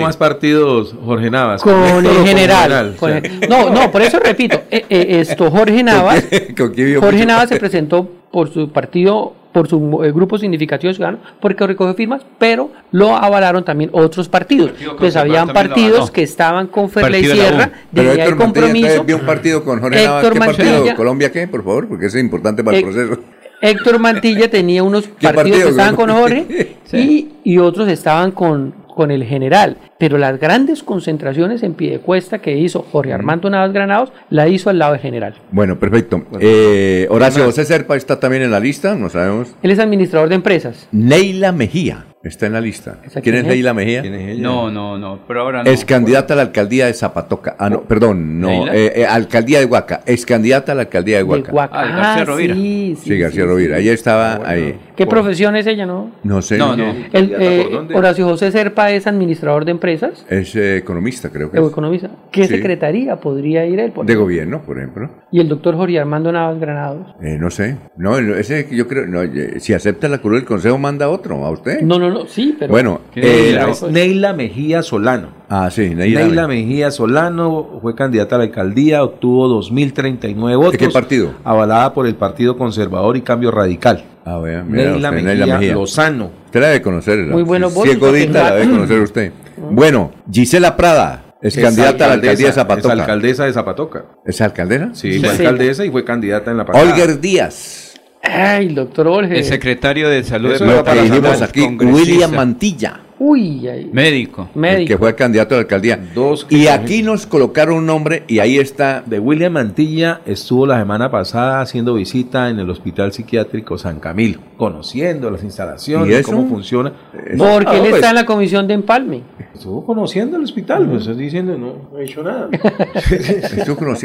[0.00, 1.62] más partidos Jorge Navas?
[1.62, 1.74] con
[2.04, 2.94] el con general.
[2.96, 6.24] O con sea, el- no, no, por eso repito, eh, eh, esto Jorge Navas,
[6.56, 7.26] ¿Con quién vio Jorge?
[7.26, 12.22] Navas se presentó por su partido, por su eh, grupo significativo ciudadano, porque recogió firmas,
[12.38, 14.70] pero lo avalaron también otros partidos.
[14.70, 17.40] Partido Pues habían partidos que estaban con Ferley Partido de.
[17.48, 19.04] Sierra, Héctor el Mantilla compromiso.
[19.04, 20.32] vio un partido con Jorge Héctor Navas.
[20.32, 20.72] ¿Qué partido?
[20.74, 20.94] Mantilla.
[20.96, 21.48] ¿Colombia qué?
[21.48, 23.20] Por favor, porque es importante para el proceso.
[23.62, 28.72] Héctor Mantilla tenía unos partidos partido, que estaban con Jorge y, y otros estaban con,
[29.00, 29.78] con el general.
[29.98, 34.78] Pero las grandes concentraciones en Piedecuesta que hizo Jorge Armando Navas Granados, la hizo al
[34.78, 35.36] lado del general.
[35.52, 36.22] Bueno, perfecto.
[36.38, 39.54] Eh, Horacio José Serpa está también en la lista, no sabemos.
[39.62, 40.86] Él es administrador de empresas.
[40.92, 42.98] Neila Mejía está en la lista.
[43.02, 43.56] ¿Esa ¿Quién es quién es?
[43.56, 44.02] Neila Mejía?
[44.02, 44.42] ¿Quién es ella?
[44.42, 45.70] No, no, no, pero ahora no.
[45.70, 47.56] Es candidata a la alcaldía de Zapatoca.
[47.58, 48.66] Ah, no, perdón, no.
[48.68, 50.02] Eh, eh, alcaldía de Huaca.
[50.04, 51.70] Es candidata a la alcaldía de De Huaca.
[51.72, 52.54] Ah, de García Rovira.
[52.54, 53.76] sí, sí, Sí, García sí, Rovira.
[53.78, 53.82] sí.
[53.82, 54.78] Ella estaba ahí.
[55.00, 56.10] ¿Qué profesión es ella, no?
[56.22, 56.58] No sé.
[56.58, 56.84] No, no.
[56.90, 57.94] El, ¿Candidata eh, por dónde?
[57.94, 61.66] Horacio José Serpa es administrador de empresas Es eh, economista, creo que es.
[61.66, 62.10] economista.
[62.30, 62.56] ¿Qué Sí.
[62.56, 63.92] secretaría podría ir él?
[63.92, 65.08] por De gobierno, por ejemplo.
[65.32, 67.06] Y el doctor Jorge Armando Navas Granados.
[67.22, 67.76] Eh, no sé.
[67.96, 69.06] No, ese que yo creo.
[69.06, 71.46] No, eh, si acepta la curul, el consejo manda otro.
[71.46, 71.80] ¿A usted?
[71.80, 72.70] No, no, no, sí, pero...
[72.70, 73.20] Bueno, ¿Qué
[73.54, 73.58] eh?
[73.70, 75.28] Es Neila Mejía Solano.
[75.48, 76.20] ah, sí, Neila.
[76.20, 80.72] Neila Mejía Solano fue candidata a la alcaldía, obtuvo 2.039 votos.
[80.72, 81.32] ¿De qué partido?
[81.44, 84.04] Avalada por el Partido Conservador y Cambio Radical.
[84.32, 85.74] Ah, vea, mira Neila, usted, Mejía Neila Mejía.
[85.74, 86.30] Lozano.
[86.46, 87.18] Usted la debe conocer.
[87.18, 89.32] la- Muy buenos si votos es godita, la debe conocer usted.
[89.72, 92.92] Bueno, Gisela Prada es, candidata a la alcaldía de Es Zapatoca.
[92.94, 94.04] alcaldesa de Zapatoca.
[94.24, 94.90] ¿Es alcaldesa?
[94.94, 95.20] Sí, Sí.
[95.20, 96.84] fue alcaldesa y fue candidata en la pasada.
[96.90, 97.94] Olger Díaz.
[98.22, 99.38] Ay, el doctor Olge.
[99.38, 103.00] El secretario de salud Eso de Lo que dijimos aquí, William Mantilla.
[103.22, 104.48] Uy, ay, Médico.
[104.54, 104.88] el médico.
[104.88, 105.98] que fue candidato a la alcaldía.
[106.14, 109.02] Dos y aquí nos colocaron un nombre y ahí está.
[109.04, 114.40] De William Mantilla estuvo la semana pasada haciendo visita en el Hospital Psiquiátrico San Camilo,
[114.56, 116.32] conociendo las ¿Y instalaciones, eso?
[116.32, 116.92] cómo funciona.
[117.36, 119.22] Porque Ah, él pues, está en la comisión de empalme.
[119.52, 122.48] Estuvo conociendo el hospital, pues estoy diciendo, no, no he hecho nada.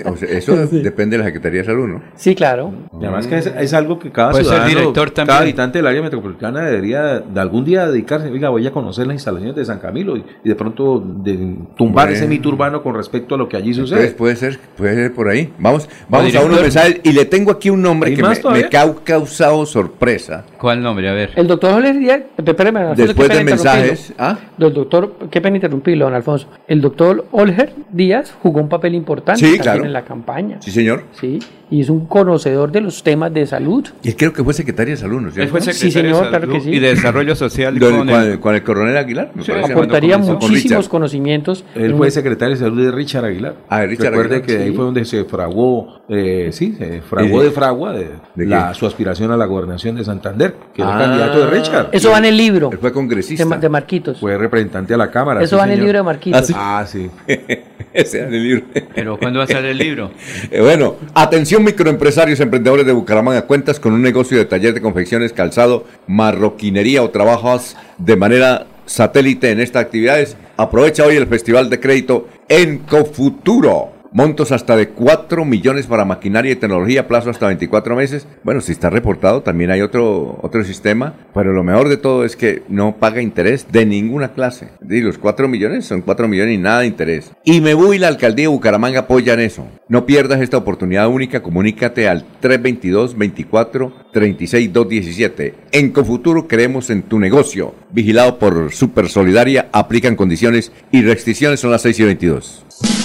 [0.05, 2.01] O sea, eso depende de la Secretaría de Salud, ¿no?
[2.15, 2.73] Sí, claro.
[2.99, 5.27] Y además que es, es algo que cada Puede ser ciudadano, director también.
[5.27, 9.15] cada habitante del área metropolitana debería de algún día dedicarse, oiga, voy a conocer las
[9.15, 12.17] instalaciones de San Camilo y, y de pronto de tumbar Bueno.
[12.17, 14.11] ese mito urbano con respecto a lo que allí Entonces sucede.
[14.15, 15.51] puede ser, puede ser por ahí.
[15.59, 16.49] Vamos, vamos a director.
[16.49, 18.69] unos mensajes y le tengo aquí un nombre ¿Hay que más me, me ha
[19.03, 20.45] causado sorpresa.
[20.59, 21.09] ¿Cuál nombre?
[21.09, 21.31] A ver.
[21.35, 24.13] El doctor Jorge Díaz, espérame, Alfonso, Después de mensajes.
[24.17, 24.37] ¿ah?
[24.57, 26.47] Del doctor, qué pena interrumpirlo, don Alfonso.
[26.67, 29.85] El doctor Olger Díaz jugó un papel importante Sí, también claro.
[29.85, 30.57] en la campaña.
[30.61, 31.03] Sí, señor.
[31.11, 31.39] Sí,
[31.71, 33.85] y es un conocedor de los temas de salud.
[34.03, 36.45] Y creo que fue secretaria de Salud, ¿no es fue Sí, secretario señor, de claro
[36.45, 36.69] Salud que sí.
[36.75, 39.31] y de Desarrollo Social con con, el- el, con el coronel Aguilar.
[39.33, 41.63] me Sí, parece, Aportaría muchísimos conocimientos.
[41.75, 43.55] Él fue secretario de salud de Richard Aguilar.
[43.69, 47.41] Ah, de Richard Recuerde Aguilar, que ahí fue donde se fraguó, eh, sí, se fraguó
[47.41, 50.95] Eh, de fragua de, ¿de la- su aspiración a la gobernación de Santander, que era
[50.95, 50.99] Ah.
[50.99, 51.89] candidato de Richard.
[51.91, 53.43] Eso va en el libro Él fue congresista.
[53.43, 54.19] de, Ma- de Marquitos.
[54.19, 55.41] Fue representante a la Cámara.
[55.41, 56.51] Eso sí, va en el libro de Marquitos.
[56.55, 57.09] Ah, sí.
[57.95, 58.65] Ese era el libro.
[58.93, 60.11] Pero ¿cuándo va a salir el libro?
[60.51, 65.33] Eh, bueno, atención microempresarios, emprendedores de Bucaramanga, cuentas con un negocio de taller de confecciones,
[65.33, 70.37] calzado, marroquinería o trabajas de manera satélite en estas actividades.
[70.57, 73.94] Aprovecha hoy el Festival de Crédito en Cofuturo.
[74.15, 78.25] Montos hasta de 4 millones para maquinaria y tecnología, plazo hasta 24 meses.
[78.45, 82.37] Bueno, si está reportado, también hay otro, otro sistema, pero lo mejor de todo es
[82.37, 84.69] que no paga interés de ninguna clase.
[84.89, 87.33] Y los 4 millones son 4 millones y nada de interés.
[87.43, 89.67] Y me voy la alcaldía de Bucaramanga apoyan eso.
[89.89, 95.53] No pierdas esta oportunidad única, comunícate al 322 24 36 217.
[95.73, 97.75] En Confuturo creemos en tu negocio.
[97.91, 103.04] Vigilado por Super Solidaria, aplican condiciones y restricciones, son las 6 y 22.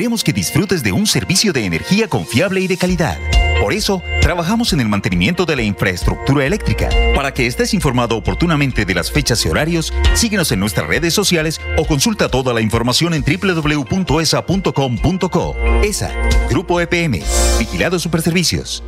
[0.00, 3.18] Queremos que disfrutes de un servicio de energía confiable y de calidad.
[3.60, 6.88] Por eso, trabajamos en el mantenimiento de la infraestructura eléctrica.
[7.14, 11.60] Para que estés informado oportunamente de las fechas y horarios, síguenos en nuestras redes sociales
[11.76, 13.86] o consulta toda la información en www.esa.com.co.
[15.82, 16.12] ESA,
[16.48, 17.20] Grupo EPM,
[17.58, 18.82] Vigilado Superservicios.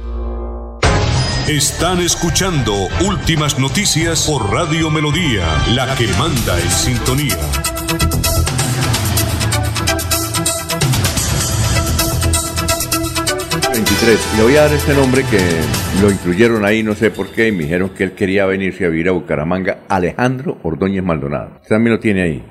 [1.47, 5.44] Están escuchando Últimas Noticias por Radio Melodía,
[5.74, 7.36] la que manda en sintonía.
[14.04, 14.36] 23.
[14.36, 15.38] Le voy a dar este nombre que
[16.02, 18.88] lo incluyeron ahí, no sé por qué, y me dijeron que él quería venirse a
[18.88, 19.78] vivir a Bucaramanga.
[19.88, 21.50] Alejandro Ordóñez Maldonado.
[21.62, 22.42] Usted también lo tiene ahí.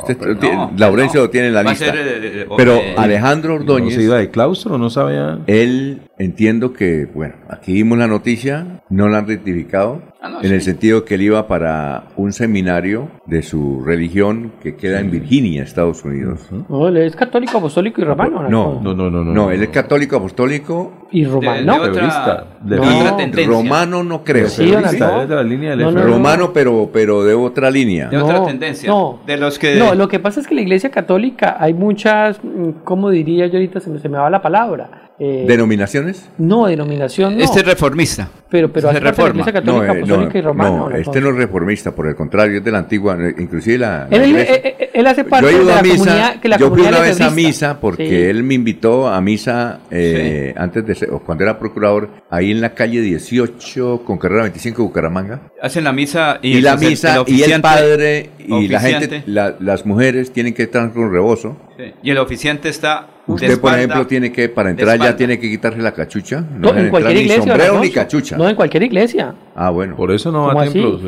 [0.00, 1.26] Usted pero lo tiene- no, Laurencio no.
[1.26, 1.86] lo tiene en la Va lista.
[1.86, 2.02] ser, eh,
[2.42, 3.94] eh, pero eh, Alejandro Ordóñez.
[3.94, 4.76] ¿No se iba de claustro?
[4.76, 5.38] ¿No sabía?
[5.46, 10.52] Él entiendo que, bueno, aquí vimos la noticia, no la han rectificado, Ah, no, en
[10.52, 15.62] el sentido que él iba para un seminario de su religión que queda en Virginia,
[15.62, 16.40] Estados Unidos.
[16.68, 18.48] No, él es católico, apostólico y romano.
[18.48, 21.72] No, no, no, no, no, él es católico apostólico Y romano.
[21.84, 23.46] de otra- de y otra tendencia.
[23.46, 24.48] romano no creo.
[24.48, 26.06] Sí, la línea No, no, no.
[26.14, 28.08] romano, pero, pero de otra línea.
[28.08, 28.88] De otra tendencia.
[28.90, 29.76] No, De los que.
[29.76, 33.54] no, lo que pasa es que la iglesia católica hay muchas, mm, ¿cómo diría yo
[33.54, 33.78] ahorita?
[33.78, 35.04] Se me, se me va la palabra.
[35.20, 36.28] Eh, ¿Denominaciones?
[36.38, 37.42] no, denominación no.
[37.42, 38.28] Este es reformista.
[38.48, 39.30] pero pero la reforma.
[39.40, 40.70] iglesia católica, eh, apostólica y romana.
[40.76, 44.06] no, este no es reformista, por el contrario, es de la antigua, eh, inclusive la...
[44.08, 46.82] la Él, hace parte yo he de la a misa, comunidad que la yo fui
[46.82, 48.14] una vez a misa porque Sí.
[48.14, 52.74] él me invitó a misa eh, antes de ser, cuando era procurador, ahí en la
[52.74, 55.40] calle 18 con carrera 25 Bucaramanga.
[55.60, 59.84] Hacen la misa y, Y, la misa y el padre y la gente, la- las
[59.84, 61.56] mujeres tienen que estar con rebozo.
[61.76, 63.08] sí, Y el oficiante está.
[63.28, 66.40] Usted, por ejemplo, tiene que, para entrar ya tiene que quitarse la cachucha.
[66.40, 67.42] No, No, en entrar cualquier ni iglesia.
[67.42, 68.36] sombrero ni cachucha.
[68.38, 69.34] No, en cualquier iglesia.
[69.54, 69.96] Ah, bueno.
[69.96, 71.02] Por eso no va ¿Cómo a templos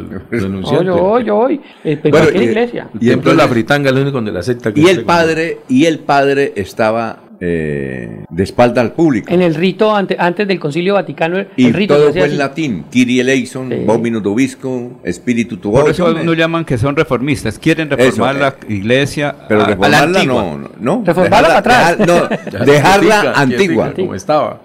[1.25, 1.61] yo voy.
[1.83, 2.89] Eh, en cualquier y- iglesia.
[2.95, 4.71] El templo de la fritanga es el único donde la acepta.
[4.75, 9.33] Y el padre, y el padre estaba eh, de espalda al público.
[9.33, 12.85] En el rito ante- antes del Concilio Vaticano, el Y rito todo fue en latín.
[12.91, 13.85] Kyrie eleison, Sí.
[13.87, 17.59] Dominus Dobisco, Espíritu tu Por eso no llaman que son reformistas.
[17.59, 20.43] Quieren reformar Eso, la iglesia Pero a- a la reformarla antigua.
[20.43, 21.03] no, no, no.
[21.07, 21.99] Reformarla Dejarla- para atrás.
[21.99, 23.93] dejar- no, dejarla antigua.
[23.95, 24.61] Como estaba.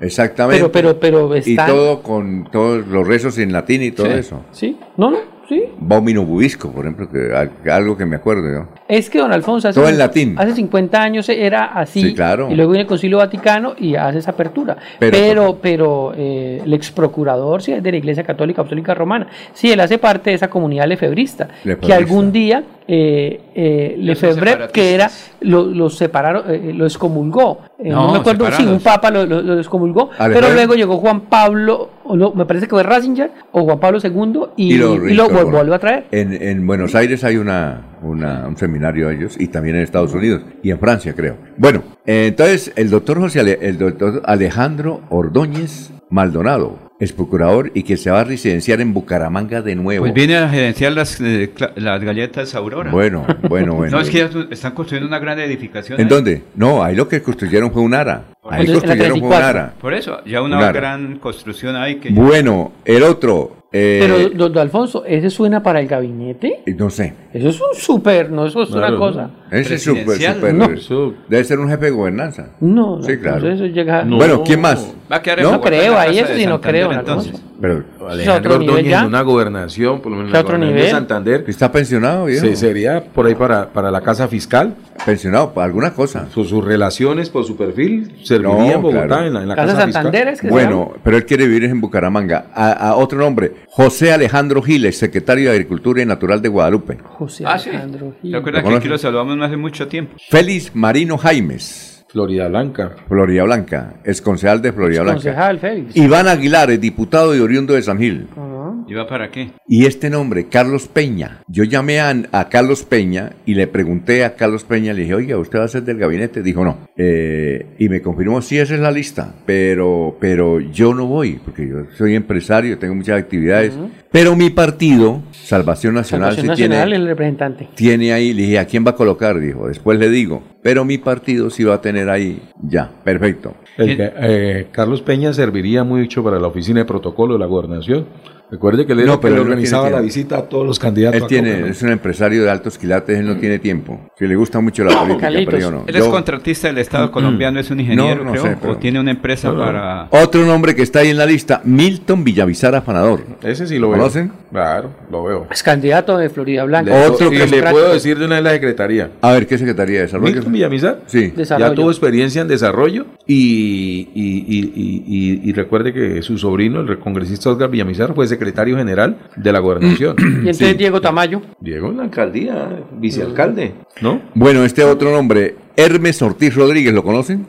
[0.00, 0.68] Exactamente.
[0.68, 1.66] Pero, pero, pero y está.
[1.66, 4.12] todo con todos los rezos en latín y todo Sí.
[4.12, 4.42] eso.
[4.52, 5.18] Sí, no, no,
[5.48, 5.64] sí.
[5.78, 8.68] Bubisco, por ejemplo, que al- algo que me acuerdo yo.
[8.88, 10.34] Es que don Alfonso hace, Todo en latín.
[10.38, 12.02] hace 50 años era así.
[12.02, 12.48] Sí, claro.
[12.50, 14.76] Y luego viene el Concilio Vaticano y hace esa apertura.
[14.98, 19.26] Pero- Pero, pero, eh, el ex procurador sí, es de la Iglesia Católica Apostólica Romana.
[19.52, 21.46] Sí, él hace parte de esa comunidad lefebrista.
[21.62, 21.96] Que Lefebrista.
[21.96, 25.10] algún día eh, eh, Lefebvre, que era,
[25.40, 27.58] lo, lo separaron, eh, lo excomulgó.
[27.76, 28.72] Eh, no, No, me acuerdo, sí, separados.
[28.76, 30.10] un papa lo, lo- lo excomulgó.
[30.16, 33.98] Pero luego llegó Juan Pablo, o no, me parece que fue Ratzinger, o Juan Pablo
[34.02, 36.04] II, y, y lo, volvió a traer.
[36.12, 40.14] En, en Buenos Aires hay una, una- un seminario de ellos y también en Estados
[40.14, 41.36] Unidos y en Francia, creo.
[41.56, 47.82] Bueno, eh, entonces el doctor José Ale- el doctor Alejandro Ordóñez Maldonado, es procurador y
[47.84, 50.04] que se va a residenciar en Bucaramanga de nuevo.
[50.04, 52.90] Pues viene a gerenciar las, eh, las galletas Aurora.
[52.90, 53.92] Bueno, bueno, bueno.
[53.96, 56.00] No, es que están construyendo una gran edificación.
[56.00, 56.10] ¿En ahí.
[56.10, 56.42] dónde?
[56.54, 58.24] No, ahí lo que construyeron fue un ara.
[58.50, 59.46] Ahí eso, en la construyeron un 34.
[59.46, 59.74] ara.
[59.80, 64.52] Por eso, ya una Un gran construcción ahí que Bueno, el otro, eh, Pero, don
[64.54, 66.62] don Alfonso, ¿ese suena para el gabinete?
[66.78, 67.14] no sé.
[67.34, 68.98] Eso es un súper, no, eso es una Claro.
[68.98, 69.30] cosa.
[69.50, 70.54] Ese es súper, súper.
[70.54, 70.64] No.
[70.70, 72.48] Eso- Debe ser un jefe de gobernanza.
[72.60, 73.36] No, no, Sí, claro.
[73.38, 74.04] entonces eso llega...
[74.04, 74.16] No.
[74.16, 74.94] Bueno, ¿quién más?
[75.10, 77.42] va a quedar No creo, ahí eso sí no creo, entonces.
[77.60, 80.56] Pero Alejandro otro nivel Ordóñez en una gobernación, por lo menos en ¿Qué la otro
[80.58, 80.90] gobernación de nivel?
[80.90, 82.46] Santander, está pensionado, viejo.
[82.46, 84.74] se- sería por ahí para, para la casa fiscal.
[85.06, 86.26] Pensionado para alguna cosa.
[86.34, 89.26] Por sus relaciones, por su perfil, serviría No, en Bogotá, claro.
[89.26, 90.34] en la, en la Casa casa, Santander fiscal.
[90.34, 92.46] es que Bueno, pero él quiere vivir en Bucaramanga.
[92.54, 96.98] A, a otro nombre, José Alejandro Giles, secretario de Agricultura y Natural de Guadalupe.
[97.04, 97.70] José Ah, sí.
[97.70, 98.30] Alejandro Gil.
[98.32, 100.16] ¿Te acuerdas ¿Lo que aquí lo saludamos no hace mucho tiempo?
[100.28, 102.96] Félix Marino Jaimes, Florida Blanca.
[103.08, 105.16] Florida Blanca, ex concejal de Florida Blanca.
[105.16, 105.96] Concejal Félix.
[105.96, 108.26] Iván Aguilar, es diputado y oriundo de San Gil.
[108.68, 108.84] Ajá.
[108.88, 109.50] ¿Iba para qué?
[109.66, 111.42] Y este nombre, Carlos Peña.
[111.48, 115.38] Yo llamé a, a Carlos Peña y le pregunté a Carlos Peña, le dije, oiga,
[115.38, 116.42] ¿usted va a ser del gabinete?
[116.42, 116.78] Dijo, no.
[116.96, 121.68] Eh, y me confirmó, sí, esa es la lista, pero, pero yo no voy, porque
[121.68, 123.74] yo soy empresario, tengo muchas actividades.
[124.10, 127.68] Pero mi partido, Salvación Nacional, Salvación sí Nacional, tiene, el representante.
[127.74, 129.38] tiene ahí, le dije, ¿a quién va a colocar?
[129.38, 133.54] Dijo, después le digo, pero mi partido sí va a tener ahí, ya, perfecto.
[133.76, 138.06] El eh, Carlos Peña serviría mucho para la oficina de protocolo de la gobernación.
[138.50, 140.66] Recuerde que él era No, pero le él no organizaba tiene la visita a todos
[140.66, 141.20] los candidatos.
[141.20, 141.66] Él tiene, ¿no?
[141.66, 144.00] es un empresario de altos quilates, él no tiene tiempo.
[144.16, 145.84] Que le gusta mucho la política, Carlitos, pero yo no.
[145.86, 147.60] ¿Él es Yo- contratista del Estado colombiano?
[147.60, 148.42] ¿Es un ingeniero, No, no creo?
[148.44, 150.08] sé, pero- ¿O tiene una empresa para...?
[150.10, 153.20] Otro nombre que está ahí en la lista, Milton Villavizar Afanador.
[153.42, 153.98] Ese sí lo veo.
[153.98, 154.32] ¿Conocen?
[154.50, 155.46] Claro, lo veo.
[155.50, 156.90] Es candidato de Florida Blanca.
[156.90, 159.10] Le- Otro y que le puedo decir de una de la secretaría.
[159.20, 160.32] A ver, ¿qué Secretaría de Desarrollo?
[160.34, 161.00] Milton Villamizar.
[161.06, 161.32] Sí.
[161.36, 161.68] Desarrollo.
[161.68, 166.80] Ya tuvo experiencia en desarrollo y, y, y- y- y- y recuerde que su sobrino,
[166.80, 168.37] el congresista Oscar Villamizar, fue secretario
[168.76, 170.16] general de la gobernación.
[170.18, 171.42] Y entonces Diego Tamayo.
[171.60, 174.22] Diego en la alcaldía, vicealcalde, ¿no?
[174.34, 177.46] Bueno, este otro nombre, Hermes Ortiz Rodríguez, ¿lo conocen?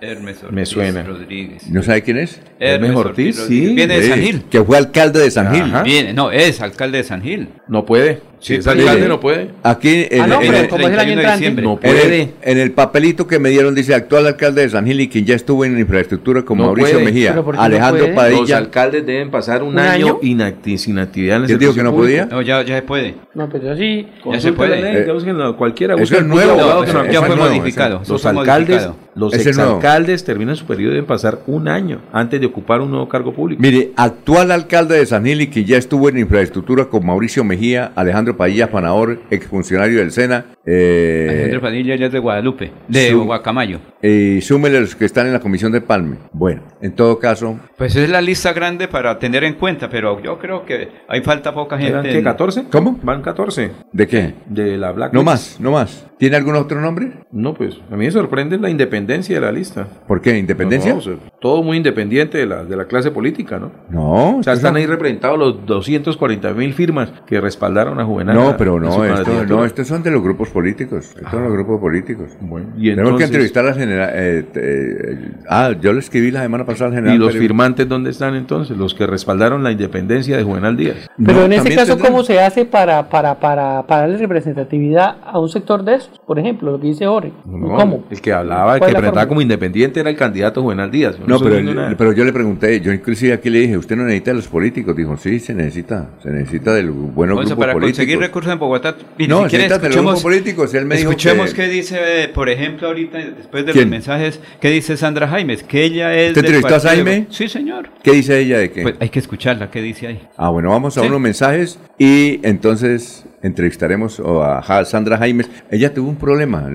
[0.00, 1.02] Hermes Ortiz Me suena.
[1.02, 1.68] Rodríguez.
[1.70, 2.40] ¿No sabe quién es?
[2.58, 3.74] Hermes Ortiz, sí.
[3.74, 4.44] Viene de San Gil.
[4.50, 5.64] Que fue alcalde de San Gil.
[5.84, 7.48] Viene, no, es alcalde de San Gil.
[7.68, 8.20] No puede.
[8.44, 9.52] Si Sí, es alcalde, no puede.
[9.62, 11.38] Aquí en, Ah, no, en pero el, como es el año 31 de entrante.
[11.38, 11.64] diciembre.
[11.64, 12.20] No en puede.
[12.22, 15.24] el- en el papelito que me dieron dice actual alcalde de San Gil y quien
[15.24, 17.04] ya estuvo en infraestructura como No Mauricio puede.
[17.06, 18.30] Mejía, ¿Pero por qué no Alejandro puede?
[18.32, 18.56] Los Padilla.
[18.58, 20.18] alcaldes deben pasar un, ¿Un año, año?
[20.20, 22.22] inacti- sin actividad en el ¿Quién dijo servicio que no público.
[22.24, 22.36] podía?
[22.36, 23.14] No, ya, ya se puede.
[23.34, 24.06] No, pero yo sí.
[24.30, 24.70] Ya se puede.
[24.82, 27.36] la ley, Eh, cualquiera eso es el nuevo, abogado No, que eso- no ya fue
[27.36, 28.02] modificado.
[28.06, 32.90] Los alcaldes, los exalcaldes terminan su periodo deben pasar un año antes de ocupar un
[32.90, 33.62] nuevo cargo público.
[33.62, 37.92] Mire, actual alcalde de San Gil y quien ya estuvo en infraestructura con Mauricio Mejía,
[37.94, 40.46] Alejandro Padilla Fanador, exfuncionario del SENA.
[40.66, 43.80] Eh, Alejandro Padilla ya es de Guadalupe, de Su- Guacamayo.
[44.02, 46.16] y súmele los que están en la comisión de Palme.
[46.32, 50.38] Bueno, en todo caso, Pues es la lista grande para tener en cuenta, pero yo
[50.38, 51.92] creo que hay falta poca gente.
[51.92, 52.64] ¿Eran qué, en- 14?
[52.70, 52.98] ¿Cómo?
[53.02, 54.34] Van 14 ¿de qué?
[54.46, 56.06] de la Black No más, no más.
[56.18, 57.12] ¿Tiene algún otro nombre?
[57.32, 59.86] No, pues a mí me sorprende la independencia de la lista.
[60.06, 60.38] ¿Por qué?
[60.38, 60.90] ¿Independencia?
[60.92, 63.70] No, no, o sea, todo muy independiente de la, de la clase política, ¿no?
[63.90, 68.56] No, O sea, están es- ahí representados los 240 mil firmas que respaldaron a No,
[68.56, 71.12] pero no, esto, no, estos son de los grupos políticos.
[71.16, 72.30] Estos son los grupos políticos.
[72.40, 74.10] Bueno, y Tenemos que entrevistar al general.
[74.14, 77.16] eh, eh, ah, yo le escribí la semana pasada al general.
[77.16, 77.42] ¿Y los Pérez.
[77.42, 78.76] firmantes dónde están entonces?
[78.76, 81.08] Los que respaldaron la independencia de Juvenal Díaz.
[81.18, 82.12] Pero No, en ese caso, tendrán.
[82.12, 86.18] ¿cómo se hace para, para, para, para darle representatividad a un sector de esos?
[86.26, 87.32] Por ejemplo, lo que dice Ore.
[87.44, 88.04] No, ¿Cómo?
[88.10, 91.16] El que hablaba, el ¿Cuál que presentaba como independiente era el candidato Juvenal Díaz.
[91.18, 94.04] Yo No, pero, el- pero yo le pregunté, yo inclusive aquí le dije, usted no
[94.04, 94.94] necesita de los políticos.
[94.96, 97.98] Dijo, sí, se necesita, se necesita del buenos O sea, grupos para políticos.
[98.14, 98.96] Conseguir recursos en Bogotá.
[99.18, 100.74] y No, si escuchemos, políticos.
[100.74, 103.84] Él me dijo escuchemos que- qué dice, por ejemplo, ahorita, después de ¿Quién?
[103.84, 106.32] los mensajes, qué dice Sandra Jaimes, que ella es.
[106.34, 107.26] ¿Te entrevistó a Jaime?
[107.30, 107.88] Sí, señor.
[108.02, 108.82] ¿Qué dice ella de qué?
[108.82, 110.20] Pues hay que escucharla, qué dice ahí.
[110.36, 111.06] Ah, bueno, vamos a Sí.
[111.06, 115.50] unos mensajes y entonces entrevistaremos a Sandra Jaimes.
[115.70, 116.66] Ella tuvo un problema.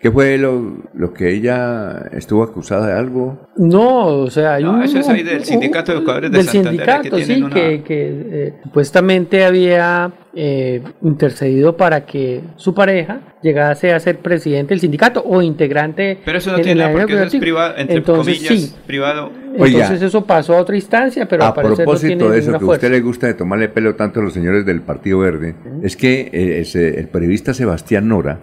[0.00, 3.48] ¿Qué fue lo, lo que ella estuvo acusada de algo?
[3.56, 6.36] No, o sea, hay No, un, eso es ahí del un- Sindicato de Educadores de
[6.36, 12.42] del Santander, sindicato, que sí, una- que, que, eh, supuestamente había eh, intercedido para que
[12.56, 16.18] su pareja llegase a ser presidente del sindicato o integrante.
[16.24, 18.74] Pero eso no en tiene la nada, porque eso es privado, entre Entonces, comillas, sí.
[18.86, 19.30] privado.
[19.58, 19.78] Oiga.
[19.84, 22.68] Entonces eso pasó a otra instancia, pero a no tiene propósito de eso, que a
[22.68, 26.28] usted le gusta de tomarle pelo tanto a los señores del Partido Verde, es que
[26.32, 28.38] eh, ese- el periodista Sebastián Nora,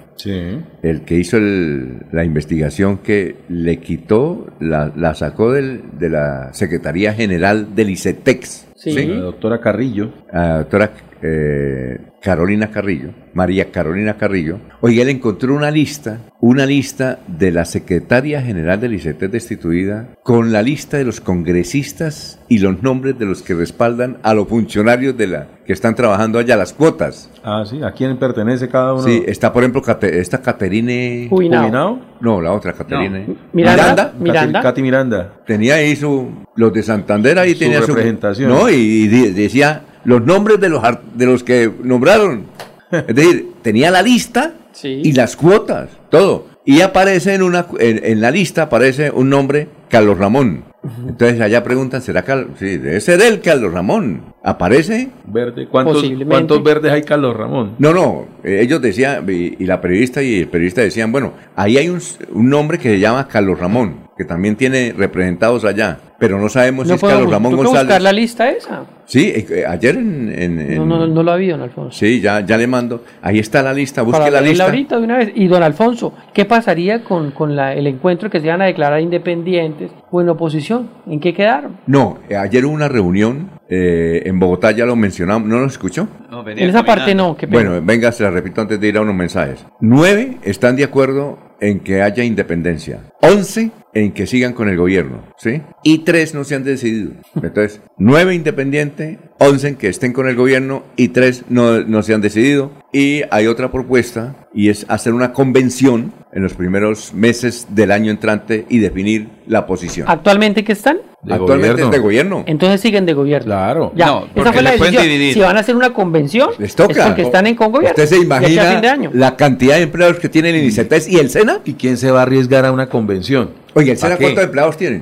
[0.81, 6.51] el que hizo el- la investigación que le quitó, la, la sacó del- de la
[6.53, 8.67] Secretaría General del ICETEX.
[8.75, 9.05] Sí.
[9.05, 10.11] La doctora Carrillo.
[10.31, 10.91] a doctora
[11.23, 17.65] eh, Carolina Carrillo, María Carolina Carrillo, oye, él encontró una lista, una lista de la
[17.65, 23.25] secretaria general del ICETEX destituida, con la lista de los congresistas y los nombres de
[23.25, 27.29] los que respaldan a los funcionarios de la que están trabajando allá, las cuotas.
[27.43, 27.81] Ah, sí.
[27.81, 29.03] ¿A quién pertenece cada uno?
[29.03, 31.27] Sí, está por ejemplo Cate- esta Caterine...
[31.29, 31.99] ¿Jubilado?
[32.19, 33.27] No, la otra Caterine.
[33.53, 34.61] Miranda, Katy- Miranda.
[34.61, 35.33] Katy Miranda.
[35.45, 36.43] Tenía ahí su...
[36.55, 37.87] Los de Santander ahí Su tenía su...
[37.87, 38.49] representación.
[38.49, 42.45] No, y, decía los nombres de los, ar- de los que nombraron.
[42.91, 45.01] Es decir, tenía la lista Sí.
[45.03, 46.47] y las cuotas, todo.
[46.65, 50.63] Y aparece en, una, en, en la lista, aparece un nombre, Carlos Ramón.
[51.07, 52.51] Entonces allá preguntan, ¿será Carlos?
[52.59, 54.33] Sí, debe ser él, Carlos Ramón.
[54.43, 55.09] ¿Aparece?
[55.27, 55.67] Verde.
[55.67, 56.03] ¿Cuántos.
[56.27, 57.75] ¿Cuántos verdes hay, Carlos Ramón?
[57.79, 61.77] No, no, eh, ellos decían, y, y la periodista y el periodista decían, bueno, ahí
[61.77, 62.01] hay un
[62.49, 64.02] nombre que se llama Carlos Ramón.
[64.17, 67.87] Que también tiene representados allá, pero no sabemos si es Carlos Ramón ¿Tú puedes González.
[67.87, 68.83] buscar la lista esa?
[69.05, 70.31] Sí, eh, eh, ayer en...
[70.31, 71.97] en- en- No, no, no lo ha habido, don Alfonso.
[71.97, 73.03] Sí, ya, ya le mando.
[73.21, 74.65] Ahí está la lista, busque Para la lista.
[74.65, 75.31] ahorita de una vez.
[75.35, 79.01] Y don Alfonso, ¿qué pasaría con, con la- el encuentro que se van a declarar
[79.01, 80.89] independientes o en oposición?
[81.07, 81.77] ¿En qué quedaron?
[81.87, 86.07] No, eh, ayer hubo una reunión eh, en Bogotá, ya lo mencionamos, ¿no lo escuchó?
[86.45, 87.69] En esa parte no, qué pena.
[87.71, 89.65] Bueno, venga, se la repito antes de ir a unos mensajes.
[89.81, 92.99] Nueve están de acuerdo en que haya independencia.
[93.21, 95.61] Once en que sigan con el gobierno, ¿sí?
[95.83, 97.11] Y tres no se han decidido.
[97.35, 102.13] Entonces, nueve independientes, once en que estén con el gobierno y tres no, no se
[102.13, 102.71] han decidido.
[102.95, 108.11] Y hay otra propuesta y es hacer una convención en los primeros meses del año
[108.11, 110.05] entrante y definir la posición.
[110.07, 110.99] ¿Actualmente qué están?
[111.27, 112.43] Actualmente es de gobierno.
[112.45, 113.45] Entonces siguen de gobierno.
[113.45, 113.91] Claro.
[113.95, 115.03] Ya, No, esa fue la decisión.
[115.33, 116.93] Si van a hacer una convención, Les toca.
[116.93, 117.95] es porque están en congobierno.
[117.99, 119.09] ¿Usted se imagina año.
[119.11, 121.61] la cantidad de empleados que tiene el INICETES y el SENA?
[121.65, 123.49] ¿Y quién se va a arriesgar a una convención?
[123.73, 125.01] Oye, ¿el ¿Pa SENA cuántos empleados tiene?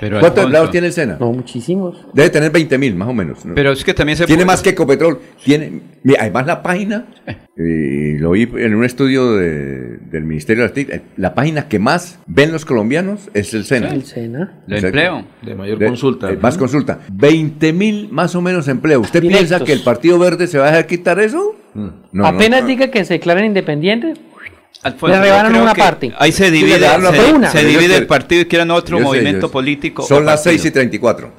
[0.00, 1.16] Pero, ¿Cuántos empleados tiene el SENA?
[1.20, 2.06] No, muchísimos.
[2.14, 3.44] Debe tener 20 mil, más o menos.
[3.44, 3.54] ¿no?
[3.54, 5.18] Pero es que también se Tiene puede- más que Ecopetrol.
[5.44, 7.06] Tiene, mira, además la página,
[7.56, 11.68] y lo vi en un estudio de- del Ministerio de las TIC, eh, la página
[11.68, 13.88] que más ven los colombianos es el SENA.
[13.90, 14.62] El SENA.
[14.66, 15.24] De empleo.
[15.42, 16.30] De mayor consulta.
[16.30, 17.00] eh, más consulta.
[17.12, 19.02] 20 mil más o menos empleos.
[19.04, 19.48] ¿Usted Directos.
[19.48, 21.56] piensa que el Partido Verde se va a dejar quitar eso?
[21.74, 22.26] No, no.
[22.26, 24.18] Apenas diga que se declaren independientes,
[24.82, 26.12] Alfonso, le regalan una parte.
[26.18, 27.32] Ahí se divide, se.
[27.34, 27.50] Una.
[27.52, 29.52] divide el partido y quieren otro yo movimiento sé.
[29.52, 30.06] político.
[30.06, 30.62] Son las partido.
[30.62, 31.32] 6 y 34.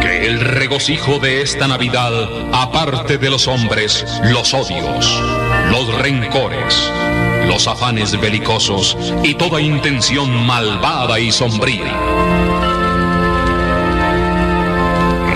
[0.00, 2.12] Que el regocijo de esta Navidad
[2.52, 5.22] aparte de los hombres los odios,
[5.70, 6.90] los rencores,
[7.46, 11.92] los afanes belicosos y toda intención malvada y sombría.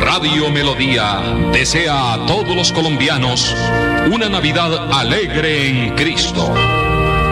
[0.01, 1.21] Radio Melodía
[1.53, 3.55] desea a todos los colombianos
[4.11, 6.53] una Navidad alegre en Cristo,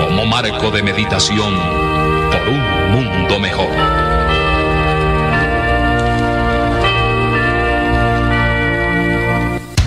[0.01, 1.55] como marco de meditación
[2.31, 4.02] por un mundo mejor.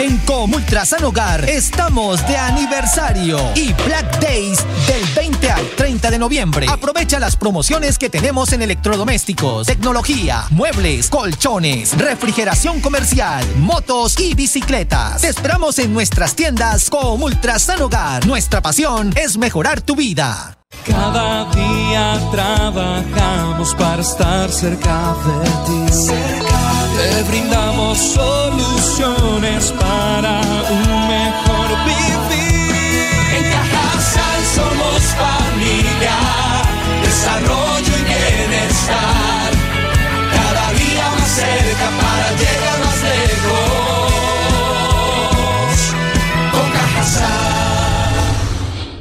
[0.00, 6.66] En Comultrasan Hogar estamos de aniversario y Black Days del 20 al 30 de noviembre.
[6.68, 15.20] Aprovecha las promociones que tenemos en electrodomésticos, tecnología, muebles, colchones, refrigeración comercial, motos y bicicletas.
[15.20, 18.26] Te esperamos en nuestras tiendas Comultrasan Hogar.
[18.26, 20.59] Nuestra pasión es mejorar tu vida.
[20.86, 25.92] Cada día trabajamos para estar cerca de ti.
[26.96, 30.40] Te brindamos soluciones para
[30.70, 33.10] un mejor vivir.
[33.36, 36.16] En Cajasal somos familia,
[37.02, 39.29] desarrollo y bienestar.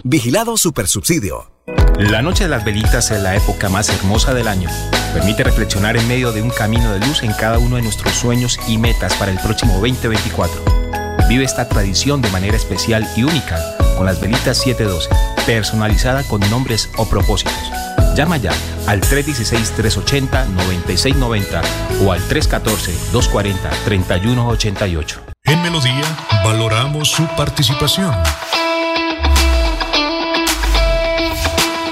[0.04, 1.50] Vigilado Supersubsidio.
[1.98, 4.70] La noche de las velitas es la época más hermosa del año.
[5.14, 8.58] Permite reflexionar en medio de un camino de luz en cada uno de nuestros sueños
[8.68, 10.62] y metas para el próximo 2024.
[11.28, 13.60] Vive esta tradición de manera especial y única
[13.98, 15.10] con las velitas 712,
[15.46, 17.54] personalizada con nombres o propósitos.
[18.16, 18.54] Llama ya
[18.88, 21.62] al 316-380-9690
[22.06, 25.18] o al 314-240-3188.
[25.44, 26.06] En Melodía
[26.44, 28.16] valoramos su participación.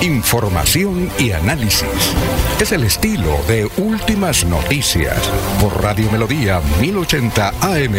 [0.00, 2.14] Información y análisis.
[2.60, 5.18] Es el estilo de Últimas Noticias
[5.60, 7.94] por Radio Melodía 1080 AM.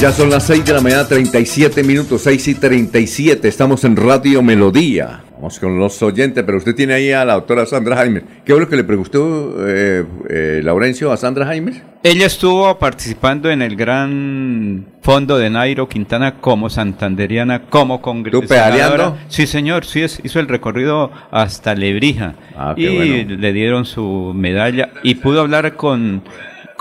[0.00, 3.46] Ya son las 6 de la mañana, 37 minutos, 6 y 37.
[3.46, 5.22] Estamos en Radio Melodía.
[5.42, 8.22] Vamos con los oyentes, pero usted tiene ahí a la doctora Sandra Jaime.
[8.44, 11.82] ¿Qué fue lo que le preguntó eh, eh, Laurencio a Sandra Jaime?
[12.04, 19.16] Ella estuvo participando en el gran fondo de Nairo Quintana como santanderiana, como congresista.
[19.26, 22.36] Sí, señor, sí, es, hizo el recorrido hasta Lebrija.
[22.56, 26.22] Ah, y le dieron su medalla y pudo hablar con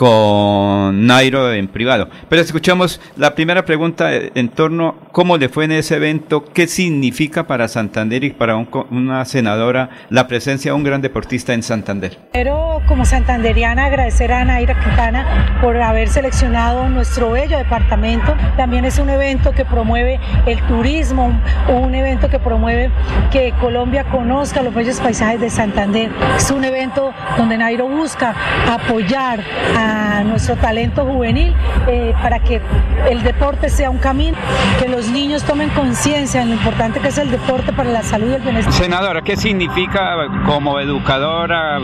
[0.02, 2.10] con Nairo en privado.
[2.28, 6.66] Pero escuchamos la primera pregunta en torno a cómo le fue en ese evento, qué
[6.66, 12.18] significa para Santander y para una senadora la presencia de un gran deportista en Santander.
[12.34, 18.36] Pero como santanderiana agradecer a Nairo Quintana por haber seleccionado nuestro bello departamento.
[18.58, 22.90] También es un evento que promueve el turismo, un evento que promueve
[23.32, 26.10] que Colombia conozca los bellos paisajes de Santander.
[26.36, 28.34] Es un evento donde Nairo busca
[28.68, 29.42] apoyar
[29.78, 29.91] a
[30.26, 31.54] nuestro talento juvenil
[31.88, 32.62] eh, para que
[33.10, 34.38] el deporte sea un camino,
[34.80, 38.32] que los niños tomen conciencia en lo importante que es el deporte para la salud
[38.32, 38.74] y el bienestar.
[38.74, 40.16] Senadora, ¿qué significa
[40.46, 41.80] como educadora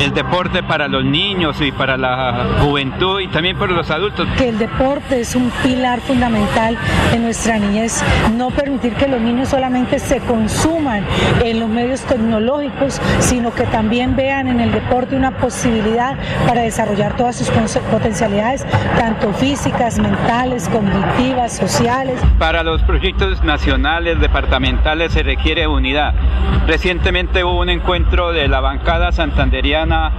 [0.00, 4.28] el deporte para los niños y para la juventud y también para los adultos?
[4.36, 6.76] Que el deporte es un pilar fundamental
[7.12, 8.02] de nuestra niñez,
[8.36, 11.04] no permitir que los niños solamente se consuman
[11.42, 16.16] en los medios tecnológicos, sino que también vean en el deporte una posibilidad
[16.46, 18.66] para desarrollar todas sus potencialidades,
[18.98, 22.20] tanto físicas, mentales, cognitivas, sociales.
[22.38, 26.14] Para los proyectos nacionales, departamentales, se requiere unidad.
[26.66, 30.12] Recientemente hubo un encuentro de la bancada santanderiana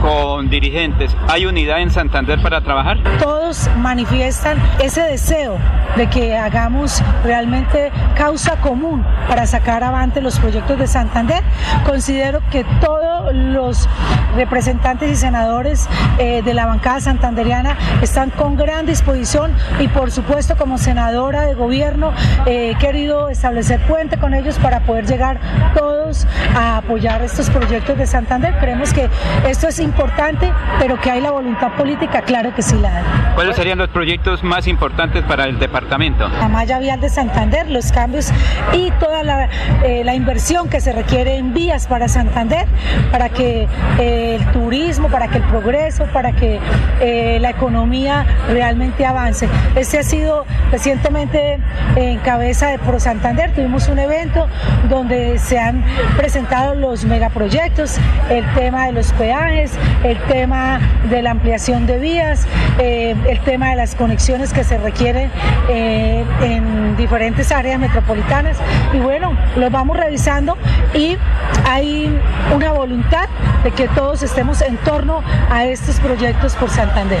[0.00, 1.16] con dirigentes.
[1.28, 2.98] ¿Hay unidad en Santander para trabajar?
[3.18, 5.58] Todos manifiestan ese deseo
[5.96, 11.42] de que hagamos realmente causa común para sacar avante los proyectos de Santander.
[11.84, 13.88] Considero que todos los
[14.36, 15.88] representantes y senadores
[16.18, 21.54] eh, de la bancada santanderiana están con gran disposición y por supuesto como senadora de
[21.54, 22.12] gobierno
[22.46, 25.38] eh, he querido establecer puente con ellos para poder llegar
[25.74, 26.26] todos
[26.56, 28.54] a apoyar estos proyectos de Santander.
[28.58, 29.08] Creemos que
[29.46, 33.04] esto es importante, pero que hay la voluntad política, claro que sí la hay.
[33.34, 36.28] ¿Cuáles serían los proyectos más importantes para el departamento?
[36.28, 38.32] La malla vial de Santander, los cambios
[38.72, 39.48] y toda la,
[39.84, 42.66] eh, inversión que se requiere en vías para Santander,
[43.10, 43.68] para que
[43.98, 46.58] eh, el turismo, para que el progreso, para que
[47.00, 49.48] eh, la economía realmente avance.
[49.74, 51.58] Este ha sido recientemente
[51.96, 54.46] en cabeza de Pro Santander, tuvimos un evento
[54.88, 55.84] donde se han
[56.16, 57.98] presentado los megaproyectos,
[58.28, 59.72] el tema de los peajes,
[60.04, 62.46] el tema de la ampliación de vías,
[62.78, 65.30] eh, el tema de las conexiones que se requieren
[65.68, 68.58] eh, en diferentes áreas metropolitanas.
[68.92, 70.56] Y bueno, los vamos revisando
[70.94, 71.16] y
[71.68, 72.10] hay
[72.54, 73.28] una voluntad
[73.64, 76.19] de que todos estemos en torno a estos proyectos
[76.58, 77.18] por Santander.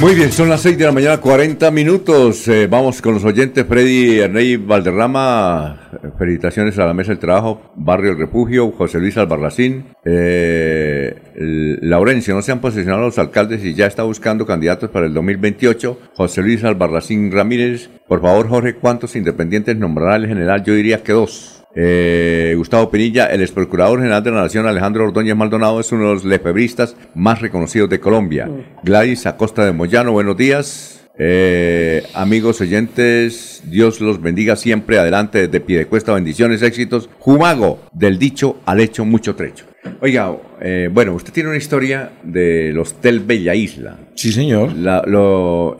[0.00, 2.46] Muy bien, son las 6 de la mañana, 40 minutos.
[2.46, 3.66] Eh, vamos con los oyentes.
[3.66, 7.72] Freddy Erney Valderrama, felicitaciones a la mesa del trabajo.
[7.74, 9.86] Barrio El Refugio, José Luis Albarracín.
[10.04, 15.14] Eh, Laurencio, no se han posicionado los alcaldes y ya está buscando candidatos para el
[15.14, 15.98] 2028.
[16.14, 17.90] José Luis Albarracín Ramírez.
[18.06, 20.62] Por favor, Jorge, ¿cuántos independientes nombrará el general?
[20.62, 21.61] Yo diría que dos.
[21.74, 26.08] Eh, Gustavo Pinilla, el ex procurador general de la Nación, Alejandro Ordóñez Maldonado, es uno
[26.08, 28.50] de los lefebristas más reconocidos de Colombia.
[28.82, 30.98] Gladys Acosta de Moyano, buenos días.
[31.18, 34.98] Eh, amigos oyentes, Dios los bendiga siempre.
[34.98, 37.08] Adelante desde cuesta bendiciones, éxitos.
[37.18, 39.66] Jumago, del dicho al hecho, mucho trecho.
[40.00, 43.98] Oiga, eh, bueno, usted tiene una historia del Hostel Bella Isla.
[44.14, 44.72] Sí, señor.
[44.74, 45.76] lo,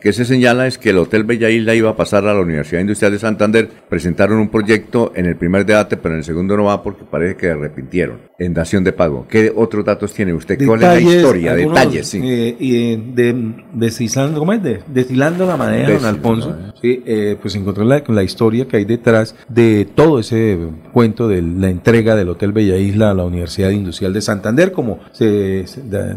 [0.00, 2.80] que se señala es que el Hotel Bella Isla iba a pasar a la Universidad
[2.80, 3.68] Industrial de Santander.
[3.88, 7.36] Presentaron un proyecto en el primer debate, pero en el segundo no va porque parece
[7.36, 9.26] que arrepintieron en dación de pago.
[9.28, 10.58] ¿Qué otros datos tiene usted?
[10.66, 11.54] ¿Cuál es la historia?
[11.54, 12.20] Detalles, sí.
[12.22, 14.60] Eh, y de, destilando, ¿cómo es?
[14.86, 16.56] destilando la manera, don Alfonso.
[16.80, 20.58] Sí, eh, pues encontró la, la historia que hay detrás de todo ese
[20.92, 25.00] cuento de la entrega del Hotel Bella Isla a la Universidad Industrial de Santander como
[25.12, 25.66] se,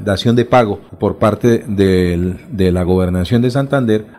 [0.04, 3.73] dación de pago por parte de la gobernación de Santander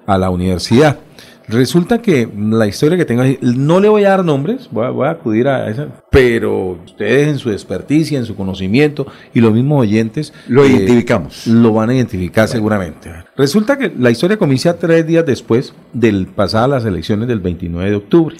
[0.06, 0.98] a la universidad.
[1.47, 5.47] Resulta que la historia que tengo no le voy a dar nombres, voy a, acudir
[5.47, 10.64] a esa, pero ustedes en su experticia, en su conocimiento y los mismos oyentes lo
[10.64, 11.47] eh, identificamos.
[11.47, 13.12] Lo van a identificar seguramente.
[13.36, 17.97] Resulta que la historia comienza tres días después del pasadas las elecciones del 29 de
[17.97, 18.36] octubre.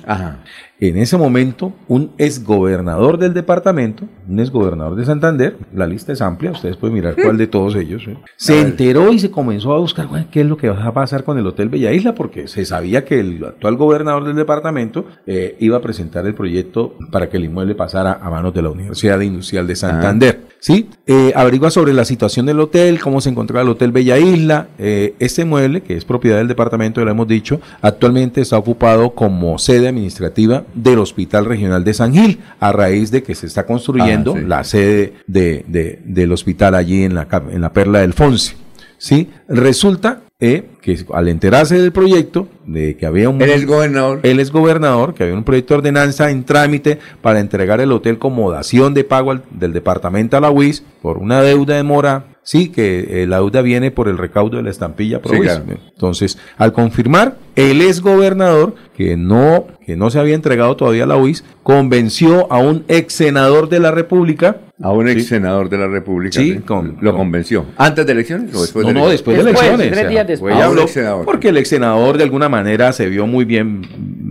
[0.81, 6.51] En ese momento un exgobernador del departamento, un exgobernador de Santander, la lista es amplia,
[6.51, 8.17] ustedes pueden mirar cuál de todos ellos, ¿eh?
[8.37, 11.25] se enteró y se comenzó a buscar bueno, qué es lo que va a pasar
[11.25, 15.57] con el Hotel Bella Isla, porque se sabía que el actual gobernador del departamento eh,
[15.61, 19.21] iba a presentar el proyecto para que el inmueble pasara a manos de la Universidad
[19.21, 20.41] Industrial de Santander.
[20.65, 20.89] ¿sí?
[21.07, 24.69] Eh, averigua sobre la situación del hotel, cómo se encontraba el Hotel Bella Isla.
[24.79, 29.11] Eh, este inmueble, que es propiedad del departamento, ya lo hemos dicho, actualmente está ocupado
[29.11, 33.65] como sede administrativa del Hospital Regional de San Gil, a raíz de que se está
[33.67, 34.45] construyendo Ah, sí.
[34.47, 38.57] la sede de, de- del hospital allí en la, en la Perla del Fonse.
[38.99, 39.31] ¿sí?
[39.49, 43.41] Resulta eh, que al enterarse del proyecto, de que había un...
[43.41, 44.21] Él es gobernador.
[44.25, 48.19] Él es gobernador, que había un proyecto de ordenanza en trámite para entregar el hotel
[48.19, 52.27] como dación de pago al- del departamento a la UIS por una deuda de mora.
[52.47, 55.65] Sí, que eh, la deuda viene por el recaudo de la estampilla pro Sí, claro.
[55.95, 61.07] Entonces, al confirmar, el ex gobernador, que no, que no se había entregado todavía a
[61.07, 64.59] la UIS, convenció a un ex senador de la República.
[64.83, 66.39] A un ex senador de la República.
[66.39, 67.65] Sí, con- lo con- convenció.
[67.79, 69.13] ¿Antes de elecciones o después no, de no, elecciones?
[69.13, 69.87] después, de Después, elecciones.
[69.89, 70.53] tres o sea, días después.
[70.55, 71.25] fue y un habló, ex senador.
[71.25, 73.83] porque el ex senador de alguna manera se vio muy bien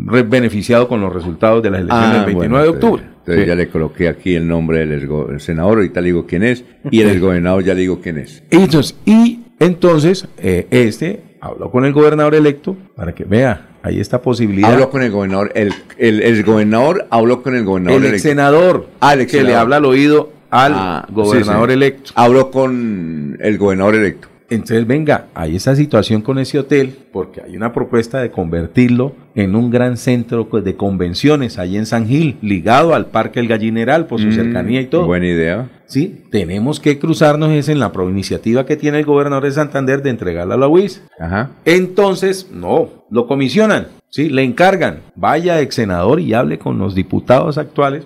[0.03, 3.03] beneficiado con los resultados de las elecciones Ah, del 29 bueno, de octubre.
[3.19, 3.47] Entonces Sí.
[3.47, 4.91] ya le coloqué aquí el nombre del
[5.31, 8.43] el senador, ahorita le digo quién es, y el gobernador ya le digo quién es.
[8.51, 13.99] Y entonces, y entonces eh, este habló con el gobernador electo para que vea, hay
[14.01, 14.73] esta posibilidad.
[14.73, 18.29] Habló con el gobernador, el, el, el gobernador habló con el gobernador el ex electo.
[18.29, 19.61] senador Ah, el ex que le senador.
[19.61, 21.77] habla al oído al Ah, gobernador sí, sí.
[21.77, 22.11] electo.
[22.15, 24.27] Habló con el gobernador electo.
[24.53, 29.55] Entonces, venga, hay esa situación con ese hotel, porque hay una propuesta de convertirlo en
[29.55, 34.05] un gran centro pues, de convenciones ahí en San Gil, ligado al Parque El Gallineral
[34.05, 35.05] por su Mm, cercanía y todo.
[35.05, 35.69] Buena idea.
[35.85, 40.09] Sí, tenemos que cruzarnos es en la iniciativa que tiene el gobernador de Santander de
[40.09, 41.03] entregarla a la UIS.
[41.19, 41.51] Ajá.
[41.65, 47.57] Entonces, no, lo comisionan, sí, le encargan, vaya ex senador y hable con los diputados
[47.57, 48.05] actuales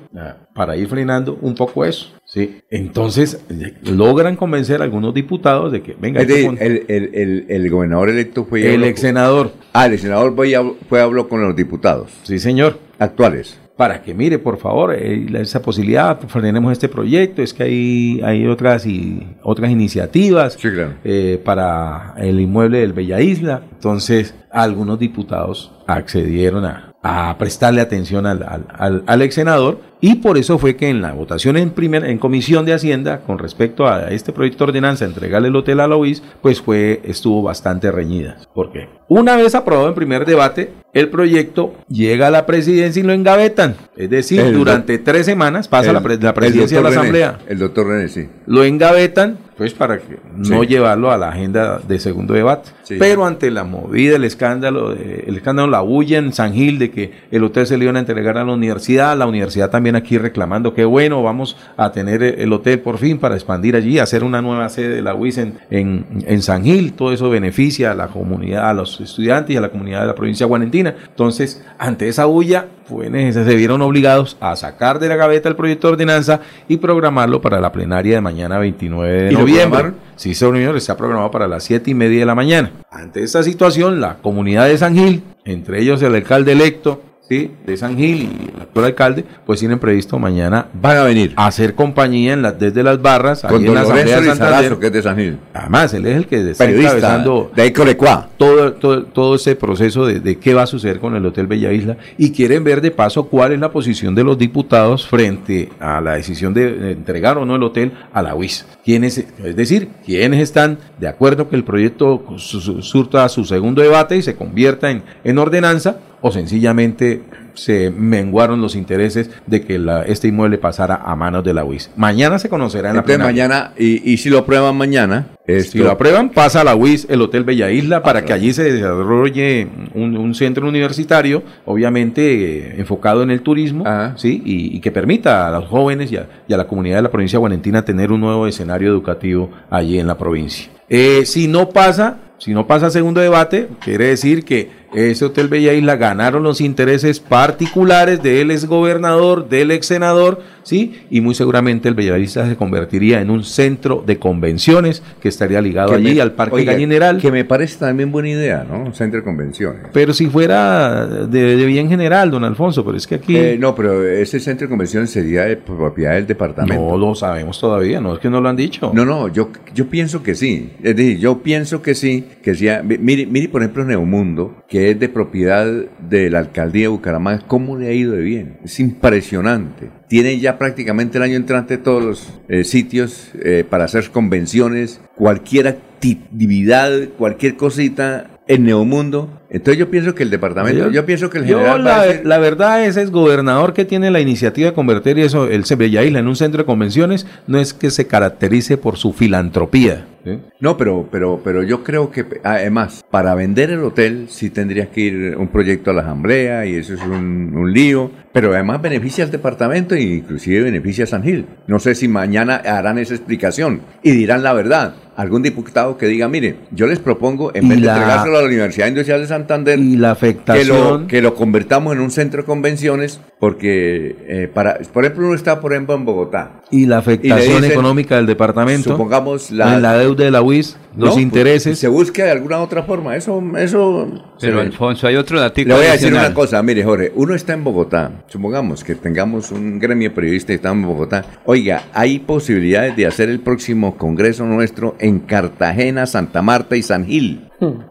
[0.53, 2.16] para ir frenando un poco eso.
[2.37, 7.09] Sí, entonces eh, logran convencer a algunos diputados de que venga, Es decir, el, el,
[7.13, 10.75] el, el gobernador electo fue y el ex senador, Ah, el senador fue y habló,
[10.87, 13.59] fue y habló con los diputados sí señor, actuales.
[13.75, 18.47] para que mire, por favor, eh, esa posibilidad, frenemos este proyecto, es que hay, hay
[18.47, 20.93] otras, y, otras iniciativas Sí, claro.
[21.03, 23.61] eh, para el inmueble del Bella Isla.
[23.73, 30.15] Entonces, algunos diputados accedieron a, a prestarle atención al, al, al- al ex senador y
[30.15, 33.87] por eso fue que en la votación en, primer, en comisión de Hacienda con respecto
[33.87, 37.91] a este proyecto de ordenanza, entregarle el hotel a la UIS, pues fue, estuvo bastante
[37.91, 38.37] reñida.
[38.53, 38.89] ¿Por qué?
[39.07, 43.75] Una vez aprobado en primer debate, el proyecto llega a la presidencia y lo engavetan.
[43.95, 46.89] Es decir, El durante tres semanas pasa El- la, pre- la el presidencia de la
[46.89, 48.27] René, Asamblea el doctor René, sí.
[48.45, 52.69] lo engavetan, pues para que no llevarlo a la agenda de segundo debate.
[52.83, 52.97] Sí.
[52.99, 56.91] Pero ante la movida, el escándalo, de- el escándalo, la bulla en San Gil de
[56.91, 60.19] que el hotel se le iban a entregar a la universidad, la universidad también aquí
[60.19, 64.43] reclamando que bueno, vamos a tener el hotel por fin para expandir allí, hacer una
[64.43, 68.09] nueva sede de la UIS en, en, en San Gil, todo eso beneficia a la
[68.09, 70.45] comunidad, a los estudiantes y a la comunidad de la provincia
[70.85, 75.87] Entonces, ante esa bulla, neces- se vieron obligados a sacar de la gaveta el proyecto
[75.87, 79.93] de ordenanza y programarlo para la plenaria de mañana 29 de ¿Y noviembre.
[80.15, 82.71] Sí, señor, está programado para las 7 y media de la mañana.
[82.91, 87.51] Ante esta situación, la comunidad de San Gil, entre ellos el alcalde electo, ¿sí?
[87.65, 91.33] de San Gil y el actual alcalde, pues tienen previsto mañana Van a venir.
[91.35, 94.77] a hacer compañía en las, desde las barras, Con en la Asamblea de Santander.
[94.77, 95.37] Que es de San Gil.
[95.53, 98.29] Además, él es el que está encabezando de Colecua.
[98.37, 101.71] todo, todo, todo este proceso de, de qué va a suceder con el Hotel Bella
[101.71, 106.01] Isla y quieren ver de paso cuál es la posición de los diputados frente a
[106.01, 108.65] la decisión de, entregar o no el hotel a la UIS.
[108.83, 113.81] ¿Quiénes, es decir, quiénes están de acuerdo que el proyecto su- su- surta su segundo
[113.81, 117.21] debate y se convierta en, en ordenanza o sencillamente
[117.53, 121.89] se menguaron los intereses de que la- este inmueble pasara a manos de la UIS.
[121.95, 123.47] Mañana se conocerá en la Entonces plenaria.
[123.47, 127.07] mañana, y, y si lo prueban mañana, esto- Si lo aprueban, pasa a la UIS,
[127.09, 132.21] el Hotel Bella Isla, para que allí se desarrolle un, un centro universitario, obviamente
[132.59, 133.83] eh, enfocado en el turismo,
[134.17, 134.41] ¿sí?
[134.45, 137.11] Y, y que permita a los jóvenes y a, y a la comunidad de la
[137.11, 140.69] provincia de Guarentina tener un nuevo escenario educativo allí en la provincia.
[140.89, 145.73] Eh, si no pasa, si no pasa segundo debate, quiere decir que ese Hotel Bella
[145.73, 150.93] Isla ganaron los intereses particulares del ex gobernador, del ex senador, ¿sí?
[151.09, 155.93] Y muy seguramente el Bellavista se convertiría en un centro de convenciones que estaría ligado
[155.93, 157.19] allí me- al Parque oiga, Gallineral.
[157.19, 158.83] Que me parece también buena idea, ¿no?
[158.83, 159.83] Un centro de convenciones.
[159.93, 163.35] Pero si fuera de, de bien general, don Alfonso, pero es que aquí...
[163.37, 166.83] Eh, no, pero ese centro de convenciones sería de propiedad del departamento.
[166.83, 168.91] No lo sabemos todavía, no es que no lo han dicho.
[168.93, 170.71] No, no, yo, yo pienso que sí.
[170.83, 172.83] Es decir, yo pienso que sí, que sea.
[172.83, 177.43] mi- Mire, mire, por ejemplo, Neomundo, que es de propiedad de la alcaldía de Bucaramanga,
[177.47, 178.57] ¿cómo le ha ido de bien?
[178.63, 179.89] Es impresionante.
[180.07, 185.67] Tiene ya prácticamente el año entrante todos los eh, sitios eh, para hacer convenciones, cualquier
[185.67, 189.41] actividad, cualquier cosita en Neomundo.
[189.49, 191.83] Entonces yo pienso que el departamento, yo, pienso que el general
[192.23, 196.19] la, verdad ese es gobernador que tiene la iniciativa de convertir eso, el Sevilla Isla
[196.19, 200.05] en un centro de convenciones, no es que se caracterice por su filantropía.
[200.25, 200.39] ¿sí?
[200.59, 205.01] No, pero, pero, pero yo creo que además, para vender el hotel sí tendría que
[205.01, 209.23] ir un proyecto a la asamblea y eso es un, un lío, pero además beneficia
[209.23, 211.45] al departamento e inclusive beneficia a San Gil.
[211.67, 214.95] No sé si mañana harán esa explicación y dirán la verdad.
[215.15, 218.47] Algún diputado que diga, mire, yo les propongo, en vez de la- entregárselo a la
[218.47, 221.01] Universidad Industrial de Santander, Y la que afectación...
[221.01, 225.35] lo, que lo convertamos en un centro de convenciones, porque, eh, para, por ejemplo, uno
[225.35, 226.61] está, por ejemplo, en Bogotá.
[226.71, 230.75] y la afectación dicen, económica del departamento, supongamos la- en la deuda de la UIS,
[230.97, 231.77] los No, pues, intereses.
[231.77, 233.15] Se busque de alguna otra forma.
[233.15, 234.07] Eso, eso.
[234.39, 237.53] Pero Alfonso, hay otro datico Le voy a decir una cosa, mire, Jorge, uno está
[237.53, 241.25] en Bogotá, supongamos que tengamos un gremio periodista y estamos en Bogotá.
[241.45, 247.05] Oiga, hay posibilidades de hacer el próximo congreso nuestro en Cartagena, Santa Marta y San
[247.05, 247.47] Gil.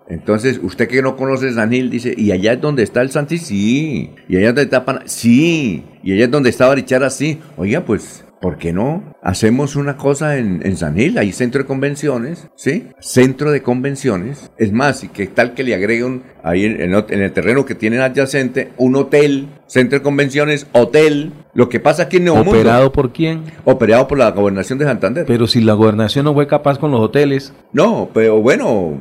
[0.08, 3.38] Entonces, usted que no conoce San Gil dice, ¿y allá es donde está el Santi?
[3.38, 4.10] Sí.
[4.28, 5.02] ¿Y allá es donde está Pana?
[5.06, 5.84] Sí.
[6.02, 7.10] ¿Y allá es donde está Barichara?
[7.10, 7.40] Sí.
[7.56, 9.14] Oiga, pues, ¿por qué no?
[9.22, 12.88] Hacemos una cosa en, San Gil, hay centro de convenciones, ¿sí?
[13.00, 14.50] Centro de convenciones.
[14.58, 17.64] Es más, y qué tal que le agreguen ahí en, en ot- en el terreno
[17.66, 21.32] que tienen adyacente un hotel, centro de convenciones, hotel.
[21.54, 22.50] Lo que pasa aquí en Neomundo.
[22.50, 23.42] ¿Operado por quién?
[23.64, 25.24] Operado por la gobernación de Santander.
[25.26, 28.96] Pero si la gobernación no fue capaz con los hoteles, No, pero bueno,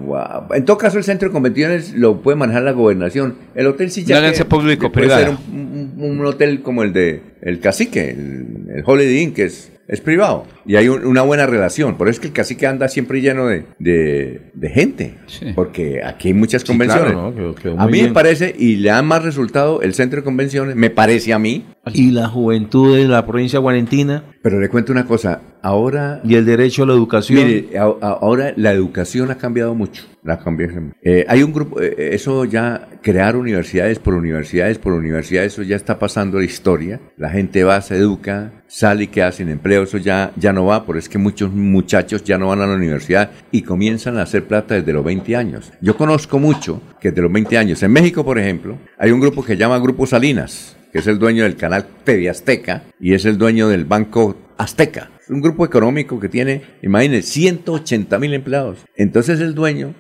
[0.53, 3.35] en todo caso el centro de convenciones lo puede manejar la gobernación.
[3.55, 5.26] El hotel sí ya que- público-privada.
[5.26, 9.34] puede ser un, un- un hotel como el de el Cacique, el, el Holiday Inn,
[9.34, 10.45] que es, es privado.
[10.66, 11.98] Y hay un- una buena relación.
[11.98, 15.16] Por eso es que el Cacique anda siempre lleno de, de- de gente.
[15.56, 17.12] Porque aquí hay muchas Sí, convenciones.
[17.12, 17.36] claro, ¿no?
[17.36, 18.06] Quedó- quedó a mí bien.
[18.07, 21.66] me parece, y le da más resultado el centro de convenciones, me parece a mí.
[21.94, 26.45] Y la juventud de la provincia guarentina, Pero le cuento una cosa, ahora y el
[26.45, 27.45] derecho a la educación.
[27.45, 30.03] Mire, a- a- ahora la educación ha cambiado mucho.
[30.24, 30.74] La ha cambiado.
[31.03, 35.76] Eh, hay un grupo, eh, eso ya, crear universidades por universidades por universidades, eso ya
[35.76, 36.99] está pasando la historia.
[37.18, 40.86] La gente va, se educa, sale y queda sin empleo, eso ya, ya no va,
[40.86, 44.44] por es que muchos muchachos ya no van a la universidad y comienzan a hacer
[44.45, 45.72] plata desde los 20 años.
[45.82, 49.44] Yo conozco mucho que desde los 20 años, en México, por ejemplo, hay un grupo
[49.44, 53.26] que se llama Grupo Salinas, que es el dueño del canal TV Azteca y es
[53.26, 55.11] el dueño del Banco Azteca.
[55.27, 58.85] Un grupo económico que tiene, imagínense, 180 mil empleados.
[58.95, 59.93] Entonces el dueño,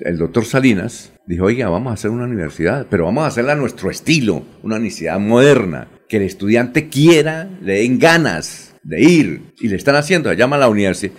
[0.00, 3.54] el doctor Salinas, dijo, oiga, vamos a hacer una universidad, pero vamos a hacerla a
[3.54, 9.52] nuestro estilo, una universidad moderna, que el estudiante quiera, le den ganas de ir.
[9.60, 11.14] Y le están haciendo, se llama la universidad,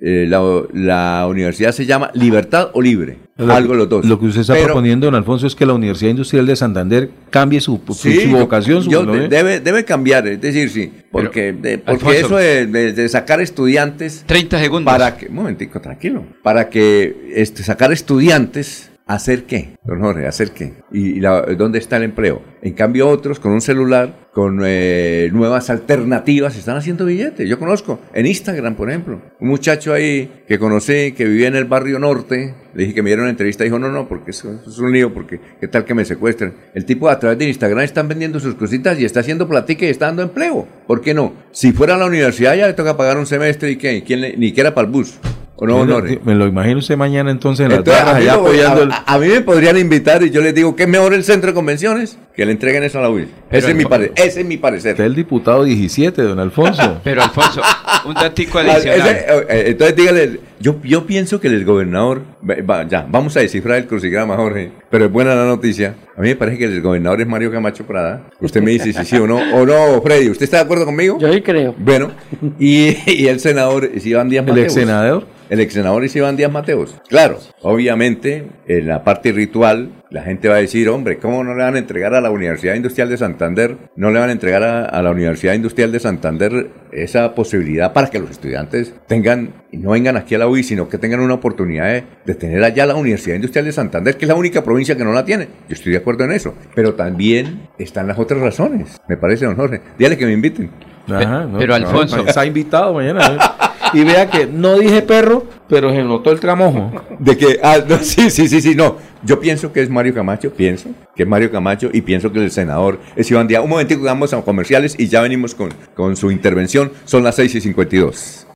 [0.00, 3.18] la, la universidad se llama Libertad o Libre.
[3.46, 4.04] Lo- algo los dos.
[4.04, 7.10] Lo que usted está Pero- proponiendo, don Alfonso, es que la Universidad Industrial de Santander
[7.30, 9.12] cambie su, su- Sí, su yo- vocación, su yo- ¿no?
[9.28, 12.26] debe, debe cambiar, es decir, sí, porque, de- porque Alfonso.
[12.26, 14.24] eso de, de- de sacar estudiantes...
[14.26, 14.92] 30 segundos.
[14.92, 20.26] Para que, un momentico, tranquilo, para que este, sacar estudiantes, ¿hacer qué, don Jorge?
[20.26, 20.74] ¿Hacer qué?
[20.92, 22.42] ¿Y, dónde está el empleo?
[22.62, 27.48] En cambio otros con un celular, con eh, nuevas alternativas, están haciendo billetes.
[27.48, 31.64] Yo conozco, en Instagram, por ejemplo, un muchacho ahí que conocí, que vivía en el
[31.64, 34.78] barrio norte, le dije que me diera una entrevista, dijo, no, no, porque eso, es
[34.78, 36.54] un lío, porque qué tal que me secuestren.
[36.74, 39.88] El tipo a través de Instagram están vendiendo sus cositas y está haciendo platica y
[39.90, 40.66] está dando empleo.
[40.86, 41.34] ¿Por qué no?
[41.50, 44.36] Si fuera a la universidad ya le toca pagar un semestre y qué, ¿Quién le-
[44.36, 45.18] ni siquiera para el bus.
[45.62, 46.20] ¿O no, me, lo, Honore?
[46.24, 49.40] me lo imagino usted mañana entonces en las Entonces, allá apoyando a- a mí me
[49.42, 52.50] podrían invitar y yo les digo que es mejor el centro de convenciones que le
[52.52, 53.28] entreguen eso a la UIS.
[53.50, 54.92] Ese es, mi pare- ese es mi parecer.
[54.92, 57.00] Usted es el diputado 17, don Alfonso.
[57.04, 57.60] Pero Alfonso,
[58.06, 59.08] un datico adicional.
[59.08, 63.78] ese- eh, entonces dígale, yo, yo pienso que el gobernador, va, ya, vamos a descifrar
[63.78, 65.96] el crucigrama, Jorge, pero es buena la noticia.
[66.16, 68.28] A mí me parece que el gobernador es Mario Camacho Prada.
[68.40, 71.18] Usted me dice si sí o no, o no, Freddy, ¿usted está de acuerdo conmigo?
[71.18, 71.74] Yo sí creo.
[71.76, 72.12] Bueno,
[72.58, 74.64] y, y el senador es Iván Díaz ¿El Mateos.
[74.64, 75.26] ex senador?
[75.50, 76.94] El ex senador es Iván Díaz Mateos.
[77.08, 81.62] Claro, obviamente, en la parte ritual, la gente va a decir, hombre, ¿cómo no le
[81.64, 84.84] van a entregar a la Universidad Industrial de Santander, no le van a entregar a,
[84.84, 89.90] a la Universidad Industrial de Santander esa posibilidad para que los estudiantes tengan, y no
[89.92, 92.94] vengan aquí a la UI, sino que tengan una oportunidad de, de tener allá la
[92.94, 95.48] Universidad Industrial de Santander, que es la única provincia que no la tiene?
[95.68, 99.56] Yo estoy de acuerdo en eso, pero también están las otras razones, me parece, don
[99.56, 99.80] Jorge.
[99.98, 100.70] Dígale que me inviten.
[101.08, 103.26] Ajá, no, pero no, Alfonso- Está invitado mañana.
[103.34, 103.38] ¿eh?
[103.92, 106.90] Y vea que no dije perro, pero se notó el tramojo.
[107.18, 108.96] De que, ah, no, sí, sí, sí, sí, no.
[109.24, 112.50] Yo pienso que es Mario Camacho, pienso que es Mario Camacho y pienso que el
[112.50, 113.62] senador es Iván Díaz.
[113.62, 116.92] Un momentico, vamos a comerciales y ya venimos con, con su intervención.
[117.04, 118.46] Son las 6 y 52.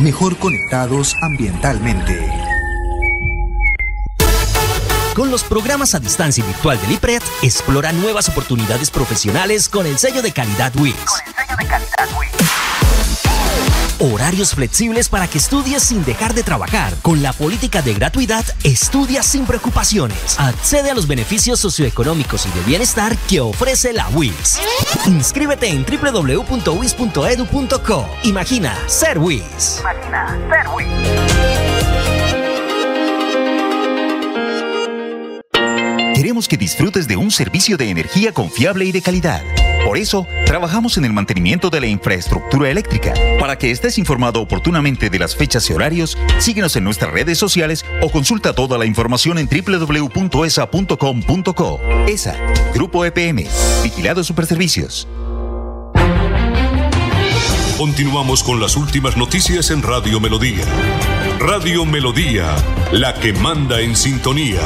[0.00, 2.30] mejor conectados ambientalmente.
[5.14, 9.98] Con los programas a distancia y virtual del IPRED, explora nuevas oportunidades profesionales con el
[9.98, 10.94] sello de calidad WIS.
[13.98, 16.92] Horarios flexibles para que estudies sin dejar de trabajar.
[17.00, 20.38] Con la política de gratuidad, estudia sin preocupaciones.
[20.38, 24.60] Accede a los beneficios socioeconómicos y de bienestar que ofrece la WIS.
[25.06, 26.46] Inscríbete en www.wis.edu.co.
[28.24, 29.80] Imagina ser WIS.
[36.14, 39.42] Queremos que disfrutes de un servicio de energía confiable y de calidad.
[39.86, 43.14] Por eso, trabajamos en el mantenimiento de la infraestructura eléctrica.
[43.38, 47.84] Para que estés informado oportunamente de las fechas y horarios, síguenos en nuestras redes sociales
[48.02, 50.20] o consulta toda la información en www.esa.com.co.
[52.08, 52.34] ESA,
[52.74, 53.44] Grupo EPM,
[53.84, 55.06] Vigilado Superservicios.
[57.78, 60.64] Continuamos con las últimas noticias en Radio Melodía.
[61.38, 62.56] Radio Melodía,
[62.90, 64.62] la que manda en sintonía.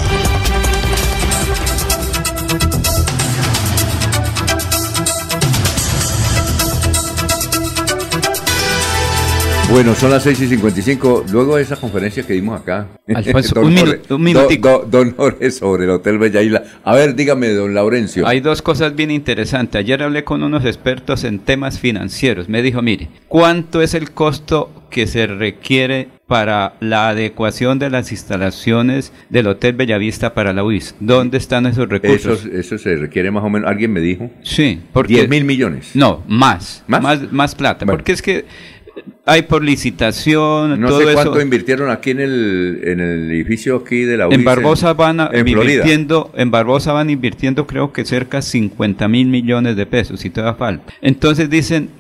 [9.70, 11.26] Bueno, son las 6 y 55.
[11.30, 12.88] Luego de esa conferencia que dimos acá.
[13.14, 14.68] Alfonso, Don un Jorge- un minutico.
[14.68, 16.64] do- do- Don Jorge sobre el Hotel Bella Isla.
[16.82, 18.26] A ver, dígame, don Laurencio.
[18.26, 19.78] Hay dos cosas bien interesantes.
[19.78, 22.48] Ayer hablé con unos expertos en temas financieros.
[22.48, 28.10] Me dijo, mire, ¿cuánto es el costo que se requiere para la adecuación de las
[28.10, 30.96] instalaciones del Hotel Bellavista para la UIS?
[30.98, 32.44] ¿Dónde están esos recursos?
[32.44, 34.30] Eso, eso se requiere más o menos, alguien me dijo.
[34.42, 35.14] Sí, porque...
[35.14, 35.90] 10 mil millones.
[35.94, 36.82] No, más.
[36.88, 37.86] Más, más, plata.
[37.86, 38.46] Porque es que
[39.26, 41.14] hay por licitación, No todo sé eso.
[41.14, 44.38] cuánto invirtieron aquí en el, en el edificio aquí de la UIS.
[44.38, 45.72] En Barbosa van a- en Florida.
[45.74, 50.30] invirtiendo, en Barbosa van invirtiendo creo que cerca de 50 mil millones de pesos, si
[50.30, 50.92] todavía falta.
[51.00, 51.90] Entonces dicen,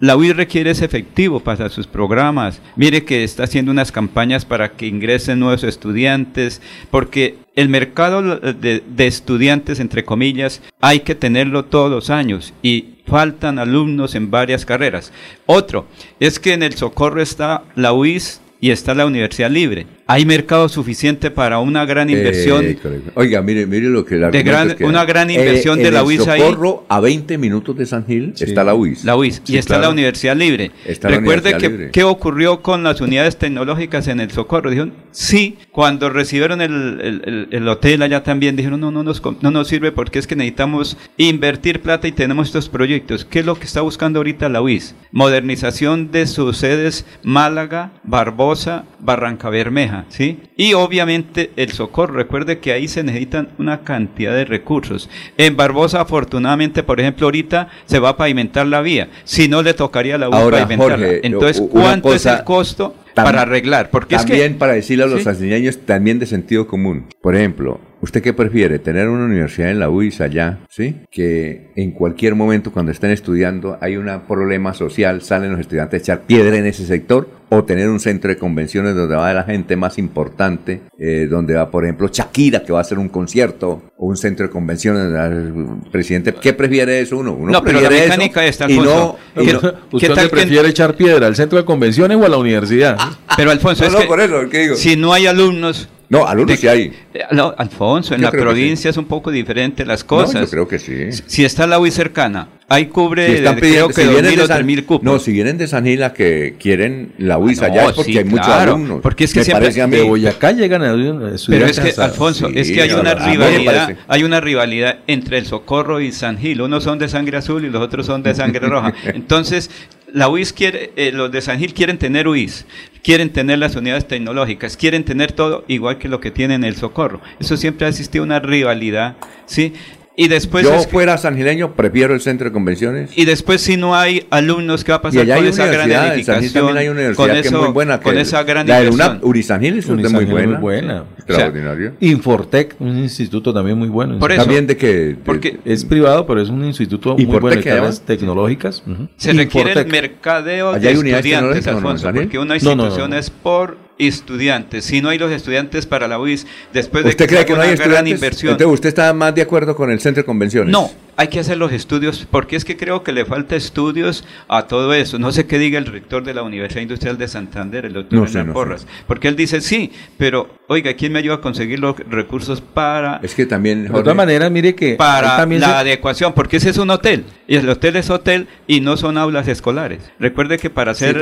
[0.00, 2.60] la UI requiere ese efectivo para sus programas.
[2.76, 6.60] Mire que está haciendo unas campañas para que ingresen nuevos estudiantes,
[6.90, 12.94] porque el mercado de, de estudiantes, entre comillas, hay que tenerlo todos los años y
[13.06, 15.12] faltan alumnos en varias carreras.
[15.46, 15.86] Otro,
[16.20, 19.86] es que en el Socorro está la UIS y está la Universidad Libre.
[20.06, 22.62] Hay mercado suficiente para una gran inversión.
[22.66, 22.78] Eh.
[23.14, 25.94] Oiga, mire, mire lo que De gran- es que- una gran inversión Eh, de en
[25.94, 26.40] la UIS ahí.
[26.42, 29.02] Socorro, a 20 minutos de San Gil, está la UIS.
[29.04, 29.40] La UIS.
[29.46, 29.88] y está la.
[29.88, 30.72] Universidad Libre.
[30.84, 31.90] Está la Recuerde Universidad que Libre.
[31.92, 34.68] qué ocurrió con las unidades tecnológicas en el Socorro.
[34.70, 39.22] Dijeron, sí, cuando recibieron el, el- el- el hotel allá también dijeron, no, no nos,
[39.40, 43.24] no nos sirve porque es que necesitamos invertir plata y tenemos estos proyectos.
[43.24, 44.94] ¿Qué es lo que está buscando ahorita la UIS?
[45.12, 50.38] Modernización de sus sedes Málaga, Barbosa, Barranca Bermeja, ¿sí?
[50.56, 52.14] Y obviamente el Socorro.
[52.14, 55.08] Recuerde que ahí se necesitan una cantidad de recursos.
[55.38, 59.08] En Barbosa, afortunadamente, por ejemplo, ahorita se va a pavimentar la vía.
[59.24, 61.06] Si no, le tocaría a la Ahora, pavimentarla.
[61.06, 63.90] Jorge, Entonces, u- una ¿cuánto es el costo Tam- para arreglar?
[63.90, 65.78] Porque es también que para decirle a los Sí.
[65.86, 67.06] también de sentido común.
[67.20, 68.78] Por ejemplo, ¿Usted qué prefiere?
[68.78, 70.96] ¿Tener una universidad en la UIS allá, sí?
[71.10, 76.02] Que en cualquier momento cuando estén estudiando hay un problema social, salen los estudiantes a
[76.02, 79.74] echar piedra en ese sector, o tener un centro de convenciones donde va la gente
[79.76, 84.06] más importante, eh, donde va, por ejemplo, Shakira, que va a hacer un concierto, o
[84.06, 86.34] un centro de convenciones donde va el presidente.
[86.34, 87.32] ¿Qué prefiere eso uno?
[87.32, 89.18] Uno No, pero la prefiere mecánica eso está, y no, Alfonso.
[89.36, 92.28] y ¿Qué- no- ¿Usted tal que- prefiere echar piedra, al centro de convenciones o a
[92.28, 92.98] la universidad?
[93.34, 94.74] Pero Alfonso, No, es no, que por eso, ¿qué digo?
[94.76, 95.88] si no hay alumnos...
[96.08, 96.92] No, alumnos sí hay.
[97.14, 100.42] Eh, no, Alfonso, en Yo la provincia es un poco diferente las No, cosas.
[100.42, 101.10] yo creo que sí.
[101.26, 104.24] Si está la UI cercana, ahí cubre, Si están de- pidiendo, creo que si vienen
[104.32, 105.02] 2.000 de o San- 3.000 cupos.
[105.02, 108.12] No, si vienen de San Gila que quieren la UIS Ah, allá no, es porque
[108.12, 109.00] sí, hay muchos claro, alumnos.
[109.02, 109.96] porque es que Me siempre- parece a mí.
[109.96, 113.26] De Boyacá llegan a Pero estudiantes es que, Alfonso, sí, es que hay una me
[113.32, 116.60] rivalidad, hay una rivalidad entre el Socorro y San Gil.
[116.60, 118.92] Unos son de sangre azul y los otros son de sangre roja.
[119.14, 119.70] Entonces,
[120.14, 122.64] la UIS quiere, eh, los de San Gil quieren tener UIS,
[123.02, 127.20] quieren tener las unidades tecnológicas, quieren tener todo igual que lo que tienen el Socorro.
[127.40, 129.16] Eso siempre ha existido una rivalidad,
[129.46, 129.72] ¿sí?
[130.16, 133.10] Y después Yo es que- fuera sangileño, prefiero el centro de convenciones.
[133.16, 135.74] y después si no hay alumnos, ¿qué va a Y pasar allá con esa gran
[135.90, 136.66] universidades, en San Gil edificación?
[136.66, 138.00] también hay una universidad con que es eso- muy buena.
[138.00, 138.90] con que- esa gran La de.
[138.90, 140.52] UNAP, Urizangil es, Urizangil muy buena.
[140.52, 141.04] muy buena.
[141.26, 141.94] Extraordinario.
[142.00, 144.18] Infortec, un instituto también muy bueno.
[144.18, 144.42] Por eso.
[144.42, 144.86] También de que...
[144.94, 148.82] de- Porque Es privado, pero es un instituto muy bueno de tecnológicas.
[148.86, 149.08] Ujú.
[149.16, 152.24] Se requiere el mercadeo ¿Allá de estudiantes, no, Alfonso, Daniel?
[152.24, 153.16] porque una No, no, no, institución no.
[153.16, 154.84] es por estudiantes.
[154.84, 157.52] Si no hay los estudiantes para la UIS, después de ¿Usted que cree se que
[157.52, 158.14] haga no hay una gran estudiantes?
[158.14, 158.52] inversión.
[158.52, 160.72] Entonces, ¿usted está más de acuerdo con el centro de convenciones?
[160.72, 164.66] No, hay que hacer los estudios, porque es que creo que le falta estudios a
[164.66, 165.18] todo eso.
[165.18, 168.26] No sé qué diga el rector de la Universidad Industrial de Santander, el doctor No
[168.26, 168.54] sé, Hernán no sé.
[168.54, 173.20] Porras, porque él dice, sí, pero oiga, ¿quién me ayuda a conseguir los recursos para
[173.22, 173.82] Es que también...
[173.84, 176.90] De Jorge, todas maneras, mire que para también la se- adecuación, porque ese es un
[176.90, 180.00] hotel, y el hotel es hotel y no son aulas escolares.
[180.18, 181.14] Recuerde que para hacer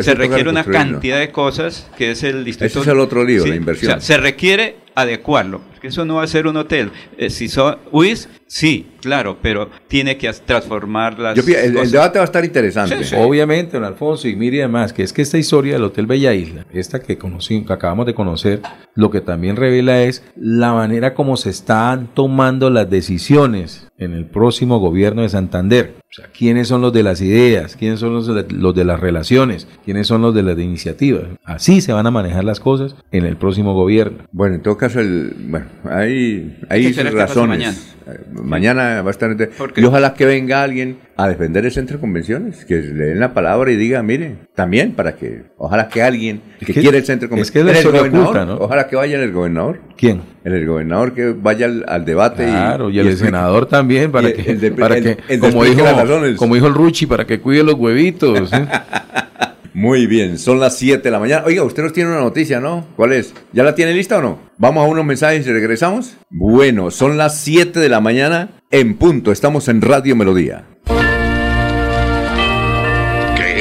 [0.00, 2.66] se requiere una cantidad de cosas que es el distrito.
[2.66, 3.92] Ese es el otro lío, Sí, la inversión.
[3.92, 6.90] o sea, se requiere adecuarlo, porque eso no va a ser un hotel.
[7.16, 12.18] Eh, si son UIS, sí, claro, pero tiene que transformar las Yo el, el debate
[12.18, 12.98] va a estar interesante.
[12.98, 13.16] Sí, sí.
[13.18, 16.66] Obviamente, don Alfonso, y mire además que es que esta historia del Hotel Bella Isla,
[16.72, 18.60] esta que, conocí, que acabamos de conocer,
[18.94, 24.26] lo que también revela es la manera como se están tomando las decisiones en el
[24.26, 25.94] próximo gobierno de Santander.
[25.98, 29.00] O sea, quiénes son los de las ideas, quiénes son los de, los de las
[29.00, 31.22] relaciones, quiénes son los de las iniciativas.
[31.44, 34.18] Así se van a manejar las cosas en el próximo gobierno.
[34.32, 37.48] Bueno, en todo caso, el, bueno, hay, Hay razones.
[37.58, 37.76] mañana.
[38.32, 39.34] Mañana va a estar...
[39.56, 43.20] Porque- Y ojalá que venga alguien a defender el centro de convenciones, que le den
[43.20, 46.98] la palabra y diga, mire, también para que, ojalá que alguien Es que, que- quiere
[46.98, 48.64] el centro de es que es convenciones, la el gobernador, oculta, ¿no?
[48.64, 50.22] ojalá que vaya el gobernador, ¿Quién?
[50.44, 52.44] el gobernador que vaya al, al debate.
[52.44, 55.84] Claro, y, y el senador también, para que, el para el- que el como, dijo,
[56.36, 58.50] como dijo el Ruchi, para que cuide los huevitos.
[59.74, 61.44] Muy bien, son las 7 de la mañana.
[61.46, 62.86] Oiga, usted nos tiene una noticia, ¿no?
[62.94, 63.32] ¿Cuál es?
[63.54, 64.38] ¿Ya la tiene lista o no?
[64.58, 66.14] Vamos a unos mensajes y regresamos.
[66.28, 69.32] Bueno, son las 7 de la mañana en punto.
[69.32, 70.64] Estamos en Radio Melodía.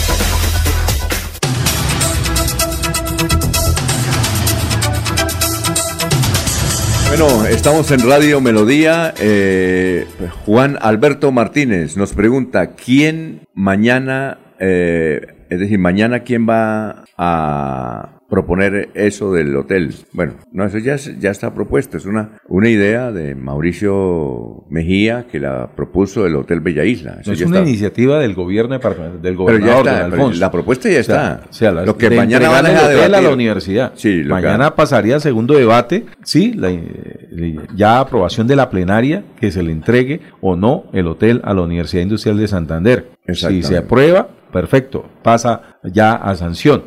[7.12, 9.14] Bueno, estamos en Radio Melodía.
[9.20, 10.08] Eh,
[10.46, 15.20] Juan Alberto Martínez nos pregunta, ¿quién mañana, eh,
[15.50, 19.94] es decir, mañana quién va a proponer eso del hotel.
[20.14, 21.98] Bueno, no, eso ya, ya está propuesto.
[21.98, 27.18] Es una, una idea de Mauricio Mejía que la propuso el Hotel Bella Isla.
[27.20, 27.70] Eso No es una está.
[27.70, 28.82] iniciativa del gobierno del
[29.22, 30.40] Pero gobernador ya está, pero Alfonso.
[30.40, 31.50] la propuesta ya O sea, está.
[31.50, 33.24] o sea, la- Lo que de mañana van a el hotel a debatir.
[33.28, 33.92] la universidad.
[33.96, 39.26] Sí, que- mañana pasaría al segundo debate, sí, la, eh, ya aprobación de la plenaria
[39.42, 43.12] que se le entregue o no el hotel a la Universidad Industrial de Santander.
[43.28, 46.84] Si se aprueba, perfecto, pasa ya a sanción,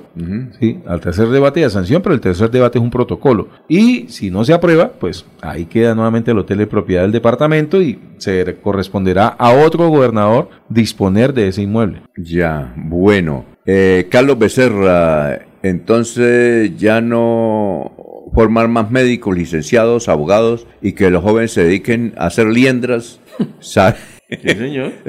[0.61, 0.81] ¿sí?
[0.87, 3.49] al tercer debate y a sanción, pero el tercer debate es un protocolo.
[3.69, 7.81] Y si no se aprueba, pues ahí queda nuevamente el hotel de propiedad del departamento
[7.83, 12.03] y se corresponderá a otro gobernador disponer de ese inmueble.
[12.17, 13.45] Ya, bueno.
[13.67, 17.93] Eh, Carlos Becerra, entonces ya no
[18.35, 23.21] formar más médicos, licenciados, abogados y que los jóvenes se dediquen a hacer liendras.
[23.61, 23.97] Sa-
[24.43, 24.93] señor.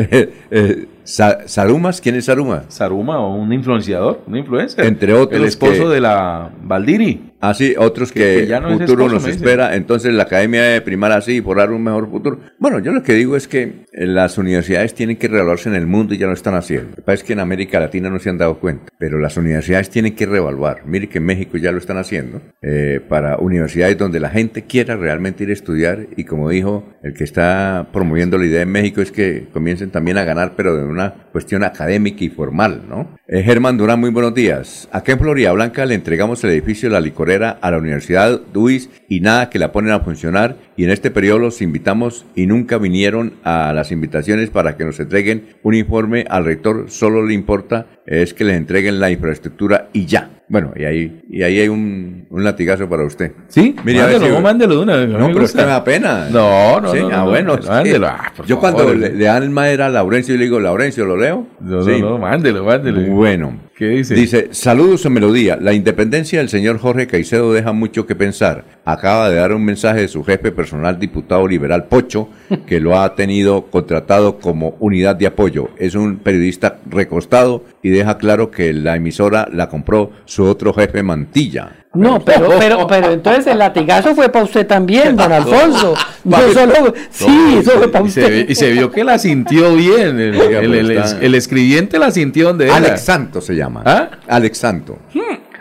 [0.52, 2.02] Eh, Sa- ¿Sarumas?
[2.02, 2.64] ¿Quién es Saruma?
[2.68, 4.84] Saruma o un influenciador, un influencer.
[4.86, 7.32] Entre otros El esposo que- de la Valdiri.
[7.41, 10.23] Ah, sí, otros Que- que, que ya no es futuro esposo, nos espera, entonces la
[10.23, 12.40] academia debe primar así y forrar un mejor futuro.
[12.57, 16.15] Bueno, yo lo que digo es que las universidades tienen que reevaluarse en el mundo
[16.15, 16.95] y ya lo están haciendo.
[17.06, 20.26] Lo que en América Latina no se han dado cuenta, pero las universidades tienen que
[20.26, 20.88] reevaluar.
[20.88, 24.95] Mire que en México ya lo están haciendo eh, para universidades donde la gente quiera
[24.95, 29.02] realmente ir a estudiar y como dijo el que está promoviendo la idea en México
[29.02, 30.95] es que comiencen también a ganar, pero de una
[31.32, 33.08] cuestión académica y formal, ¿no?
[33.28, 34.88] Eh, Germán Durán, muy buenos días.
[34.92, 38.90] Acá en Florida Blanca le entregamos el edificio de la licorera a la Universidad DUIS
[39.10, 42.77] y nada que la ponen a funcionar y en este periodo los invitamos y nunca
[42.77, 47.88] vinieron a las invitaciones para que nos entreguen un informe al rector, solo le importa
[48.06, 50.30] es que les entreguen la infraestructura y ya.
[50.47, 53.31] Bueno, y ahí, y ahí hay un, un latigazo para usted.
[53.47, 54.93] Sí, Mire, a mándelo, si- mándelo de una.
[54.93, 56.27] a mí No, me pero que me da pena.
[56.30, 58.06] No, no, Sí, no, ah, no, bueno, no, mándelo.
[58.07, 58.60] ah, Yo favor.
[58.85, 61.47] cuando le, dan madera a Laurencio, yo le digo, Laurencio, ¿lo leo?
[61.61, 61.99] No, Sí.
[61.99, 63.02] no, no, mándelo, mándelo.
[63.11, 63.60] Bueno.
[63.77, 64.15] ¿Qué dice?
[64.15, 65.57] Dice, saludos en Melodía.
[65.60, 68.64] La independencia del señor Jorge Caicedo deja mucho que pensar.
[68.85, 72.30] Acaba de dar un mensaje de su jefe personal, diputado liberal Pocho,
[72.65, 75.72] que lo ha tenido contratado como unidad de apoyo.
[75.77, 81.03] Es un periodista recostado y deja claro que la emisora la compró su otro jefe
[81.03, 81.85] Mantilla.
[81.96, 85.94] No, pero, pero, pero entonces el latigazo fue para usted también, don Alfonso.
[86.26, 86.54] No Vale.
[86.56, 88.50] solo, sí, eso fue para usted.
[88.50, 90.20] y se vio que la sintió bien.
[90.20, 92.78] El, Oiga, el- el- está- el escribiente la sintió donde era.
[92.78, 93.84] Alex Santo se llama.
[93.86, 94.10] ¿Ah?
[94.28, 94.98] Alex Santo.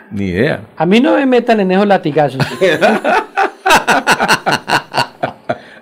[0.09, 0.61] Ni idea.
[0.75, 2.43] A mí no me metan en esos latigazos.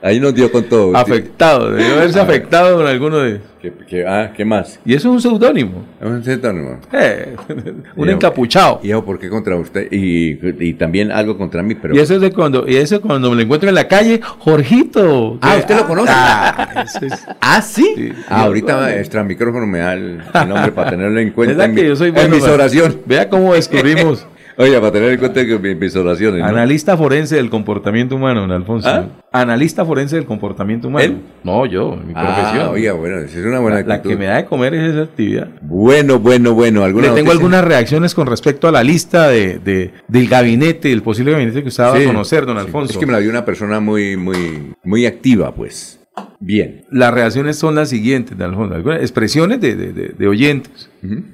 [0.03, 0.95] Ahí nos dio con todo.
[0.97, 2.35] Afectado, debió haberse A ver.
[2.35, 3.39] afectado con alguno de.
[3.61, 4.77] ¿Qué, qué- ah, ¿qué más?
[4.85, 5.85] Y eso es un seudónimo.
[6.01, 6.77] Es un seudónimo.
[6.91, 7.33] Eh,
[7.95, 8.81] un encapuchado.
[8.83, 9.87] ¿Y yo por qué contra usted?
[9.89, 11.95] Y, y también algo contra mí, pero...
[11.95, 15.37] Y eso es de cuando, y eso cuando me lo encuentro en la calle, Jorgito.
[15.41, 16.11] Ah, ¿usted lo conoce?
[16.13, 18.11] Ah, es- ¿Ah, sí?
[18.27, 20.17] Ah, ahorita extra micrófono me da el,
[20.47, 22.53] nombre para tenerlo en cuenta ¿Verdad en, que mi- yo soy en bueno mis para-
[22.55, 22.97] oraciones.
[23.05, 24.27] Vea cómo descubrimos.
[24.57, 26.45] Oye, para tener en cuenta que mi- mis oraciones, ¿no?
[26.45, 28.87] Analista forense del comportamiento humano, don Alfonso.
[28.87, 29.07] ¿Ah?
[29.31, 31.05] Analista forense del comportamiento humano.
[31.05, 31.17] ¿Él?
[31.43, 32.67] No, yo, mi Ah, profesión.
[32.69, 35.47] oiga, bueno, es una buena la, la que me da de comer es esa actividad.
[35.61, 36.83] Bueno, bueno, bueno.
[36.83, 37.31] ¿alguna Le tengo noticia?
[37.33, 41.69] algunas reacciones con respecto a la lista de, de- del gabinete, el posible gabinete que
[41.69, 42.65] usted va Sí, a conocer, don sí.
[42.65, 42.91] Alfonso.
[42.93, 45.99] Es que me la dio una persona muy, muy, muy activa, pues.
[46.39, 46.83] Bien.
[46.91, 48.75] Las reacciones son las siguientes, don Alfonso.
[48.75, 50.89] Algunas expresiones de, de- de- de oyentes.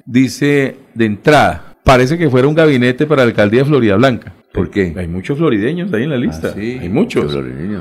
[0.06, 4.32] Dice de entrada, parece que fuera un gabinete para la alcaldía de Florida Blanca.
[4.52, 4.92] ¿Por qué?
[4.96, 6.48] Hay muchos florideños ahí en la lista.
[6.48, 7.36] Ah, sí, Hay muchos.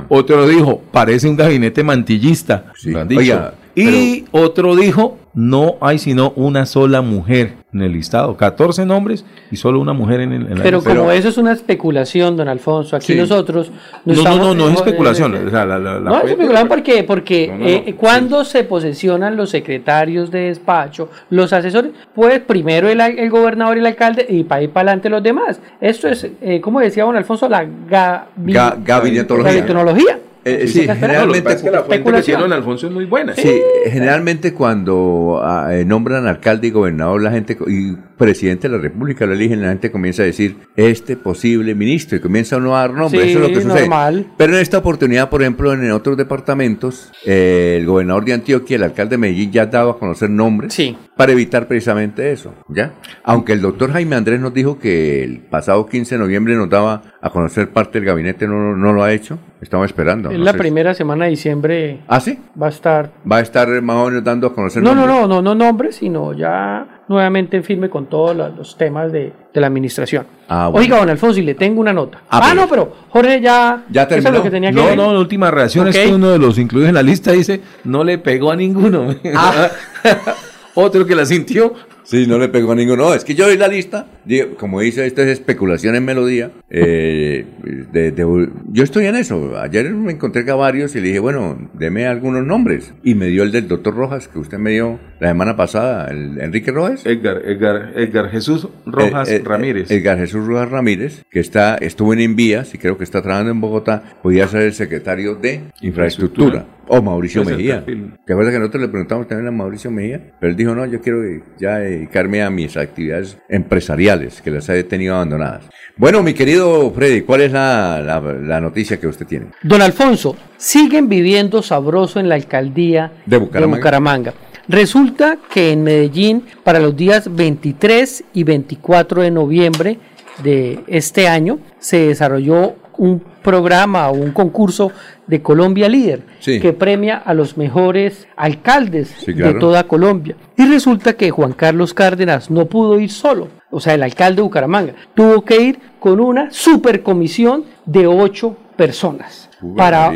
[0.07, 2.71] Otro dijo, parece un gabinete mantillista.
[2.75, 2.93] Sí.
[2.93, 8.35] Oiga, y otro dijo, no hay sino una sola mujer en el listado.
[8.35, 11.51] 14 nombres y solo una mujer en, el, en la Pero como eso es una
[11.53, 13.15] especulación, don Alfonso, aquí Sí.
[13.15, 13.71] nosotros...
[14.05, 15.35] No, no, estamos- no, no es especulación.
[15.35, 17.67] eh, o sea, la- la- la No, es especulación porque, porque No, no, no.
[17.69, 23.77] eh, cuando se posesionan los secretarios de despacho, los asesores, pues primero el, el gobernador
[23.77, 25.61] y el alcalde y para ir para adelante los demás.
[25.79, 29.51] Esto es, eh, como decía don Alfonso, la gabi- Ga- gabinetología.
[29.53, 30.19] gabinetología.
[30.49, 33.35] Eh, Sí, que generalmente es que la fuente que don Alfonso es muy buena.
[33.35, 38.81] Sí, generalmente cuando ah, eh, nombran alcalde y gobernador, la gente y presidente de la
[38.83, 42.81] República lo eligen, la gente comienza a decir este posible ministro y comienza uno a
[42.81, 43.23] dar nombres.
[43.23, 43.79] Sí, Eso es lo que sucede.
[43.79, 44.27] normal.
[44.37, 48.83] Pero en esta oportunidad, por ejemplo, en otros departamentos, eh, el gobernador de Antioquia, el
[48.83, 50.77] alcalde de Medellín ya ha dado a conocer nombres
[51.15, 52.93] para evitar precisamente eso, ¿ya?
[53.23, 57.01] Aunque el doctor Jaime Andrés nos dijo que el pasado 15 de noviembre nos daba
[57.21, 59.39] a conocer parte del gabinete, no, no lo ha hecho.
[59.61, 60.29] Estamos esperando.
[60.31, 60.57] En no la sé.
[60.57, 62.37] primera semana de diciembre ¿Ah, sí?
[62.61, 63.11] va a estar...
[63.29, 65.19] Va a estar más o menos dando a conocer No, no, nombres.
[65.19, 69.67] no, no, no nombres, sino ya nuevamente firme con todos los temas de, de la
[69.67, 70.25] administración.
[70.47, 70.85] Ah, bueno.
[70.85, 72.21] Oiga, don Alfonso, y le tengo una nota.
[72.29, 73.83] Ah, Ah, no, pero Jorge ya...
[73.89, 74.37] Ya Eso es terminó.
[74.37, 74.95] lo que tenía que no, ver.
[74.97, 78.03] no, la última reacción es que uno de los incluidos en la lista dice, no
[78.05, 79.13] le pegó a ninguno.
[79.35, 79.69] Ah.
[80.75, 81.73] Otro que la sintió.
[82.03, 83.03] Sí, no le pegó a ninguno.
[83.09, 84.07] No, es que yo doy la lista.
[84.25, 86.51] Digo, como dice, esto es especulación en melodía.
[86.71, 87.45] eh,
[87.91, 89.57] de- de- yo estoy en eso.
[89.59, 92.93] Ayer me encontré con varios y le dije, bueno, deme algunos nombres.
[93.03, 96.39] Y me dio el del doctor Rojas, que usted me dio la semana pasada, el
[96.39, 97.05] Enrique Rojas.
[97.05, 99.89] Edgar, Edgar, Edgar Jesús Rojas Eh, eh, Ramírez.
[99.89, 103.61] Edgar Jesús Rojas Ramírez, que está, estuvo en Envías y creo que está trabajando en
[103.61, 106.65] Bogotá, podía ser el secretario de Infraestructura.
[106.91, 107.85] O Mauricio Mejía.
[107.85, 110.31] ¿Te acuerdas que nosotros le preguntamos también a Mauricio Mejía?
[110.39, 111.19] Pero él dijo, no, yo quiero
[111.59, 114.08] ya dedicarme a mis actividades empresariales,
[114.41, 115.65] que las he tenido abandonadas.
[115.95, 119.47] Bueno, mi querido Freddy, ¿cuál es la, la- la noticia que usted tiene?
[119.63, 123.77] Don Alfonso, siguen viviendo sabroso en la alcaldía De Bucaramanga.
[123.77, 124.33] Bucaramanga.
[124.67, 129.99] Resulta que en Medellín, para los días 23 y 24 de noviembre
[130.43, 134.91] de este año, se desarrolló un programa o un concurso
[135.29, 136.59] de Colombia Líder Sí.
[136.59, 139.53] que premia a los mejores alcaldes Sí, claro.
[139.53, 140.35] de toda Colombia.
[140.57, 144.41] Y resulta que Juan Carlos Cárdenas no pudo ir solo, o sea, el alcalde de
[144.41, 150.11] Bucaramanga, tuvo que ir con una supercomisión de ocho personas Uy, para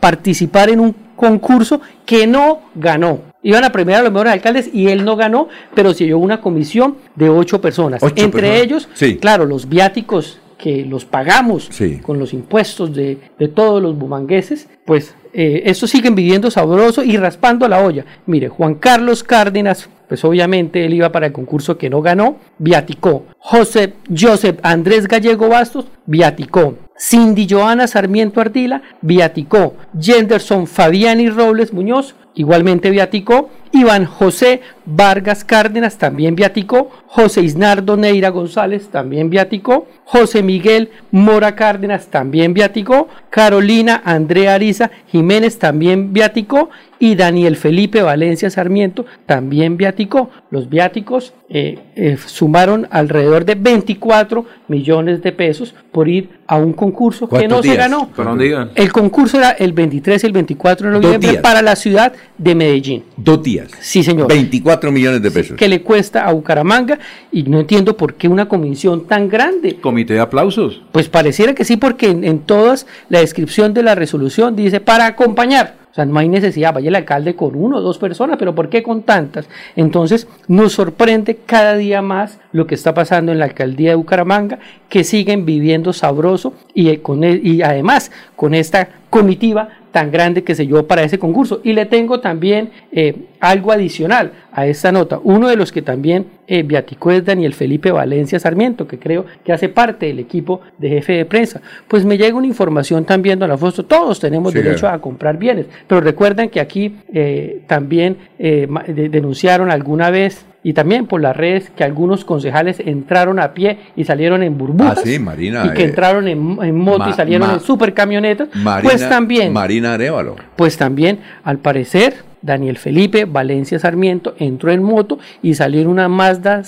[0.00, 3.20] participar en un concurso que no ganó.
[3.42, 6.40] Iban a premiar a los mejores alcaldes y él no ganó, pero se llevó una
[6.40, 8.02] comisión de ocho personas.
[8.02, 8.60] Ocho Entre personas.
[8.62, 9.16] ellos, Sí.
[9.18, 11.98] claro, los viáticos que los pagamos Sí.
[11.98, 17.16] con los impuestos de, de todos los bumangueses, pues eh, estos siguen viviendo sabroso y
[17.16, 18.04] raspando la olla.
[18.26, 23.26] Mire, Juan Carlos Cárdenas, pues obviamente él iba para el concurso que no ganó, viaticó.
[23.38, 26.74] José Joseph Andrés Gallego Bastos, viaticó.
[26.98, 29.74] Cindy Joana Sarmiento Ardila, viaticó.
[30.00, 33.50] Jenderson Fabiani Robles Muñoz, igualmente viaticó.
[33.72, 36.90] Iván José Vargas Cárdenas también viaticó.
[37.06, 39.86] José Isnardo Neira González también viaticó.
[40.04, 43.08] José Miguel Mora Cárdenas también viaticó.
[43.30, 46.70] Carolina Andrea Ariza Jiménez también viaticó.
[46.98, 50.30] Y Daniel Felipe Valencia Sarmiento también viaticó.
[50.50, 56.72] Los viáticos eh, eh, sumaron alrededor de 24 millones de pesos por ir a un
[56.72, 58.08] concurso que ¿Cuántos no se ganó.
[58.08, 58.70] ¿Para dónde iban?
[58.74, 63.04] El concurso era el 23 y el 24 de noviembre para la ciudad de Medellín.
[63.16, 63.70] Dos días.
[63.80, 64.28] Sí, señor.
[64.28, 65.56] 24 millones de pesos.
[65.56, 66.98] Que le cuesta a Bucaramanga
[67.32, 69.76] y no entiendo por qué una comisión tan grande.
[69.76, 70.82] Comité de aplausos.
[70.92, 75.06] Pues pareciera que sí, porque en, en todas la descripción de la resolución dice para
[75.06, 75.74] acompañar.
[75.90, 78.68] O sea, no hay necesidad, vaya el alcalde con uno o dos personas, pero ¿por
[78.68, 79.48] qué con tantas?
[79.76, 84.58] Entonces, nos sorprende cada día más lo que está pasando en la alcaldía de Bucaramanga,
[84.90, 90.44] que siguen viviendo sabroso y, eh, con, e- y además con esta comitiva tan grande
[90.44, 91.62] que se llevó para ese concurso.
[91.64, 95.18] Y le tengo también eh, algo adicional a esta nota.
[95.24, 99.54] Uno de los que también eh, viaticó es Daniel Felipe Valencia Sarmiento, que creo que
[99.54, 101.62] hace parte del equipo de jefe de prensa.
[101.88, 104.96] Pues me llega una información también, don Alfonso, todos tenemos Sí, derecho claro.
[104.96, 108.68] a comprar bienes, pero recuerden que aquí eh, también eh,
[109.10, 114.02] denunciaron alguna vez y también por las redes que algunos concejales entraron a pie y
[114.04, 117.46] salieron en burbujas Ah, sí, Marina, y que eh, entraron en, en moto y salieron
[117.46, 120.34] Ma- en supercamionetas Marina, pues también Marina Arevalo.
[120.56, 126.08] pues también, al parecer, Daniel Felipe Valencia Sarmiento entró en moto y salió en una
[126.08, 126.62] Mazda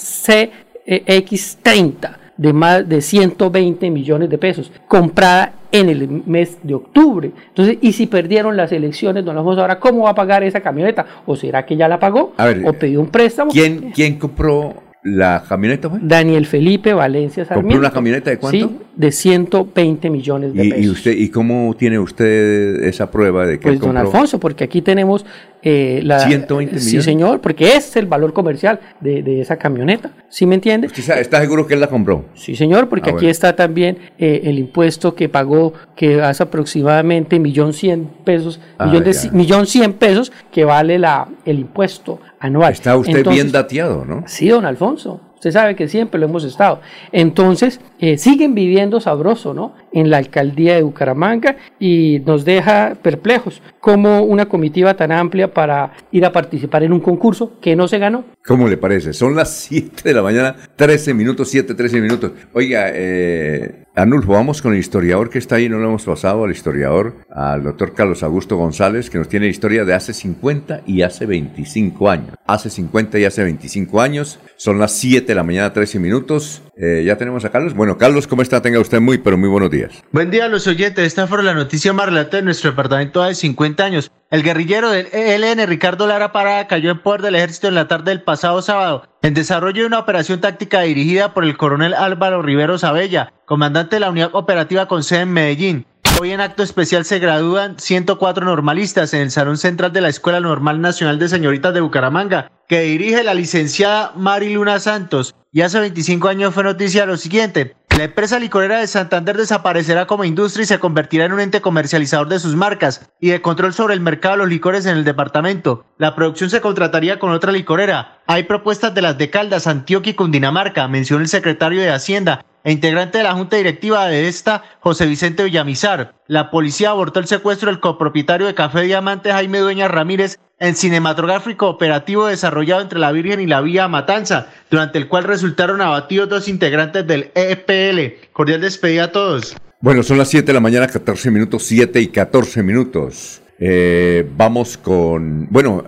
[0.87, 7.31] CX30 de más de 120 millones de pesos, comprada en el mes de octubre.
[7.49, 11.07] Entonces, ¿y si perdieron las elecciones, don Alfonso, ahora cómo va a pagar esa camioneta?
[11.27, 12.33] ¿O será que ya la pagó?
[12.37, 13.51] A ver, ¿O pidió un préstamo?
[13.51, 14.75] ¿Quién, quién compró
[15.05, 15.89] la camioneta?
[15.89, 15.99] fue?
[16.03, 17.69] Daniel Felipe Valencia Sarmiento.
[17.69, 18.69] ¿Compró una camioneta de cuánto?
[18.69, 20.85] Sí, de 120 millones de ¿Y, pesos.
[20.85, 23.97] y usted, ¿Y cómo tiene usted esa prueba de que Pues don?
[23.97, 25.25] Alfonso, porque aquí tenemos
[25.63, 26.21] eh, la...
[26.21, 27.05] 120 Sí, millones.
[27.05, 30.11] señor, porque es el valor comercial de, de esa camioneta.
[30.29, 30.89] ¿Sí me entiende?
[30.89, 32.27] ¿Usted está- seguro que él la compró?
[32.35, 33.31] Sí, señor, porque Ah, aquí bueno.
[33.31, 39.05] está también eh, el impuesto que pagó, que hace aproximadamente millón cien pesos, Ah, millón,
[39.05, 42.73] de, millón cien pesos que vale la, el impuesto anual.
[42.73, 44.25] Está usted Entonces, bien dateado, ¿no?
[44.27, 45.21] Sí, don Alfonso.
[45.39, 46.81] Usted sabe que siempre lo hemos estado.
[47.13, 49.73] Entonces, eh, siguen viviendo sabroso, ¿no?
[49.93, 55.93] En la alcaldía de Bucaramanga y nos deja perplejos como una comitiva tan amplia para
[56.11, 58.25] ir a participar en un concurso que no se ganó.
[58.45, 59.13] ¿Cómo le parece?
[59.13, 62.33] Son las 7 de la mañana, 13 minutos, 7, 13 minutos.
[62.53, 66.53] Oiga, eh, Anulfo, vamos con el historiador que está ahí, no lo hemos pasado al
[66.53, 71.27] historiador, al doctor Carlos Augusto González, que nos tiene historia de hace 50 y hace
[71.27, 72.38] 25 años.
[72.49, 76.63] Hace 50 y hace 25 años, son las 7 de la mañana, 13 minutos.
[76.79, 77.75] Eh, ya tenemos a Carlos.
[77.75, 78.63] Bueno, Carlos, ¿cómo está?
[78.63, 79.93] Tenga usted muy, pero muy buenos días.
[80.13, 81.05] Buen día a los oyentes.
[81.05, 84.11] Esta fue la noticia más de nuestro departamento hace 50 años.
[84.31, 88.13] El guerrillero del ELN, Ricardo Lara Parada, cayó en poder del ejército en la tarde
[88.13, 92.79] del pasado sábado, en desarrollo de una operación táctica dirigida por el coronel Álvaro Rivero
[92.79, 95.87] Sabella, comandante de la unidad operativa con sede en Medellín.
[96.21, 100.41] Hoy en acto especial se gradúan 104 normalistas en el Salón Central de la Escuela
[100.41, 105.35] Normal Nacional de Señoritas de Bucaramanga, que dirige la licenciada Mari Luna Santos.
[105.53, 107.77] Y hace 25 años fue noticia lo siguiente.
[107.99, 112.29] La empresa licorera de Santander desaparecerá como industria y se convertirá en un ente comercializador
[112.29, 115.85] de sus marcas y de control sobre el mercado de los licores en el departamento.
[115.99, 118.21] La producción se contrataría con otra licorera.
[118.29, 122.71] Hay propuestas de las de Caldas, Antioquia y Cundinamarca, mencionó el secretario de Hacienda e
[122.71, 126.15] integrante de la junta directiva de esta, José Vicente Villamizar.
[126.29, 131.69] La policía abortó el secuestro del copropietario de Café Diamante, Jaime Dueña Ramírez, en cinematográfico
[131.69, 136.49] operativo desarrollado entre la Virgen y la Vía Matanza, durante el cual resultaron abatidos dos
[136.49, 138.33] integrantes del EPL.
[138.33, 139.57] Cordial despedida a todos.
[139.81, 143.43] Bueno, son las 7 de la mañana, 14 minutos, 7 y 14 minutos.
[143.61, 145.85] Eh, vamos con, bueno,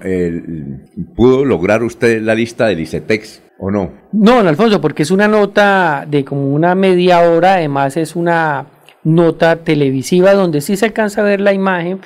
[1.14, 3.92] ¿pudo lograr usted la lista del ICETEX o no?
[4.12, 8.66] No, don Alfonso, porque es una nota de como una media hora, además es una
[9.02, 12.00] nota televisiva donde sí se alcanza a ver la imagen,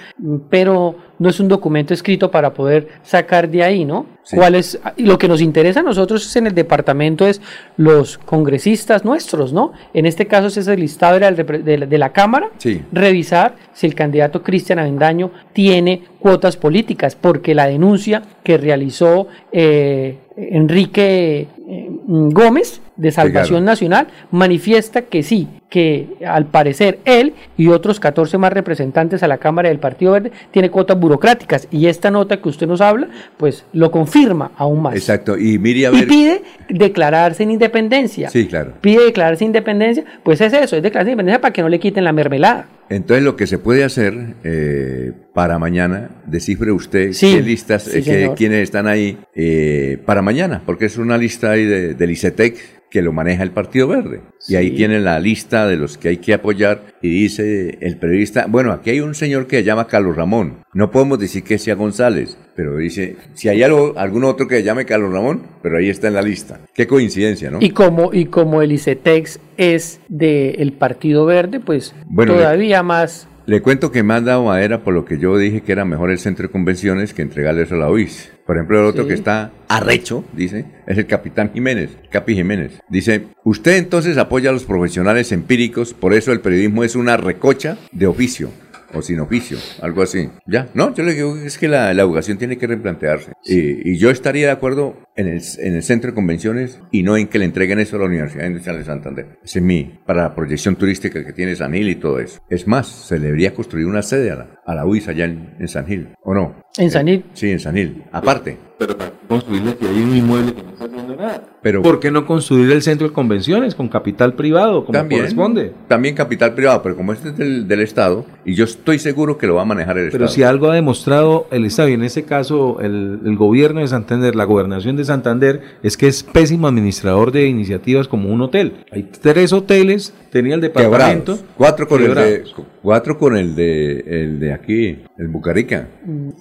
[0.51, 4.07] pero no es un documento escrito para poder sacar de ahí, ¿no?
[4.35, 4.81] ¿Cuál es?
[4.97, 7.41] Lo que nos interesa a nosotros en el departamento es
[7.77, 9.73] los congresistas nuestros, ¿no?
[9.93, 12.83] En este caso es el listado de la, de la Cámara, Sí.
[12.91, 20.19] revisar si el candidato Cristian Avendaño tiene cuotas políticas, porque la denuncia que realizó eh,
[20.37, 23.65] Enrique eh, Gómez de Salvación.
[23.65, 29.39] Nacional manifiesta que sí, que al parecer él y otros 14 más representantes a la
[29.39, 33.65] Cámara del Partido Verde tiene cuotas burocráticas y esta nota que usted nos habla, pues
[33.73, 34.95] lo confirma aún más.
[34.95, 38.31] Exacto, y mire a Y pide declararse en independencia.
[38.31, 38.75] Sí, claro.
[38.81, 41.81] Pide declararse en independencia, pues es eso, es declararse en independencia para que no le
[41.81, 42.69] quiten la mermelada.
[42.91, 47.99] Entonces lo que se puede hacer eh, para mañana, descifre usted Sí, qué listas, sí,
[47.99, 52.11] eh, qué- quiénes están ahí eh, para mañana, porque es una lista ahí de, del
[52.11, 54.21] ICETEC que lo maneja el Partido Verde.
[54.47, 58.47] Y ahí tienen la lista de los que hay que apoyar y dice el periodista,
[58.49, 61.75] bueno, aquí hay un señor que se llama Carlos Ramón, no podemos decir que sea
[61.75, 65.89] González, pero dice, si hay algo, algún otro que se llame Carlos Ramón, pero ahí
[65.89, 66.61] está en la lista.
[66.73, 67.59] Qué coincidencia, ¿no?
[67.61, 73.27] Y como, y como el ICETEX es del Partido Verde, pues Bueno, todavía más.
[73.47, 76.11] Le cuento que me han dado madera por lo que yo dije que era mejor
[76.11, 78.33] el centro de convenciones que entregarle eso a la UIS.
[78.47, 79.09] Por ejemplo, el otro Sí.
[79.09, 82.81] que está arrecho, dice, es el capitán Jiménez, Capi Jiménez.
[82.89, 87.77] Dice, usted entonces apoya a los profesionales empíricos, por eso el periodismo es una recocha
[87.93, 88.49] de oficio.
[88.95, 90.29] O sin oficio, algo así.
[90.47, 93.33] Ya, no, yo le digo es que la, la educación tiene que replantearse.
[93.45, 97.17] Y, y yo estaría de acuerdo en el, en el centro de convenciones y no
[97.17, 99.39] en que le entreguen eso a la Universidad Industrial de Santander.
[99.45, 102.41] Ese es mi, para la proyección turística que tiene San Gil y todo eso.
[102.49, 105.55] Es más, se le debería construir una sede a la, a la UIS allá en,
[105.59, 106.63] en San Gil, ¿o no?
[106.77, 107.25] En San Gil.
[107.33, 108.05] Sí, en San Gil.
[108.13, 108.57] Aparte.
[108.79, 111.43] Pero para construirle si hay un inmueble que no está haciendo nada.
[111.65, 115.73] Pero, ¿Por qué no construir el centro de convenciones con capital privado, como también, corresponde?
[115.89, 119.47] También capital privado, pero como este es del, del Estado, y yo estoy seguro que
[119.47, 120.35] lo va a manejar el Pero Estado.
[120.35, 124.37] si algo ha demostrado el Estado, y en este caso el, el gobierno de Santander,
[124.37, 128.75] la gobernación de Santander, es que es pésimo administrador de iniciativas como un hotel.
[128.93, 131.33] Hay tres hoteles, tenía el departamento.
[131.37, 131.45] Quebrados.
[131.57, 132.45] Cuatro con el de,
[132.83, 135.89] cuatro con el de, el de aquí, el Bucarica.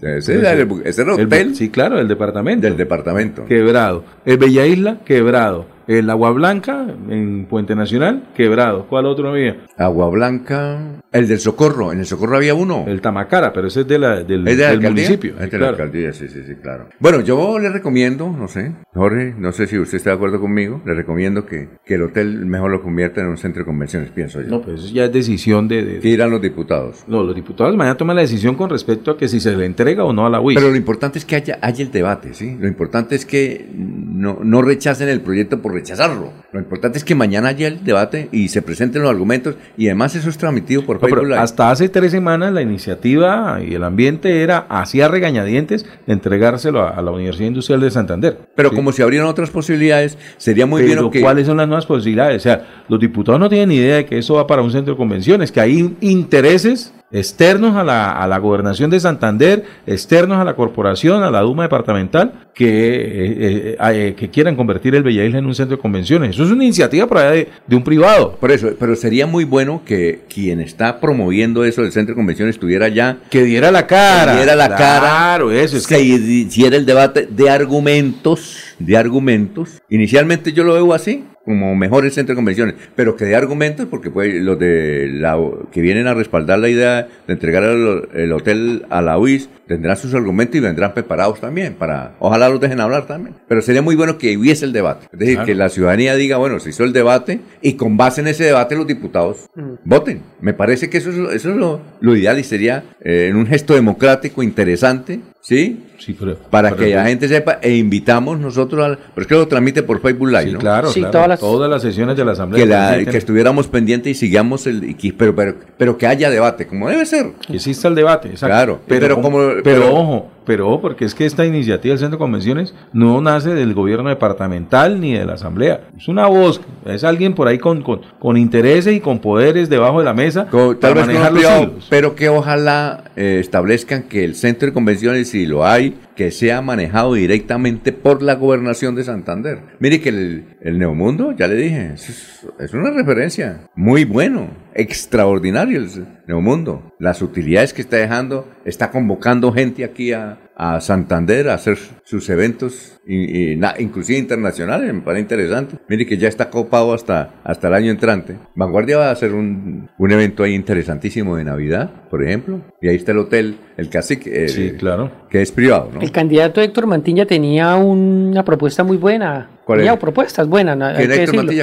[0.02, 2.68] Ese era el, Bu- ese era el El- hotel sí, claro, el departamento.
[2.68, 3.46] del departamento.
[3.46, 4.04] Quebrado.
[4.26, 5.73] El Bella Isla, quebrado.
[5.88, 8.86] El Agua Blanca, en Puente Nacional, quebrado.
[8.88, 9.58] ¿Cuál otro había?
[9.78, 12.86] Agua Blanca, el del Socorro, en el Socorro había uno.
[12.88, 15.34] El Tamacara, pero ese es de la, del, ¿Es de la del municipio.
[15.34, 15.70] Es de la claro.
[15.72, 16.88] alcaldía, sí, sí, sí, claro.
[17.00, 20.82] Bueno, yo le recomiendo, no sé, Jorge, no sé si usted está de acuerdo conmigo,
[20.86, 24.42] le recomiendo que, que el hotel mejor lo convierta en un centro de convenciones, pienso
[24.42, 24.48] yo.
[24.48, 25.84] No, pues eso ya es decisión de...
[25.84, 27.04] de- Que irán los diputados.
[27.08, 30.04] no, los diputados mañana toman la decisión con respecto a que si se le entrega
[30.06, 30.58] o no a la UIS.
[30.58, 32.56] Pero lo importante es que haya, haya el debate, ¿sí?
[32.60, 36.32] Lo importante es que no, no rechacen el proyecto por rechazarlo.
[36.52, 40.16] Lo importante es que mañana haya el debate y se presenten los argumentos y además
[40.16, 41.38] eso es transmitido por No, Facebook Live.
[41.38, 47.02] hasta hace tres semanas la iniciativa y el ambiente era hacía regañadientes entregárselo a, a
[47.02, 48.38] la Universidad Industrial de Santander.
[48.56, 51.22] Pero como si abrieran otras posibilidades, sería muy Pero bien que...
[51.22, 52.38] ¿cuáles son las nuevas posibilidades?
[52.38, 54.94] O sea, los diputados no tienen ni idea de que eso va para un centro
[54.94, 60.44] de convenciones, que hay intereses externos a la, a la gobernación de Santander, externos a
[60.44, 65.24] la corporación, a la Duma departamental, que, eh, eh, eh, que quieran convertir el Bella
[65.24, 66.32] Isla en un centro de convenciones.
[66.32, 68.36] Eso es una iniciativa allá de, de un privado.
[68.40, 72.56] Por eso, pero sería muy bueno que quien está promoviendo eso del centro de convenciones
[72.56, 73.18] estuviera ya...
[73.30, 74.32] Que diera la cara.
[74.34, 75.62] Que diera la Claro, cara.
[75.62, 79.82] eso, es se hiciera el debate de argumentos, de argumentos.
[79.90, 83.88] Inicialmente yo lo veo así, como mejor el centro de convenciones, pero que de argumentos,
[83.90, 85.38] porque pues, los de la,
[85.72, 89.98] que vienen a respaldar la idea de entregar el, el hotel a la UIS tendrán
[89.98, 93.36] sus argumentos y vendrán preparados también para, ojalá los dejen hablar también.
[93.48, 95.46] Pero sería muy bueno que hubiese el debate, es decir, Claro.
[95.48, 98.76] que la ciudadanía diga, bueno, se hizo el debate y con base en ese debate
[98.76, 99.50] los diputados
[99.84, 100.22] voten.
[100.42, 103.36] Me parece que eso es, lo- eso es lo, lo ideal y sería eh, en
[103.36, 105.84] un gesto democrático interesante, ¿sí?
[106.06, 108.98] Sí, pero- Para pero- que la gente sepa e invitamos nosotros al...
[108.98, 110.60] Pero es que lo transmite por Facebook Live, Sí, ¿no?
[110.60, 111.12] claro, Sí, claro.
[111.12, 112.64] todas las- Todas las sesiones de la Asamblea.
[112.64, 114.96] Que, la- que estuviéramos pendientes y sigamos el...
[115.18, 117.32] pero, pero, pero que haya debate, como debe ser.
[117.48, 118.54] Que exista el debate, exacto.
[118.54, 122.00] Claro, pero, pero como- pero, pero- ojo, pero ojo, porque es que esta iniciativa del
[122.00, 125.82] Centro de Convenciones no nace del gobierno departamental ni de la Asamblea.
[125.98, 130.00] Es una voz, es alguien por ahí con, con, con intereses y con poderes debajo
[130.00, 134.36] de la mesa para Tal vez un los pero que ojalá eh, establezcan que el
[134.36, 139.04] centro de convenciones, si lo hay, right que sea manejado directamente por la gobernación de
[139.04, 139.60] Santander.
[139.80, 145.80] Mire que el, el Neomundo, ya le dije, es, es una referencia muy bueno, extraordinario
[145.80, 145.90] el
[146.28, 146.94] Neomundo.
[147.00, 152.30] Las utilidades que está dejando, está convocando gente aquí a, a Santander a hacer sus
[152.30, 155.78] eventos, y, y na- inclusive internacionales, me parece interesante.
[155.90, 158.38] Mire que ya está copado hasta, hasta el año entrante.
[158.56, 162.96] Vanguardia va a hacer un, un evento ahí interesantísimo de Navidad, por ejemplo, y ahí
[162.96, 165.12] está el hotel, el Cacique, eh, Sí, claro.
[165.30, 166.00] que es privado, ¿no?
[166.04, 169.48] El candidato Héctor Mantilla tenía una propuesta muy buena.
[169.66, 170.00] ¿Cuál tenía era?
[170.00, 170.78] propuestas buenas.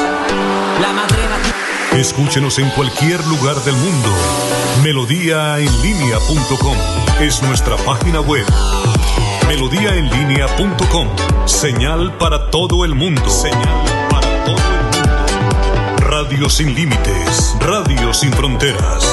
[0.81, 1.37] La madrena.
[1.93, 4.09] Escúchenos en cualquier lugar del mundo.
[4.83, 6.77] Melodíaenlínea.com
[7.21, 8.47] es nuestra página web.
[9.47, 11.09] Melodíaenlínea.com.
[11.45, 13.29] Señal para todo el mundo.
[13.29, 13.92] Señal
[16.33, 17.55] Radio sin límites.
[17.61, 19.05] Radio sin fronteras.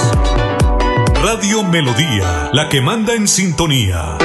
[1.22, 4.18] Radio Melodía, la que manda en sintonía.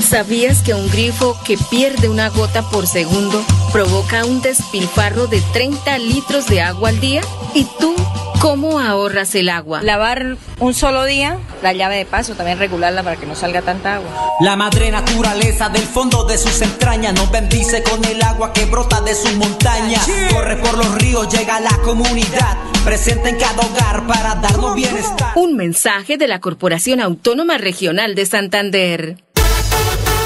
[0.00, 5.98] ¿Sabías que un grifo que pierde una gota por segundo provoca un despilfarro de 30
[5.98, 7.20] litros de agua al día?
[7.54, 7.94] ¿Y tú
[8.42, 9.82] cómo ahorras el agua?
[9.82, 13.94] Lavar un solo día, la llave de paso, también regularla para que no salga tanta
[13.94, 14.10] agua.
[14.40, 19.00] La madre naturaleza del fondo de sus entrañas nos bendice con el agua que brota
[19.00, 20.04] de sus montañas.
[20.32, 25.32] Corre por los ríos, llega a la comunidad, presente en cada hogar para darnos bienestar.
[25.36, 29.22] Un mensaje de la Corporación Autónoma Regional de Santander.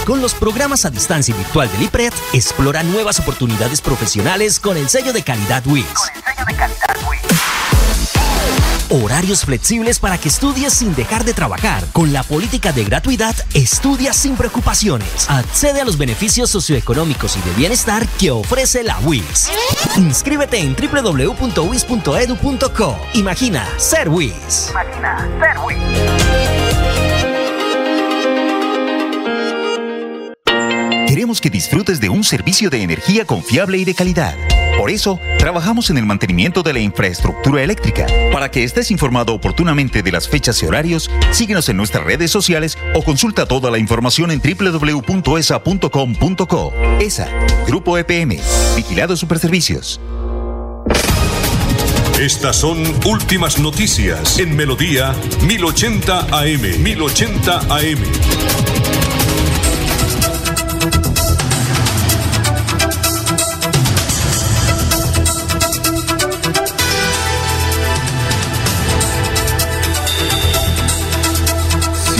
[0.06, 4.88] Con los programas a distancia y virtual del IPRED, explora nuevas oportunidades profesionales con el
[4.88, 5.84] sello de calidad WIS.
[8.88, 11.84] Horarios flexibles para que estudies sin dejar de trabajar.
[11.92, 15.28] Con la política de gratuidad, estudia sin preocupaciones.
[15.28, 19.50] Accede a los beneficios socioeconómicos y de bienestar que ofrece la WIS.
[19.96, 21.36] Inscríbete en www.wis.edu.co.
[23.14, 24.72] Imagina ser WIS.
[31.08, 34.36] Queremos que disfrutes de un servicio de energía confiable y de calidad.
[34.78, 38.06] Por eso, trabajamos en el mantenimiento de la infraestructura eléctrica.
[38.32, 42.76] Para que estés informado oportunamente de las fechas y horarios, síguenos en nuestras redes sociales
[42.94, 45.06] o consulta toda la información en www.esa.com.co.
[47.00, 47.28] ESA,
[47.66, 48.38] Grupo EPM,
[48.76, 50.00] Vigilado Superservicios.
[52.20, 55.14] Estas son últimas noticias en Melodía
[55.46, 56.82] 1080 AM.
[56.82, 59.15] 1080 AM.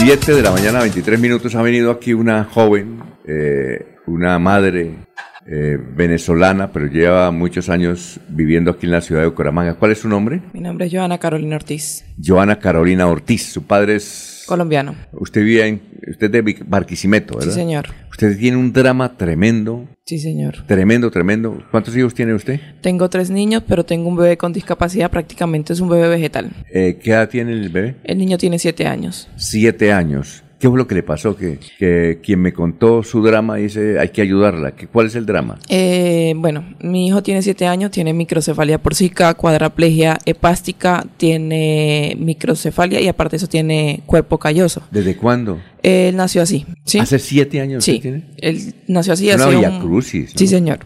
[0.09, 4.99] 7 de la mañana, 23 minutos, ha venido aquí una joven, eh, una madre
[5.45, 9.73] eh, venezolana, pero lleva muchos años viviendo aquí en la ciudad de Bucaramanga.
[9.73, 10.39] ¿Cuál es su nombre?
[10.53, 13.51] Mi nombre es Joana Carolina Ortiz, Joana Carolina Ortiz.
[13.51, 14.36] Su padre es...
[14.47, 14.95] colombiano.
[15.13, 15.81] Usted vive en...
[16.09, 17.51] Usted es de Barquisimeto, ¿verdad?
[17.53, 17.85] Sí, señor.
[18.09, 20.63] Usted tiene un drama tremendo, Sí, señor.
[20.65, 21.61] tremendo, tremendo.
[21.69, 22.59] ¿Cuántos hijos tiene usted?
[22.81, 26.49] Tengo tres niños, pero tengo un bebé con discapacidad, prácticamente es un bebé vegetal.
[26.73, 27.97] Eh, ¿Qué edad tiene el bebé?
[28.03, 29.27] El niño tiene siete años.
[29.35, 30.43] Siete años.
[30.59, 31.35] ¿Qué fue lo que le pasó?
[31.35, 34.71] Que, que quien me contó su drama dice hay que ayudarla.
[34.71, 35.59] ¿Qué, ¿Cuál es el drama?
[35.69, 43.07] Eh, bueno, mi hijo tiene siete años, tiene microcefalia porcica, cuadraplegia hepástica, tiene microcefalia y
[43.07, 44.81] aparte de eso tiene cuerpo calloso.
[44.89, 45.59] ¿Desde cuándo?
[45.83, 46.97] Él nació así, ¿sí?
[46.99, 48.23] ¿Hace siete años Sí, tiene?
[48.37, 49.25] él nació así.
[49.31, 50.01] Una hace un-.
[50.01, 50.79] Sí, señor.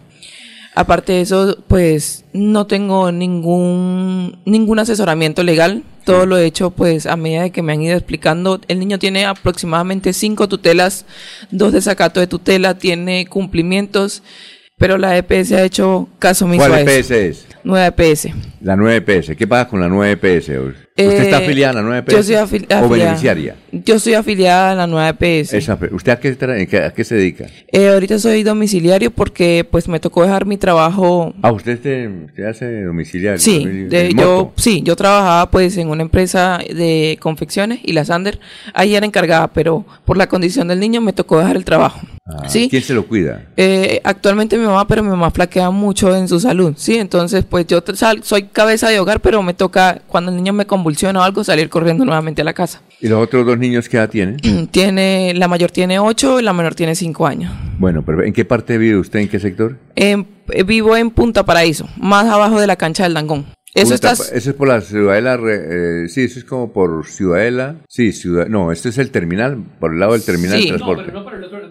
[0.75, 5.83] Aparte de eso, pues no tengo ningún ningún asesoramiento legal.
[6.03, 8.59] Todo lo he hecho pues a medida de que me han ido explicando.
[8.67, 11.05] El niño tiene aproximadamente cinco tutelas,
[11.51, 14.23] dos desacato de tutela, tiene cumplimientos,
[14.77, 16.89] pero la EPS ha hecho caso omiso ¿Cuál a eso.
[16.89, 17.47] EPS es?
[17.63, 18.29] Nueva EPS.
[18.61, 19.35] La 9 EPS.
[19.35, 20.80] ¿Qué pasa con la 9 EPS?
[20.97, 22.15] ¿Usted Eh, está afiliada a la 9 EPS?
[22.17, 22.89] Yo soy afili- ¿O afiliada.
[22.89, 23.55] beneficiaria?
[23.71, 25.53] Yo soy afiliada a la nueva EPS.
[25.57, 27.45] Esa- ¿Usted a qué, a qué se dedica?
[27.71, 32.43] Eh, ahorita soy domiciliario porque pues me tocó dejar mi trabajo Ah, usted, te- usted
[32.43, 33.39] hace domiciliario.
[33.39, 38.39] Sí, de- yo sí, yo trabajaba pues en una empresa de confecciones y la Sander
[38.73, 42.01] ahí era encargada, pero por la condición del niño me tocó dejar el trabajo.
[42.33, 42.67] Ah, sí.
[42.69, 43.43] ¿Quién se lo cuida?
[43.57, 47.67] Eh, actualmente mi mamá, pero mi mamá flaquea mucho en su salud, sí, entonces pues
[47.67, 51.23] yo sal- soy cabeza de hogar, pero me toca cuando el niño me convulsiona o
[51.23, 52.81] algo salir corriendo nuevamente a la casa.
[52.99, 54.37] ¿Y los otros dos niños qué edad tienen?
[54.71, 57.51] Tiene, la mayor tiene 8 y la menor tiene 5 años.
[57.79, 59.19] Bueno, pero ¿en qué parte vive usted?
[59.19, 59.77] ¿En qué sector?
[59.95, 63.45] En- eh, vivo en Punta Paraíso, más abajo de la cancha del Dangón.
[63.73, 66.73] Eso Punta está Pa- Eso es por la Ciudadela, re- eh, sí, eso es como
[66.73, 67.75] por Ciudadela.
[67.87, 70.69] Sí, ciudad, no, este es el terminal, por el lado del terminal Sí.
[70.71, 71.11] de transporte.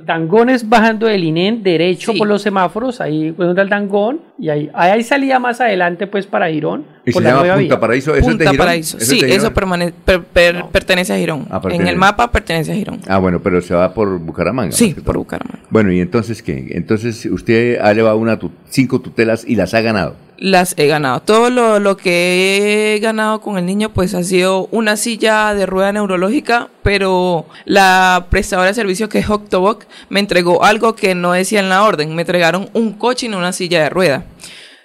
[0.06, 4.48] Dangón es bajando del INEN derecho por los semáforos, ahí fue donde el Dangón, y
[4.48, 6.84] ahí, ahí hay salida más adelante pues para Girón.
[7.04, 7.80] ¿Y por se la llama nueva Punta vía.
[7.80, 8.10] Paraíso?
[8.14, 8.66] ¿Eso es de Punta Girón?
[8.66, 8.96] Paraíso.
[8.96, 11.46] ¿Eso es Sí, de eso permane- per- per- pertenece a Girón.
[11.50, 13.00] Ah, en el mapa pertenece a Girón.
[13.08, 14.72] Ah, bueno, pero se va por Bucaramanga.
[14.72, 15.16] Sí, por.
[15.18, 15.60] Bucaramanga.
[15.70, 16.68] Bueno, ¿y entonces qué?
[16.70, 20.16] Entonces usted ha llevado una tu- cinco tutelas y las ha ganado.
[20.40, 21.20] Las he ganado.
[21.20, 25.66] Todo lo, lo que he ganado con el niño, pues ha sido una silla de
[25.66, 31.32] rueda neurológica, pero la prestadora de servicio que es Octoboc me entregó algo que no
[31.32, 32.14] decía en la orden.
[32.14, 34.24] Me entregaron un coche y no una silla de rueda.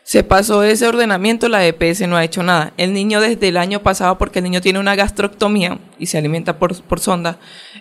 [0.07, 2.73] Se pasó ese ordenamiento, la EPS no ha hecho nada.
[2.77, 6.59] El niño desde el año pasado, porque el niño tiene una gastroctomía y se alimenta
[6.59, 7.39] por, por sonda,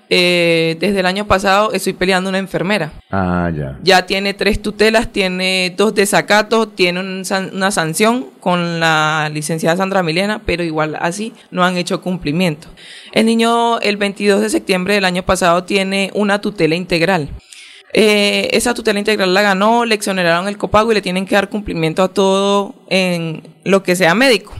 [0.08, 2.92] eh, desde el año pasado estoy peleando una enfermera.
[3.10, 3.78] Ah, ya.
[3.82, 9.76] Ya tiene tres tutelas, tiene dos desacatos, tiene un san- una sanción con la licenciada
[9.76, 12.68] Sandra Milena, pero igual así no han hecho cumplimiento.
[13.12, 17.28] El niño el 22 de septiembre del año pasado tiene una tutela integral.
[17.96, 21.48] Eh, esa tutela integral la ganó, le exoneraron el copago y le tienen que dar
[21.48, 24.52] cumplimiento a todo en lo que sea médico.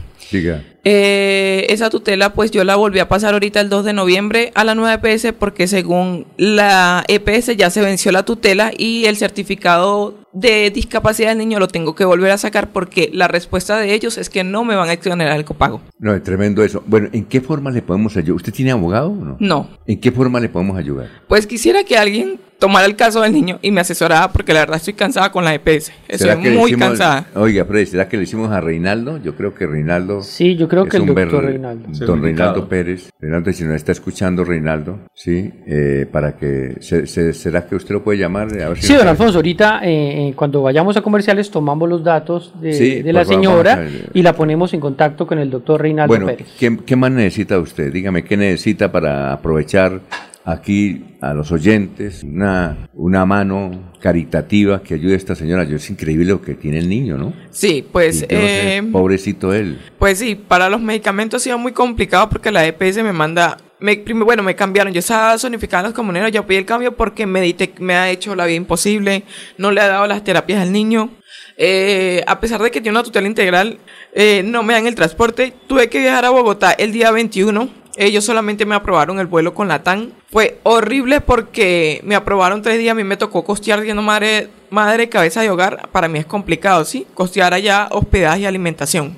[0.85, 4.65] Eh, esa tutela, pues yo la volví a pasar ahorita el 2 de noviembre a
[4.65, 10.23] la nueva EPS porque según la EPS ya se venció la tutela y el certificado
[10.35, 14.19] de discapacidad del niño lo tengo que volver a sacar porque la respuesta de ellos
[14.19, 15.81] es que no me van a exonerar el copago.
[15.98, 16.82] No, es tremendo eso.
[16.86, 18.36] Bueno, ¿en qué forma le podemos ayudar?
[18.36, 19.36] ¿Usted tiene abogado o no?
[19.40, 19.69] No.
[19.86, 21.09] ¿En qué forma le podemos ayudar?
[21.28, 24.77] Pues quisiera que alguien tomara el caso del niño y me asesorara porque la verdad
[24.77, 25.93] estoy cansada con la EPS.
[26.09, 27.27] Estoy ¿Será que le muy hicimos- cansada.
[27.35, 29.20] Oiga, Freddy, ¿será que le hicimos a Reinaldo?
[29.23, 30.23] Yo creo que Reinaldo.
[30.23, 31.89] Sí, yo creo es que el un doctor ver- Reinaldo.
[32.06, 32.23] Don.
[32.23, 33.11] Reinaldo Pérez.
[33.20, 36.77] Reinaldo, si nos está escuchando, Reinaldo, sí, eh, para que.
[36.81, 38.48] se- se- ¿Será que usted lo puede llamar?
[38.62, 42.02] A ver si Sí, don Alfonso, ahorita eh, eh, cuando vayamos a comerciales tomamos los
[42.02, 45.51] datos de, Sí, de la por favor, señora y la ponemos en contacto con el
[45.51, 46.48] doctor Reinaldo Bueno, Pérez.
[46.59, 47.92] ¿qué, qué más necesita usted?
[47.92, 50.01] Dígame, ¿qué necesita para aprovechar
[50.44, 55.64] aquí a los oyentes una, una mano caritativa que ayude a esta señora?
[55.64, 57.32] Yo es increíble lo que tiene el niño, ¿no?
[57.50, 58.22] Sí, pues...
[58.22, 59.80] No sé, eh, pobrecito él.
[59.98, 63.96] Pues sí, para los medicamentos ha sido muy complicado porque la EPS me manda, me,
[64.14, 67.80] bueno, me cambiaron, yo estaba zonificada en los comuneros, yo pedí el cambio porque Meditec
[67.80, 69.24] me ha hecho la vida imposible,
[69.58, 71.10] no le ha dado las terapias al niño,
[71.56, 73.78] Eh, a pesar de que tiene una tutela integral,
[74.12, 78.24] eh, no me dan el transporte, tuve que viajar a Bogotá el día 21, ellos
[78.24, 82.92] solamente me aprobaron el vuelo con la TAN, fue horrible porque me aprobaron tres días,
[82.92, 86.84] a mí me tocó costear siendo madre, madre cabeza de hogar, para mí es complicado,
[86.84, 87.06] ¿sí?
[87.14, 89.16] Costear allá hospedaje y alimentación.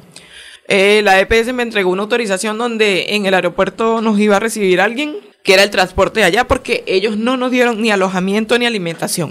[0.68, 4.80] Eh, la EPS me entregó una autorización donde en el aeropuerto nos iba a recibir
[4.80, 8.66] alguien que era el transporte de allá porque ellos no nos dieron ni alojamiento ni
[8.66, 9.30] alimentación.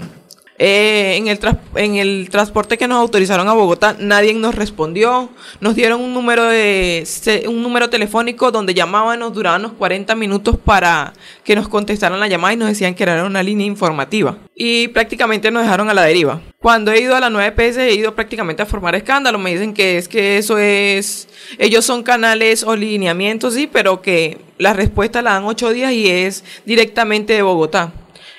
[0.58, 1.38] Eh, en, el
[1.74, 5.28] en el transporte que nos autorizaron a Bogotá, nadie nos respondió.
[5.60, 7.06] Nos dieron un número de
[7.48, 11.12] un número telefónico donde llamaban, nos duraban unos 40 minutos para
[11.44, 14.38] que nos contestaran la llamada y nos decían que era una línea informativa.
[14.54, 16.40] Y prácticamente nos dejaron a la deriva.
[16.58, 19.38] Cuando he ido a la 9PS he ido prácticamente a formar escándalo.
[19.38, 21.28] Me dicen que es que eso es...
[21.58, 26.08] Ellos son canales o lineamientos, sí, pero que la respuesta la dan ocho días y
[26.08, 27.92] es directamente de Bogotá.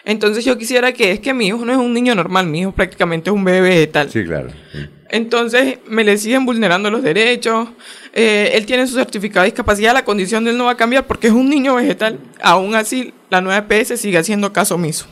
[0.07, 2.71] Entonces yo quisiera que es que mi hijo no es un niño normal, mi hijo
[2.71, 4.09] prácticamente es un bebé vegetal.
[4.09, 4.47] Sí, claro.
[5.09, 7.67] Entonces me le siguen vulnerando los derechos.
[8.13, 11.05] eh, él tiene su certificado de discapacidad, la condición de él no va a cambiar
[11.05, 12.19] porque es un niño vegetal.
[12.41, 15.07] Aún así, la 9PS sigue haciendo caso omiso.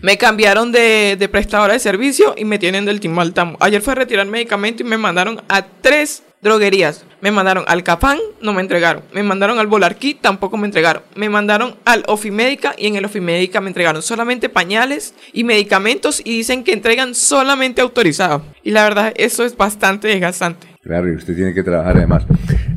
[0.00, 3.56] Me cambiaron de, de prestadora de servicio y me tienen del timbal tamo.
[3.58, 7.04] Ayer fue a retirar medicamento y me mandaron a tres droguerías.
[7.24, 9.02] Me mandaron al Capán, no me entregaron.
[9.14, 11.02] Me mandaron al Volarquí, tampoco me entregaron.
[11.16, 16.36] Me mandaron al Ofimédica y en el Ofimédica me entregaron solamente pañales y medicamentos y
[16.36, 18.42] dicen que entregan solamente autorizados.
[18.62, 20.66] Y la verdad, eso es bastante desgastante.
[20.82, 22.26] Claro, y usted tiene que trabajar además.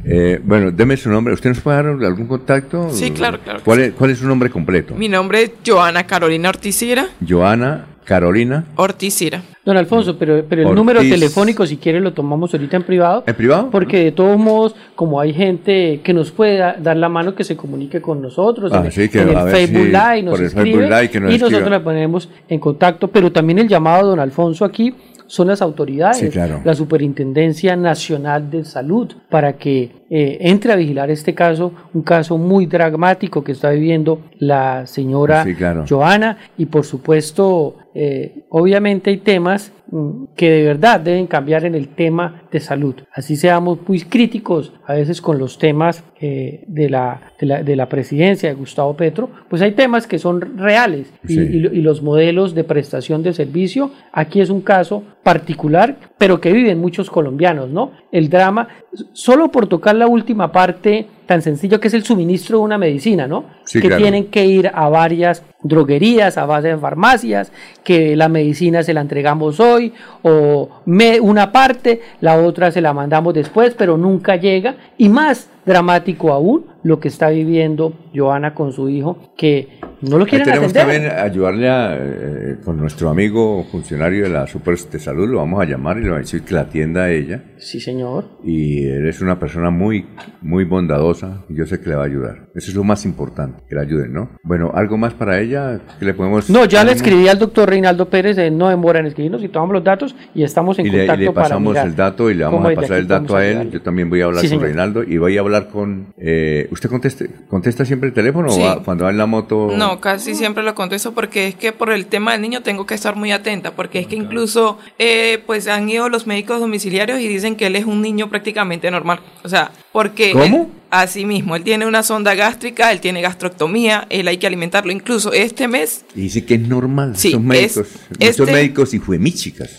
[0.06, 1.34] Eh, bueno, deme su nombre.
[1.34, 2.90] ¿Usted nos puede dar algún contacto?
[2.93, 4.95] Sí, claro, claro ¿Cuál, es, ¿Cuál es su nombre completo?
[4.95, 7.09] Mi nombre es Joana Carolina Orticira.
[7.27, 8.66] Joana Carolina.
[8.77, 9.42] Orticira.
[9.66, 10.76] Don Alfonso, pero, pero el Ortiz.
[10.77, 13.24] número telefónico, si quiere, lo tomamos ahorita en privado.
[13.27, 13.69] ¿En privado?
[13.69, 17.44] Porque de todos modos, como hay gente que nos puede da- dar la mano, que
[17.44, 20.24] se comunique con nosotros Ah, en, sí, que en a el ver Facebook si Live,
[20.24, 23.10] nos por el escribe Facebook Live que nos y nosotros la ponemos en contacto.
[23.10, 24.95] Pero también el llamado don Alfonso aquí
[25.26, 26.61] son las autoridades, Sí, claro.
[26.64, 32.38] la Superintendencia Nacional de Salud, para que eh, entre a vigilar este caso, un caso
[32.38, 35.86] muy dramático que está viviendo la señora Sí, claro.
[35.88, 41.74] Joana y por supuesto eh, obviamente hay temas mm, que de verdad deben cambiar en
[41.74, 42.94] el tema de salud.
[43.11, 47.76] Así seamos muy críticos a veces con los temas eh, de, la, de, la, de
[47.76, 51.40] la presidencia de Gustavo Petro, pues hay temas que son reales Sí.
[51.40, 56.80] y los modelos de prestación de servicio, aquí es un caso particular, pero que viven
[56.80, 57.92] muchos colombianos, ¿no?
[58.11, 58.68] El drama,
[59.14, 63.27] solo por tocar la última parte tan sencillo que es el suministro de una medicina,
[63.27, 63.44] ¿no?
[63.66, 64.02] Sí, que claro.
[64.02, 67.52] tienen que ir a varias droguerías, a varias farmacias,
[67.84, 72.94] que la medicina se la entregamos hoy, o me- una parte, la otra se la
[72.94, 74.76] mandamos después, pero nunca llega.
[74.98, 80.24] Y más dramático aún, lo que está viviendo Joana con su hijo, que no lo
[80.24, 81.02] Ahí quieren tenemos atender.
[81.02, 85.62] también ayudarle a, eh, con nuestro amigo funcionario de la Super de Salud, lo vamos
[85.62, 87.44] a llamar y le vamos a decir que la atienda a ella.
[87.58, 88.26] Sí, señor.
[88.44, 90.06] Y él es una persona muy,
[90.42, 92.48] muy bondadosa y yo sé que le va a ayudar.
[92.56, 94.30] Eso es lo más importante, que le ayuden, ¿no?
[94.44, 96.50] Bueno, ¿algo más para ella que le podemos...
[96.50, 99.74] No, ya le escribí al doctor Reinaldo Pérez, eh, no demora en escribirnos y tomamos
[99.74, 102.44] los datos y estamos en Y le, y contacto le pasamos el dato y le
[102.46, 103.72] vamos a pasar el dato a él.
[103.72, 104.64] Yo también voy a hablar Sí, con señor.
[104.66, 106.14] Reinaldo y voy a hablar con...
[106.18, 108.62] eh, ¿Usted conteste, contesta siempre el teléfono Sí.
[108.62, 109.72] o va- cuando va en la moto?
[109.76, 112.94] No, casi siempre lo contesto porque es que por el tema del niño tengo que
[112.94, 117.28] estar muy atenta, porque es que incluso eh, pues han ido los médicos domiciliarios y
[117.28, 119.22] dicen que él es un niño prácticamente normal.
[119.44, 120.32] O sea, porque...
[120.32, 120.61] ¿Cómo?
[120.72, 124.92] él- así mismo, él tiene una sonda gástrica, él tiene gastroctomía, él hay que alimentarlo.
[124.92, 127.17] Incluso este mes, Y dice que es normal.
[127.17, 129.00] Sí, médicos, es- muchos este- médicos y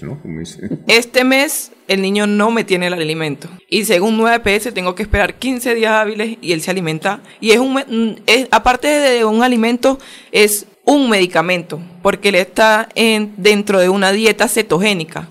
[0.03, 0.21] ¿no?
[0.21, 0.69] Como dice.
[0.89, 3.49] este mes el niño no me tiene el alimento.
[3.71, 7.21] Y según 9PS tengo que esperar 15 días hábiles y él se alimenta.
[7.41, 10.01] Y es un, mm, es, aparte de un alimento,
[10.33, 15.29] es un medicamento, porque él está en, dentro de una dieta cetogénica.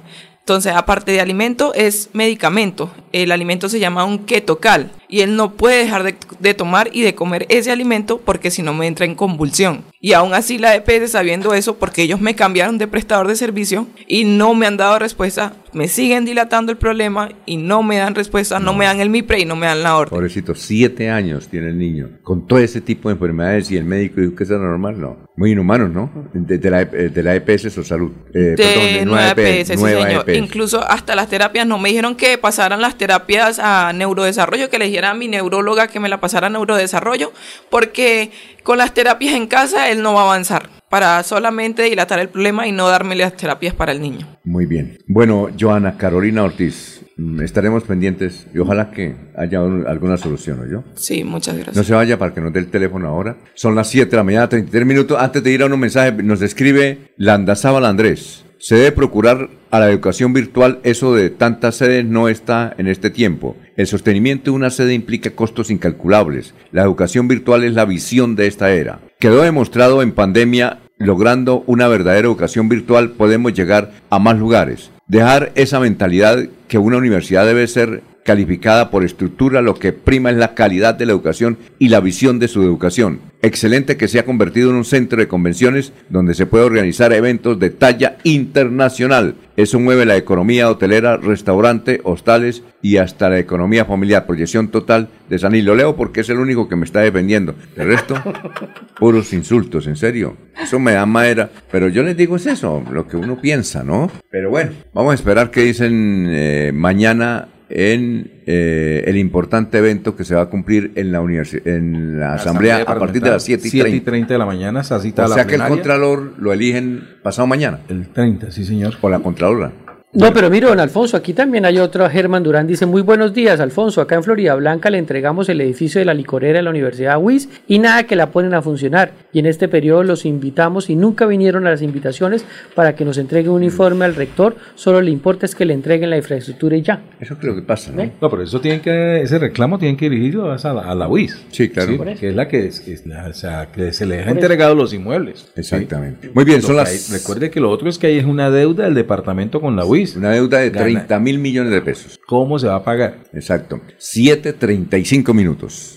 [0.47, 2.89] Entonces, aparte de alimento, es medicamento.
[3.23, 4.91] El alimento se llama un ketocal.
[5.09, 8.61] Y él no puede dejar de, de tomar y de comer ese alimento porque si
[8.61, 9.85] no me entra en convulsión.
[10.01, 13.87] Y aún así la EPS sabiendo eso, porque ellos me cambiaron de prestador de servicio
[14.05, 18.15] y no me han dado respuesta, me siguen dilatando el problema y no me dan
[18.15, 20.09] respuesta, no, me dan el MIPRE y no me dan la orden.
[20.09, 24.19] Pobrecito, siete años tiene el niño, con todo ese tipo de enfermedades y el médico
[24.19, 25.25] dijo que eso era normal, no.
[25.37, 26.11] Muy inhumanos, ¿no?
[26.33, 28.11] De, de la, E- de la EPS o salud.
[28.33, 30.29] Eh, perdón, de nueva EPS, sí, nueva señor.
[30.29, 30.37] EPS.
[30.43, 34.85] Incluso hasta las terapias no me dijeron que pasaran las terapias a neurodesarrollo, que le
[34.85, 37.31] dijera a mi neuróloga que me la pasara a neurodesarrollo,
[37.69, 38.31] porque
[38.63, 42.65] con las terapias en casa él no va a avanzar para solamente dilatar el problema
[42.67, 44.37] y no darme las terapias para el niño.
[44.43, 44.97] Muy bien.
[45.07, 50.71] Bueno, Joana Carolina Ortiz, mm, estaremos pendientes y ojalá que haya un- alguna solución, ¿no
[50.71, 50.83] yo?
[50.95, 51.75] Sí, muchas gracias.
[51.75, 53.35] No se vaya para que nos dé el teléfono ahora.
[53.53, 55.17] Son las 7 de la mañana, 33 minutos.
[55.19, 58.45] Antes de ir a un mensaje, nos escribe Landazábal Andrés.
[58.59, 60.79] Se debe procurar a la educación virtual.
[60.83, 63.55] Eso de tantas sedes no está en este tiempo.
[63.75, 66.53] El sostenimiento de una sede implica costos incalculables.
[66.71, 68.99] La educación virtual es la visión de esta era.
[69.19, 74.91] Quedó demostrado en pandemia, logrando una verdadera educación virtual, podemos llegar a más lugares.
[75.07, 80.37] Dejar esa mentalidad que una universidad debe ser calificada por estructura, lo que prima es
[80.37, 83.21] la calidad de la educación y la visión de su educación.
[83.41, 87.59] Excelente que se ha convertido en un centro de convenciones donde se puede organizar eventos
[87.59, 89.35] de talla internacional.
[89.55, 94.27] Eso mueve la economía hotelera, restaurante, hostales y hasta la economía familiar.
[94.27, 97.55] Proyección total de San Lo leo porque es el único que me está defendiendo.
[97.75, 98.15] El resto,
[98.99, 100.37] puros insultos, en serio.
[100.61, 101.49] Eso me da madera.
[101.71, 104.11] Pero yo les digo es eso, lo que uno piensa, ¿no?
[104.29, 110.23] Pero bueno, vamos a esperar qué dicen eh, mañana en eh, el importante evento que
[110.23, 111.19] se va a cumplir en la
[111.65, 113.89] en la, asamblea, a partir de las 7 y 30.
[113.89, 117.03] 7 y 30 de la mañana se cita O sea que el Contralor lo eligen
[117.23, 117.79] pasado mañana.
[117.89, 118.95] El 30, sí señor.
[119.01, 119.71] O la Contralora.
[120.13, 123.59] No, pero mire, don Alfonso, aquí también hay otro, Germán Durán dice, muy buenos días,
[123.59, 127.19] Alfonso, acá en Florida Blanca le entregamos el edificio de la licorera de la Universidad
[127.21, 129.11] WIS y nada que la ponen a funcionar.
[129.37, 132.43] Y en este periodo los invitamos y nunca vinieron a las invitaciones
[132.73, 136.09] para que nos entreguen un informe al rector, solo le importa es que le entreguen
[136.09, 137.03] la infraestructura y ya.
[137.19, 138.11] Eso es lo que pasa, ¿no?
[138.19, 141.45] No, pero eso tiene que, ese reclamo tiene que dirigirlo a la, a la UIS.
[141.51, 142.03] Sí, claro.
[142.19, 145.51] que es la que, es, o sea, que se le ha entregado los inmuebles.
[145.55, 146.31] Exactamente.
[146.33, 147.11] Muy bien, son las...
[147.11, 150.15] recuerde que lo otro es que hay es una deuda del departamento con la UIS.
[150.15, 152.19] Una deuda de 30 mil millones de pesos.
[152.25, 153.19] ¿Cómo se va a pagar?
[153.33, 153.81] Exacto.
[153.99, 155.96] 7.35 minutos.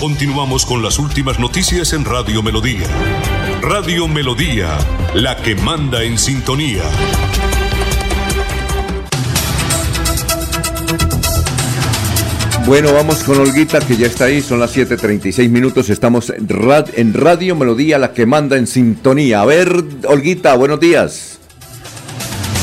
[0.00, 2.86] Continuamos con las últimas noticias en Radio Melodía.
[3.62, 4.76] Radio Melodía,
[5.14, 6.82] la que manda en sintonía.
[12.66, 17.56] Bueno, vamos con Olguita, que ya está ahí, son las 7.36 minutos, estamos en, Radio
[17.56, 19.40] Melodía, la que manda en sintonía.
[19.40, 19.72] A ver,
[20.08, 21.35] Olguita, buenos días.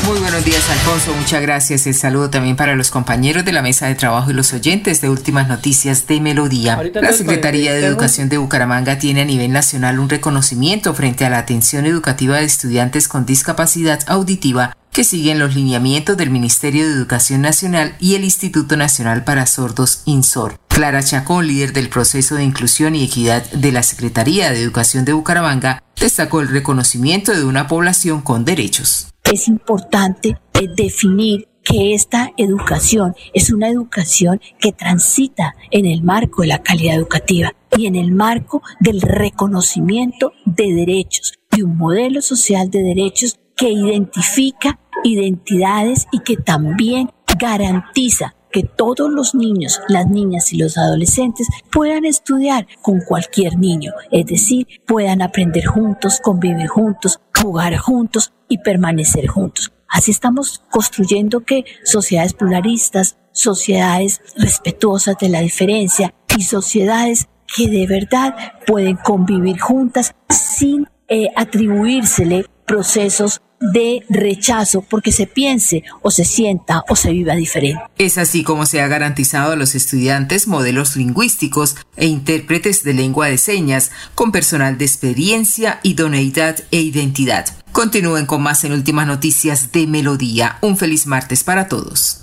[0.05, 1.13] Muy buenos días, Alfonso.
[1.13, 1.87] Muchas gracias.
[1.87, 5.09] El saludo también para los compañeros de la mesa de trabajo y los oyentes de
[5.09, 6.81] Últimas Noticias de Melodía.
[6.95, 11.37] La Secretaría de Educación de Bucaramanga tiene a nivel nacional un reconocimiento frente a la
[11.37, 17.41] atención educativa de estudiantes con discapacidad auditiva que siguen los lineamientos del Ministerio de Educación
[17.41, 20.59] Nacional y el Instituto Nacional para Sordos INSOR.
[20.67, 25.13] Clara Chacón, líder del proceso de inclusión y equidad de la Secretaría de Educación de
[25.13, 32.31] Bucaramanga, destacó el reconocimiento de una población con derechos es importante eh, definir que esta
[32.37, 37.95] educación es una educación que transita en el marco de la calidad educativa y en
[37.95, 46.07] el marco del reconocimiento de derechos, de un modelo social de derechos que identifica identidades
[46.11, 52.67] y que también garantiza que todos los niños, las niñas y los adolescentes puedan estudiar
[52.81, 59.73] con cualquier niño, es decir, puedan aprender juntos, convivir juntos, jugar juntos y permanecer juntos.
[59.89, 67.87] Así estamos construyendo que sociedades pluralistas, sociedades respetuosas de la diferencia y sociedades que de
[67.87, 68.35] verdad
[68.67, 73.41] pueden convivir juntas sin eh, atribuírsele procesos
[73.71, 77.81] de rechazo porque se piense o se sienta o se viva diferente.
[77.97, 83.27] Es así como se ha garantizado a los estudiantes modelos lingüísticos e intérpretes de lengua
[83.27, 87.45] de señas con personal de experiencia, idoneidad e identidad.
[87.71, 90.57] Continúen con más en Últimas Noticias de Melodía.
[90.61, 92.21] Un feliz martes para todos.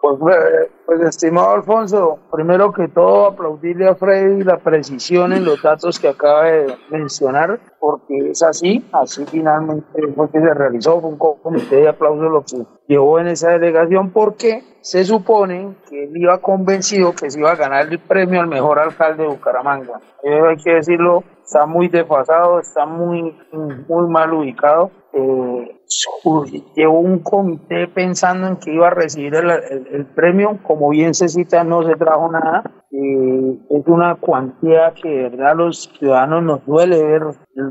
[0.00, 5.62] Pues, eh, pues, estimado Alfonso, primero que todo aplaudirle a Freddy la precisión en los
[5.62, 11.10] datos que acaba de mencionar, porque es así, así finalmente fue que se realizó, fue
[11.10, 16.16] un comité de aplausos lo que llevó en esa delegación, porque se supone que él
[16.16, 20.00] iba convencido que se iba a ganar el premio al mejor alcalde de Bucaramanga.
[20.22, 23.36] Eso hay que decirlo, está muy desfasado, está muy,
[23.88, 24.90] muy mal ubicado.
[25.12, 25.80] Eh,
[26.74, 31.14] llevó un comité pensando en que iba a recibir el, el- el premio, como bien
[31.14, 32.62] se cita, no se trajo nada.
[32.90, 37.22] Eh, es una cuantía que de verdad a los ciudadanos nos duele ver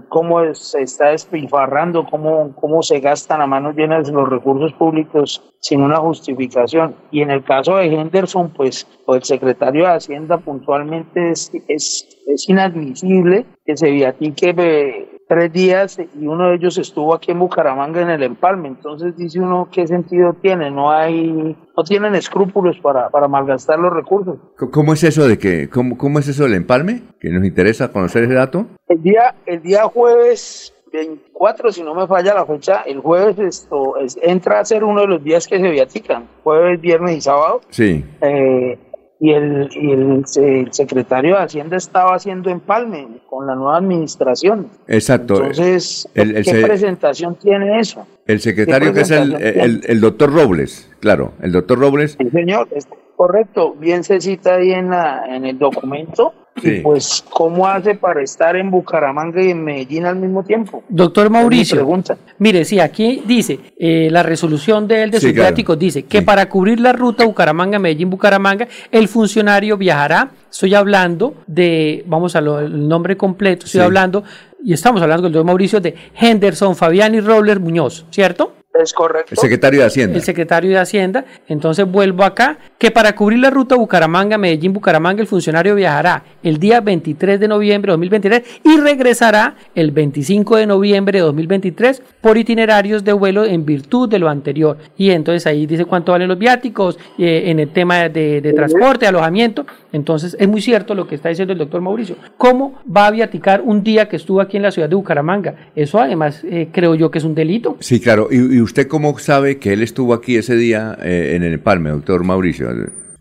[0.10, 5.82] cómo se está despilfarrando, cómo, cómo se gastan a manos llenas los recursos públicos sin
[5.82, 6.95] una justificación.
[7.11, 12.12] Y en el caso de Henderson, pues, pues el secretario de Hacienda puntualmente es, es,
[12.27, 17.40] es inadmisible que se viatique eh, tres días y uno de ellos estuvo aquí en
[17.40, 18.68] Bucaramanga en el empalme.
[18.68, 23.93] Entonces dice uno qué sentido tiene, no hay, no tienen escrúpulos para, para malgastar los
[23.93, 24.38] recursos.
[24.72, 27.02] ¿Cómo es eso de que, cómo, cómo es eso del empalme?
[27.19, 28.66] Que nos interesa conocer ese dato.
[28.88, 33.98] El día, el día jueves 24, si no me falla la fecha, el jueves esto
[33.98, 37.61] es- entra a ser uno de los días que se viatican, jueves, viernes y sábado.
[37.69, 38.06] Sí.
[38.22, 38.77] Eh,
[39.24, 44.68] y el, y el, el secretario de Hacienda estaba haciendo empalme con la nueva administración.
[44.85, 45.35] Exacto.
[45.38, 48.06] Entonces, el, el ¿qué se- presentación tiene eso?
[48.27, 52.18] el secretario ¿qué que es el, doctor Robles, claro, el doctor Robles.
[52.19, 52.85] Sí, señor, es
[53.16, 53.74] correcto.
[53.80, 56.34] Bien se cita ahí en, la, en el documento.
[56.61, 56.69] Sí.
[56.69, 60.83] Y pues, ¿cómo hace para estar en Bucaramanga y en Medellín al mismo tiempo?
[60.88, 62.15] Doctor Mauricio, pregunta.
[62.38, 65.75] mire, sí, aquí dice, eh, la resolución de él de Sí, sus claro.
[65.75, 72.41] dice que para cubrir la ruta Bucaramanga-Medellín-Bucaramanga, el funcionario viajará, estoy hablando de, vamos a
[72.41, 73.85] lo, el nombre completo, estoy Sí.
[73.85, 74.23] hablando,
[74.64, 78.53] y estamos hablando del doctor Mauricio de Henderson Fabiani Robles Muñoz, ¿cierto?
[78.74, 79.32] Es correcto.
[79.32, 80.16] El secretario de Hacienda.
[80.18, 81.26] el secretario de Hacienda.
[81.48, 86.58] Entonces vuelvo acá, que para cubrir la ruta Bucaramanga, Medellín, Bucaramanga, el funcionario viajará el
[86.58, 92.38] día 23 de noviembre de 2023 y regresará el 25 de noviembre de 2023 por
[92.38, 94.77] itinerarios de vuelo en virtud de lo anterior.
[94.98, 99.06] Y entonces ahí dice cuánto valen los viáticos eh, en el tema de, de transporte,
[99.06, 99.68] alojamiento.
[99.92, 102.16] Entonces es muy cierto lo que está diciendo el doctor Mauricio.
[102.38, 105.69] ¿Cómo va a viaticar un día que estuvo aquí en la ciudad de Bucaramanga?
[105.76, 107.77] Eso además eh, creo yo que es un delito.
[107.80, 108.27] Sí, claro.
[108.32, 111.90] ¿Y, y usted cómo sabe que él estuvo aquí ese día eh, en el empalme,
[111.92, 112.69] doctor Mauricio?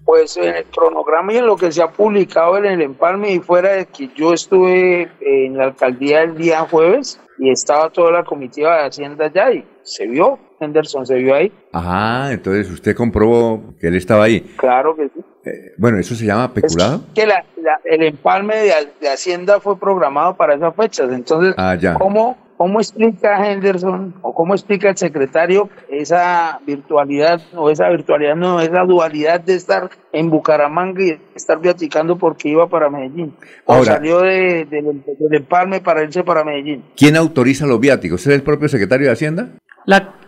[0.05, 3.39] Pues en el cronograma y en lo que se ha publicado en el empalme y
[3.41, 8.25] fuera de que yo estuve en la alcaldía el día jueves y estaba toda la
[8.25, 11.53] comitiva de Hacienda allá y se vio, Henderson se vio ahí.
[11.73, 14.41] Ajá, entonces usted comprobó que él estaba ahí.
[14.57, 15.21] Claro que sí.
[15.45, 17.03] Eh, bueno, ¿eso se llama peculado?
[17.15, 21.11] Que la- la- el empalme de, de Hacienda fue programado para esas fechas.
[21.13, 21.95] Entonces, Ah, ya.
[21.95, 28.61] ¿cómo, ¿cómo explica Henderson o cómo explica el secretario esa virtualidad o esa virtualidad, no,
[28.61, 33.35] esa dualidad de estar en Bucaramanga y estar viaticando porque iba para Medellín?
[33.67, 36.85] O Ahora- salió de- del del empalme para irse para Medellín.
[36.97, 38.25] ¿Quién autoriza los viáticos?
[38.29, 39.49] ¿Es el propio secretario de Hacienda?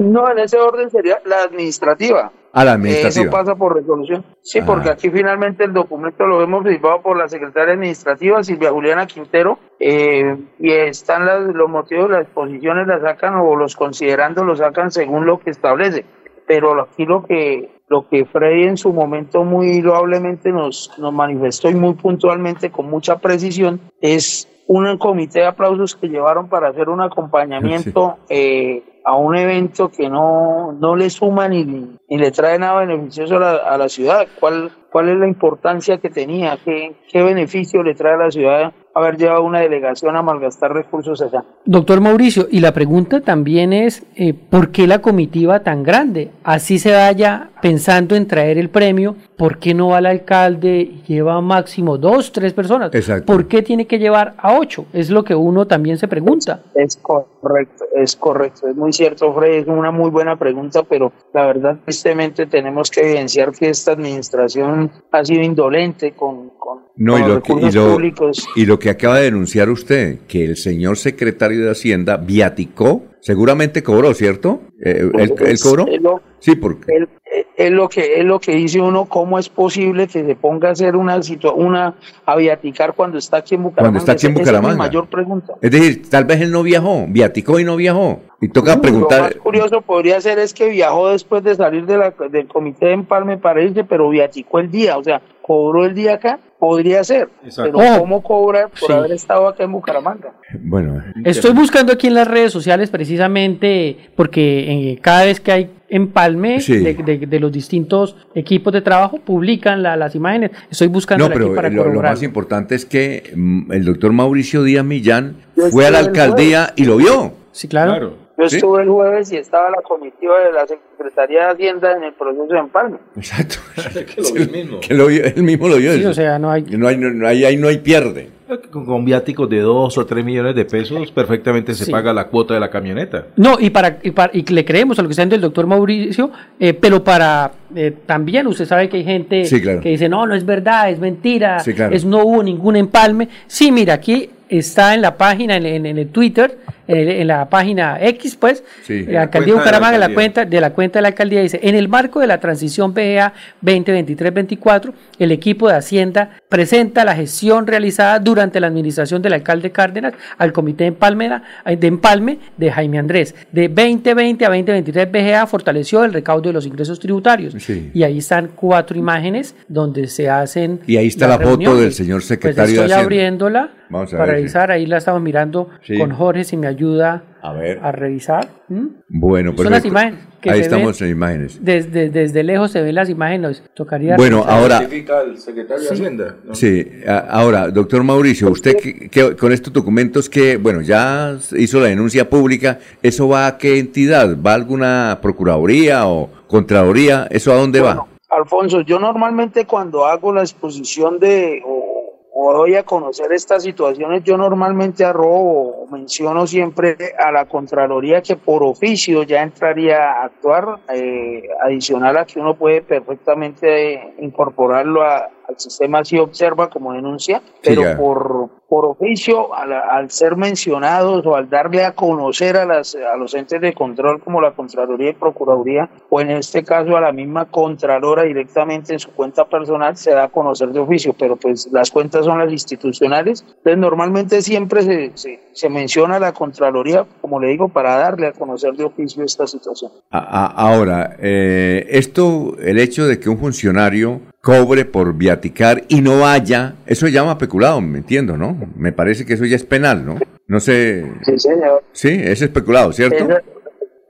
[0.00, 2.32] No, en ese orden sería la administrativa.
[2.56, 3.22] Ah, la administrativa.
[3.24, 4.24] Eso pasa por resolución.
[4.42, 4.64] Sí, Ah.
[4.66, 9.58] porque aquí finalmente el documento lo hemos firmado por la secretaria administrativa, Silvia Juliana Quintero,
[9.80, 14.90] eh, y están las- los motivos, las exposiciones las sacan o los considerando los sacan
[14.92, 16.04] según lo que establece.
[16.46, 21.68] Pero aquí lo que lo que Freddy en su momento muy loablemente nos, nos manifestó
[21.68, 26.88] y muy puntualmente con mucha precisión es un comité de aplausos que llevaron para hacer
[26.88, 32.58] un acompañamiento eh, a un evento que no, no le suma ni, ni le trae
[32.58, 34.26] nada beneficioso a la, a la ciudad.
[34.40, 36.58] ¿Cuál, ¿Cuál es la importancia que tenía?
[36.64, 41.20] ¿Qué, ¿Qué beneficio le trae a la ciudad haber llevado una delegación a malgastar recursos
[41.20, 41.44] allá?
[41.64, 46.30] Doctor Mauricio, y la pregunta también es, eh, ¿por qué la comitiva tan grande?
[46.42, 51.02] Así se vaya pensando en traer el premio, ¿por qué no va el alcalde y
[51.06, 52.94] lleva máximo dos, tres personas?
[52.94, 53.26] Exacto.
[53.26, 54.86] ¿Por qué tiene que llevar a ocho?
[54.92, 56.62] Es lo que uno también se pregunta.
[56.74, 61.46] Es correcto, es correcto, es muy cierto, Fred, es una muy buena pregunta, pero la
[61.46, 67.22] verdad, tristemente, tenemos que evidenciar que esta administración ha sido indolente con, con, No, con
[67.22, 68.48] y lo, que, y, lo, públicos.
[68.56, 73.82] y lo que acaba de denunciar usted, que el señor secretario de Hacienda viaticó, seguramente
[73.82, 74.60] cobró, ¿cierto?
[74.84, 75.86] Eh, ¿él, él cobró?
[76.00, 76.92] Lo- Sí, porque...
[76.96, 77.08] es-
[77.56, 80.72] es lo que es lo que dice uno cómo es posible que se ponga a
[80.72, 81.18] hacer una
[81.56, 81.94] una
[82.26, 84.58] a viaticar cuando está aquí en Bucaramanga Cuando está aquí en Esa- esa es mi
[84.60, 84.84] Bucaramanga.
[84.88, 88.20] mayor pregunta Es decir, tal vez él no viajó, viaticó y no viajó.
[88.40, 89.36] Y toca Lo más preguntar...
[89.38, 93.38] curioso podría ser es que viajó después de salir de la- del comité de empalme
[93.38, 97.72] para irse, pero viaticó el día, o sea, cobró el día acá, podría ser, Exacto.
[97.76, 98.92] pero Oh, ¿cómo cobra por sí.
[98.92, 100.32] haber estado acá en Bucaramanga?
[100.60, 105.70] Bueno, Estoy buscando aquí en las redes sociales precisamente porque eh, cada vez que hay
[105.88, 106.78] empalme Sí.
[106.78, 110.50] de, de- de los distintos equipos de trabajo publican la- las imágenes.
[110.70, 114.62] Estoy buscando No, aquí para lo, lo más importante es que mm, el doctor Mauricio
[114.62, 117.34] Díaz Millán Yo fue a la alcaldía y lo vio.
[117.52, 118.23] Sí, claro.
[118.36, 118.56] Yo ¿Sí?
[118.56, 122.46] estuve el jueves y estaba la comitiva de la Secretaría de Hacienda en el proceso
[122.46, 122.98] de empalme.
[123.16, 123.56] Exacto.
[124.14, 124.80] que lo vio mismo.
[124.80, 125.92] Que lo vio- él mismo lo vio.
[125.92, 126.10] Sí, eso.
[126.10, 126.62] o sea, no hay...
[126.62, 128.30] No hay, no, ahí, ahí no hay pierde.
[128.70, 131.90] Con, con viáticos de 2 o 3 millones de pesos, perfectamente se Sí.
[131.92, 133.28] paga la cuota de la camioneta.
[133.36, 135.66] No, y para, y para- y le creemos a lo que está diciendo el doctor
[135.66, 136.30] Mauricio,
[136.60, 139.80] eh, pero para eh, también usted sabe que hay gente Sí, claro.
[139.80, 141.94] que dice, no, no es verdad, es mentira, Sí, claro.
[141.94, 143.28] es no hubo ningún empalme.
[143.46, 147.26] Sí, mira, aquí está en la página, en, en- en el Twitter, en, el- en
[147.26, 149.04] la página X, pues, Sí.
[149.06, 150.14] la alcaldía de de la Bucaramanga, la alcaldía.
[150.14, 153.32] cuenta de la cuenta de la alcaldía dice, en el marco de la transición BGA
[153.62, 160.12] 2023-24, el equipo de Hacienda presenta la gestión realizada durante la administración del alcalde Cárdenas
[160.38, 161.30] al comité de empalme
[161.64, 163.34] de, empalme de Jaime Andrés.
[163.52, 167.54] De 2020 a 2023 BGA fortaleció el recaudo de los ingresos tributarios.
[167.58, 167.90] Sí.
[167.94, 172.18] Y ahí están cuatro imágenes donde se hacen Y ahí está la foto del señor
[172.18, 173.02] Pues secretario de estoy Hacienda.
[173.02, 174.40] abriéndola Vamos a para ver, sí.
[174.42, 175.96] revisar, ahí la estamos mirando Sí.
[175.98, 177.78] con Jorge si me ayuda A ver.
[177.82, 178.48] a revisar.
[178.68, 178.86] ¿Mm?
[179.08, 179.88] Bueno, Son las perfecto.
[179.88, 181.08] imágenes que Ahí se estamos ven.
[181.10, 181.64] en imágenes.
[181.64, 184.16] Desde, desde lejos se ven las imágenes, tocaría...
[184.16, 184.58] Bueno, revisar.
[184.60, 184.78] ahora-
[185.24, 185.94] el secretario de Sí.
[185.94, 186.36] Hacienda.
[186.44, 186.54] ¿no?
[186.56, 186.86] Sí,
[187.30, 192.28] ahora, doctor Mauricio, usted que, que- con estos documentos que, bueno, ya hizo la denuncia
[192.28, 194.36] pública, ¿eso va a qué entidad?
[194.44, 197.28] ¿Va a alguna procuraduría o contraloría?
[197.30, 198.04] ¿Eso a dónde va?
[198.28, 201.93] Alfonso, yo normalmente cuando hago la exposición de o,
[202.36, 208.22] o doy a conocer estas situaciones, yo normalmente arrobo o menciono siempre a la Contraloría
[208.22, 215.04] que por oficio ya entraría a actuar, eh, adicional a que uno puede perfectamente incorporarlo
[215.04, 221.24] a, al sistema sí observa como denuncia, pero por, por oficio, al, al ser mencionados
[221.26, 225.10] o al darle a conocer a, las, a los entes de control como la Contraloría
[225.10, 229.96] y Procuraduría, o en este caso a la misma Contralora directamente en su cuenta personal,
[229.96, 234.42] se da a conocer de oficio, pero pues las cuentas son las institucionales, entonces normalmente
[234.42, 238.72] siempre se, se, se menciona a la Contraloría, como le digo, para darle a conocer
[238.74, 239.92] de oficio esta situación.
[240.10, 246.74] Ahora, eh, esto, el hecho de que un funcionario cobre por viaticar y no vaya,
[246.84, 248.54] eso se llama peculado, me entiendo, ¿no?
[248.76, 250.16] Me parece que eso ya es penal, ¿no?
[250.46, 251.10] No sé.
[251.22, 251.82] Sí, señor.
[251.92, 253.24] Sí, es especulado, ¿cierto?
[253.24, 253.42] Eh,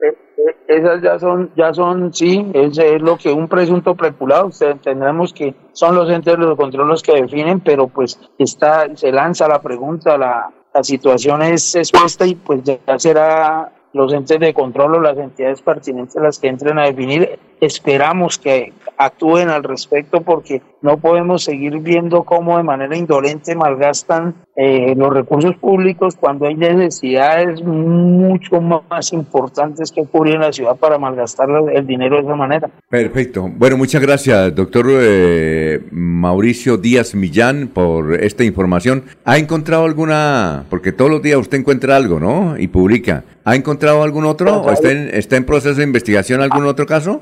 [0.01, 4.75] eh, esas ya son, ya son, sí, es, es lo que un presunto preculado, usted
[4.83, 9.13] tendremos que son los entes de los controles los que definen, pero pues está, se
[9.13, 14.53] lanza la pregunta, la, la situación es expuesta y pues ya será los entes de
[14.53, 17.39] control o las entidades pertinentes las que entren a definir.
[17.61, 24.35] Esperamos que actúen al respecto porque no podemos seguir viendo cómo de manera indolente malgastan
[24.55, 30.75] eh, los recursos públicos cuando hay necesidades mucho más importantes que ocurrir en la ciudad
[30.77, 32.69] para malgastar el dinero de esa manera.
[32.89, 33.49] Perfecto.
[33.53, 39.03] Bueno, muchas gracias, doctor eh, Mauricio Díaz Millán, por esta información.
[39.25, 42.57] ¿Ha encontrado alguna, porque todos los días usted encuentra algo, ¿no?
[42.57, 43.23] Y publica.
[43.43, 44.61] ¿Ha encontrado algún otro?
[44.61, 47.21] ¿O está en, está en proceso de investigación algún otro caso?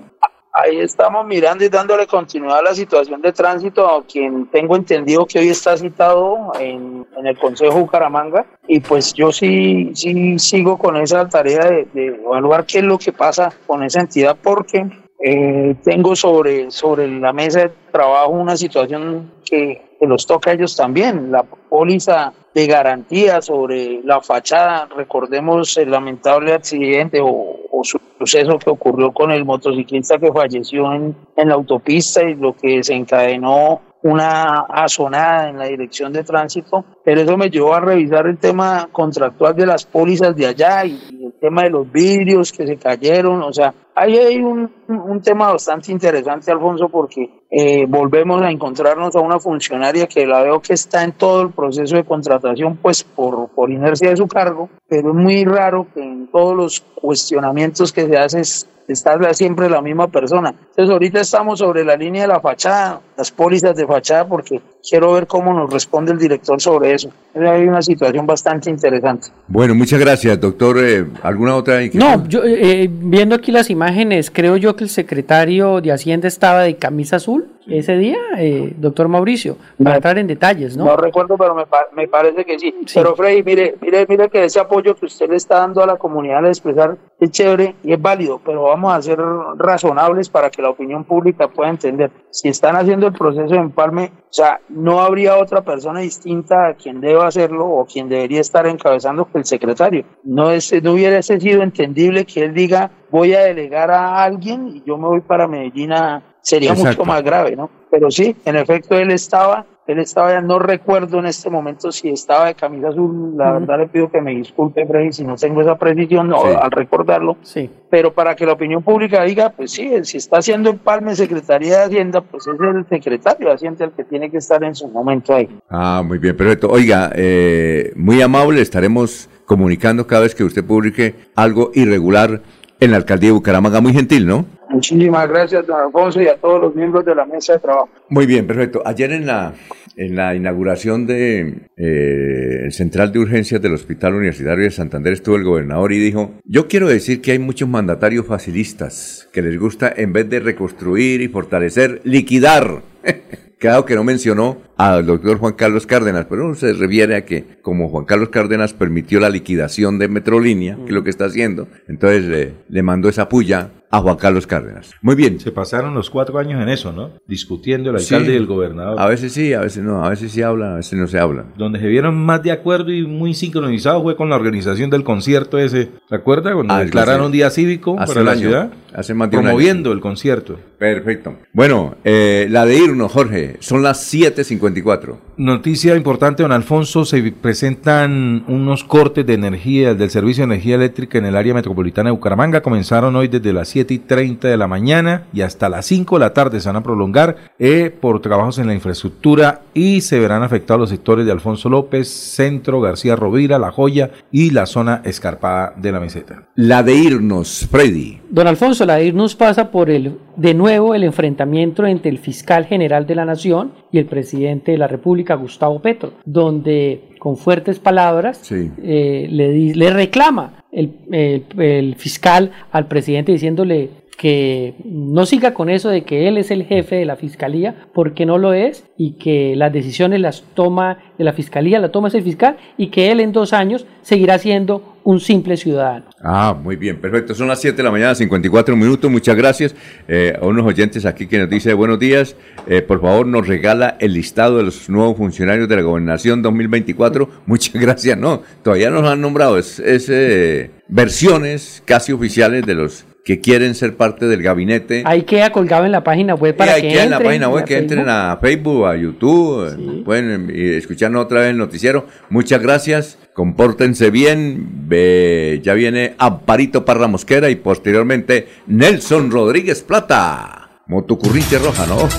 [0.55, 5.25] Ahí estamos mirando y dándole continuidad a la situación de tránsito, a quien tengo entendido
[5.25, 8.45] que hoy está citado en, en el Consejo Bucaramanga.
[8.67, 13.11] Y pues yo sí, sí sigo con esa tarea de, evaluar qué es lo que
[13.11, 14.85] pasa con esa entidad, porque
[15.19, 20.53] eh, tengo sobre, sobre la mesa de trabajo una situación que, que los toca a
[20.53, 24.87] ellos también, la póliza de garantía sobre la fachada.
[24.95, 31.15] Recordemos el lamentable accidente o, o suceso que ocurrió con el motociclista que falleció en,
[31.35, 37.21] en la autopista y lo que desencadenó una azonada en la dirección de tránsito, pero
[37.21, 41.33] eso me llevó a revisar el tema contractual de las pólizas de allá y, el
[41.39, 45.91] tema de los vidrios que se cayeron, o sea, ahí hay un, un tema bastante
[45.91, 51.03] interesante, Alfonso, porque eh, volvemos a encontrarnos a una funcionaria que la veo que está
[51.03, 55.15] en todo el proceso de contratación, pues por, por inercia de su cargo, pero es
[55.15, 60.07] muy raro que en todos los cuestionamientos que se hace es- está siempre la misma
[60.09, 60.49] persona.
[60.71, 65.13] Entonces ahorita estamos sobre la línea de la fachada, las pólizas de fachada, porque quiero
[65.13, 67.09] ver cómo nos responde el director sobre eso.
[67.33, 69.29] Hay una situación bastante interesante.
[69.47, 70.77] Bueno, muchas gracias, doctor.
[70.83, 72.05] Eh, ¿Alguna otra inquietud?
[72.05, 73.82] No, yo eh, viendo aquí las imágenes,
[74.29, 79.07] creo yo que el secretario de Hacienda estaba de camisa azul ese día, eh, doctor
[79.07, 80.85] Mauricio, para entrar en detalles, ¿no?
[80.85, 82.73] No recuerdo, pero me, me parece que sí.
[82.93, 85.97] Pero Freddy, mire, mire, mire que ese apoyo que usted le está dando a la
[85.97, 89.19] comunidad al expresar es chévere y es válido, pero vamos a ser
[89.57, 92.11] razonables para que la opinión pública pueda entender.
[92.31, 96.73] Si están haciendo el proceso de empalme, o sea, no habría otra persona distinta a
[96.73, 100.05] quien deba hacerlo o quien debería estar encabezando que el secretario.
[100.23, 104.83] No, es, no hubiera sido entendible que él diga voy a delegar a alguien y
[104.83, 106.23] yo me voy para Medellín a...
[106.43, 106.89] Sería Exacto.
[107.03, 107.69] mucho más grave, ¿no?
[107.89, 112.09] Pero sí, en efecto él estaba, él estaba ya, no recuerdo en este momento si
[112.09, 115.61] estaba de camisa azul, la verdad le pido que me disculpe, Freddy, si no tengo
[115.61, 116.47] esa precisión no, Sí.
[116.59, 117.69] al recordarlo, Sí.
[117.89, 121.83] pero para que la opinión pública diga, pues sí, si está haciendo empalme Secretaría de
[121.85, 125.33] Hacienda, pues es el secretario de Hacienda el que tiene que estar en su momento
[125.33, 125.47] ahí.
[125.69, 126.67] Ah, muy bien, perfecto.
[126.69, 132.41] Oiga, eh, muy amable, estaremos comunicando cada vez que usted publique algo irregular
[132.81, 133.79] en la alcaldía de Bucaramanga.
[133.79, 134.45] Muy gentil, ¿no?
[134.73, 137.89] Muchísimas gracias, don Alfonso, y a todos los miembros de la mesa de trabajo.
[138.09, 138.81] Muy bien, perfecto.
[138.83, 139.53] Ayer en la,
[139.95, 145.35] en la inauguración de eh, el Central de Urgencias del Hospital Universitario de Santander estuvo
[145.35, 149.93] el gobernador y dijo, yo quiero decir que hay muchos mandatarios facilistas que les gusta
[149.95, 152.81] en vez de reconstruir y fortalecer, liquidar.
[153.63, 157.45] Claro que no mencionó al doctor Juan Carlos Cárdenas, pero uno se refiere a que
[157.61, 161.69] como Juan Carlos Cárdenas permitió la liquidación de Metrolínea, que es lo que está haciendo,
[161.87, 164.91] entonces le, le mandó esa puya a Juan Carlos Cárdenas.
[165.03, 165.39] Muy bien.
[165.39, 167.11] Se pasaron los cuatro años en eso, ¿no?
[167.27, 168.15] Discutiendo el Sí.
[168.15, 168.99] alcalde y el gobernador.
[168.99, 171.53] A veces sí, a veces no, a veces sí hablan, a veces no se hablan.
[171.57, 175.59] Donde se vieron más de acuerdo y muy sincronizados fue con la organización del concierto
[175.59, 175.89] ese.
[176.09, 176.53] ¿Se acuerda?
[176.55, 178.71] Cuando Ah, declararon día cívico Hace para la año, ciudad.
[178.95, 179.43] hace más de año.
[179.45, 180.59] promoviendo el concierto.
[180.79, 181.35] Perfecto.
[181.53, 185.17] Bueno, eh, la de irnos, Jorge, son las 7.54.
[185.35, 191.17] Noticia importante, don Alfonso, se presentan unos cortes de energía del servicio de energía eléctrica
[191.17, 192.61] en el área metropolitana de Bucaramanga.
[192.61, 196.19] Comenzaron hoy desde las 7 y 30 de la mañana y hasta las 5 de
[196.19, 200.43] la tarde se van a prolongar eh, por trabajos en la infraestructura y se verán
[200.43, 205.73] afectados los sectores de Alfonso López, Centro, García Rovira, La Joya y la zona escarpada
[205.75, 206.47] de la meseta.
[206.53, 208.19] La de irnos, Freddy.
[208.29, 212.65] Don Alfonso, la de irnos pasa por el de nuevo el enfrentamiento entre el fiscal
[212.65, 217.79] general de la Nación y el presidente de la República, Gustavo Petro, donde con fuertes
[217.79, 218.39] palabras
[218.83, 225.89] eh, le, reclama el, el- el fiscal al presidente diciéndole que no siga con eso
[225.89, 229.55] de que él es el jefe de la fiscalía porque no lo es y que
[229.55, 233.31] las decisiones las toma de la fiscalía, la toma ese fiscal y que él en
[233.31, 236.05] dos años seguirá siendo un simple ciudadano.
[236.21, 237.35] Ah, muy bien, perfecto.
[237.35, 239.09] Son las 7 de la mañana, 54 minutos.
[239.09, 239.75] Muchas gracias
[240.07, 242.35] eh, a unos oyentes aquí que nos dice buenos días.
[242.67, 247.29] eh, por favor, nos regala el listado de los nuevos funcionarios de la gobernación 2024.
[247.45, 248.17] Muchas gracias.
[248.17, 249.57] No, todavía nos han nombrado.
[249.57, 255.03] Es, es, eh, versiones casi oficiales de los que quieren ser parte del gabinete.
[255.05, 257.29] Ahí queda colgado en la página web para Eh, ahí que queda en la entren
[257.29, 262.05] página web, que entren a Facebook, a YouTube, pueden eh, escucharnos otra vez el noticiero.
[262.29, 264.87] Muchas gracias, compórtense bien.
[264.89, 270.81] Ve- ya viene Amparito Parra Mosquera y posteriormente Nelson Rodríguez Plata.
[270.87, 272.09] Motocurrinche roja, ¿no?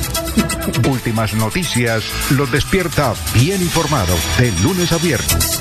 [0.91, 5.61] Últimas noticias los despierta bien informados de lunes a viernes.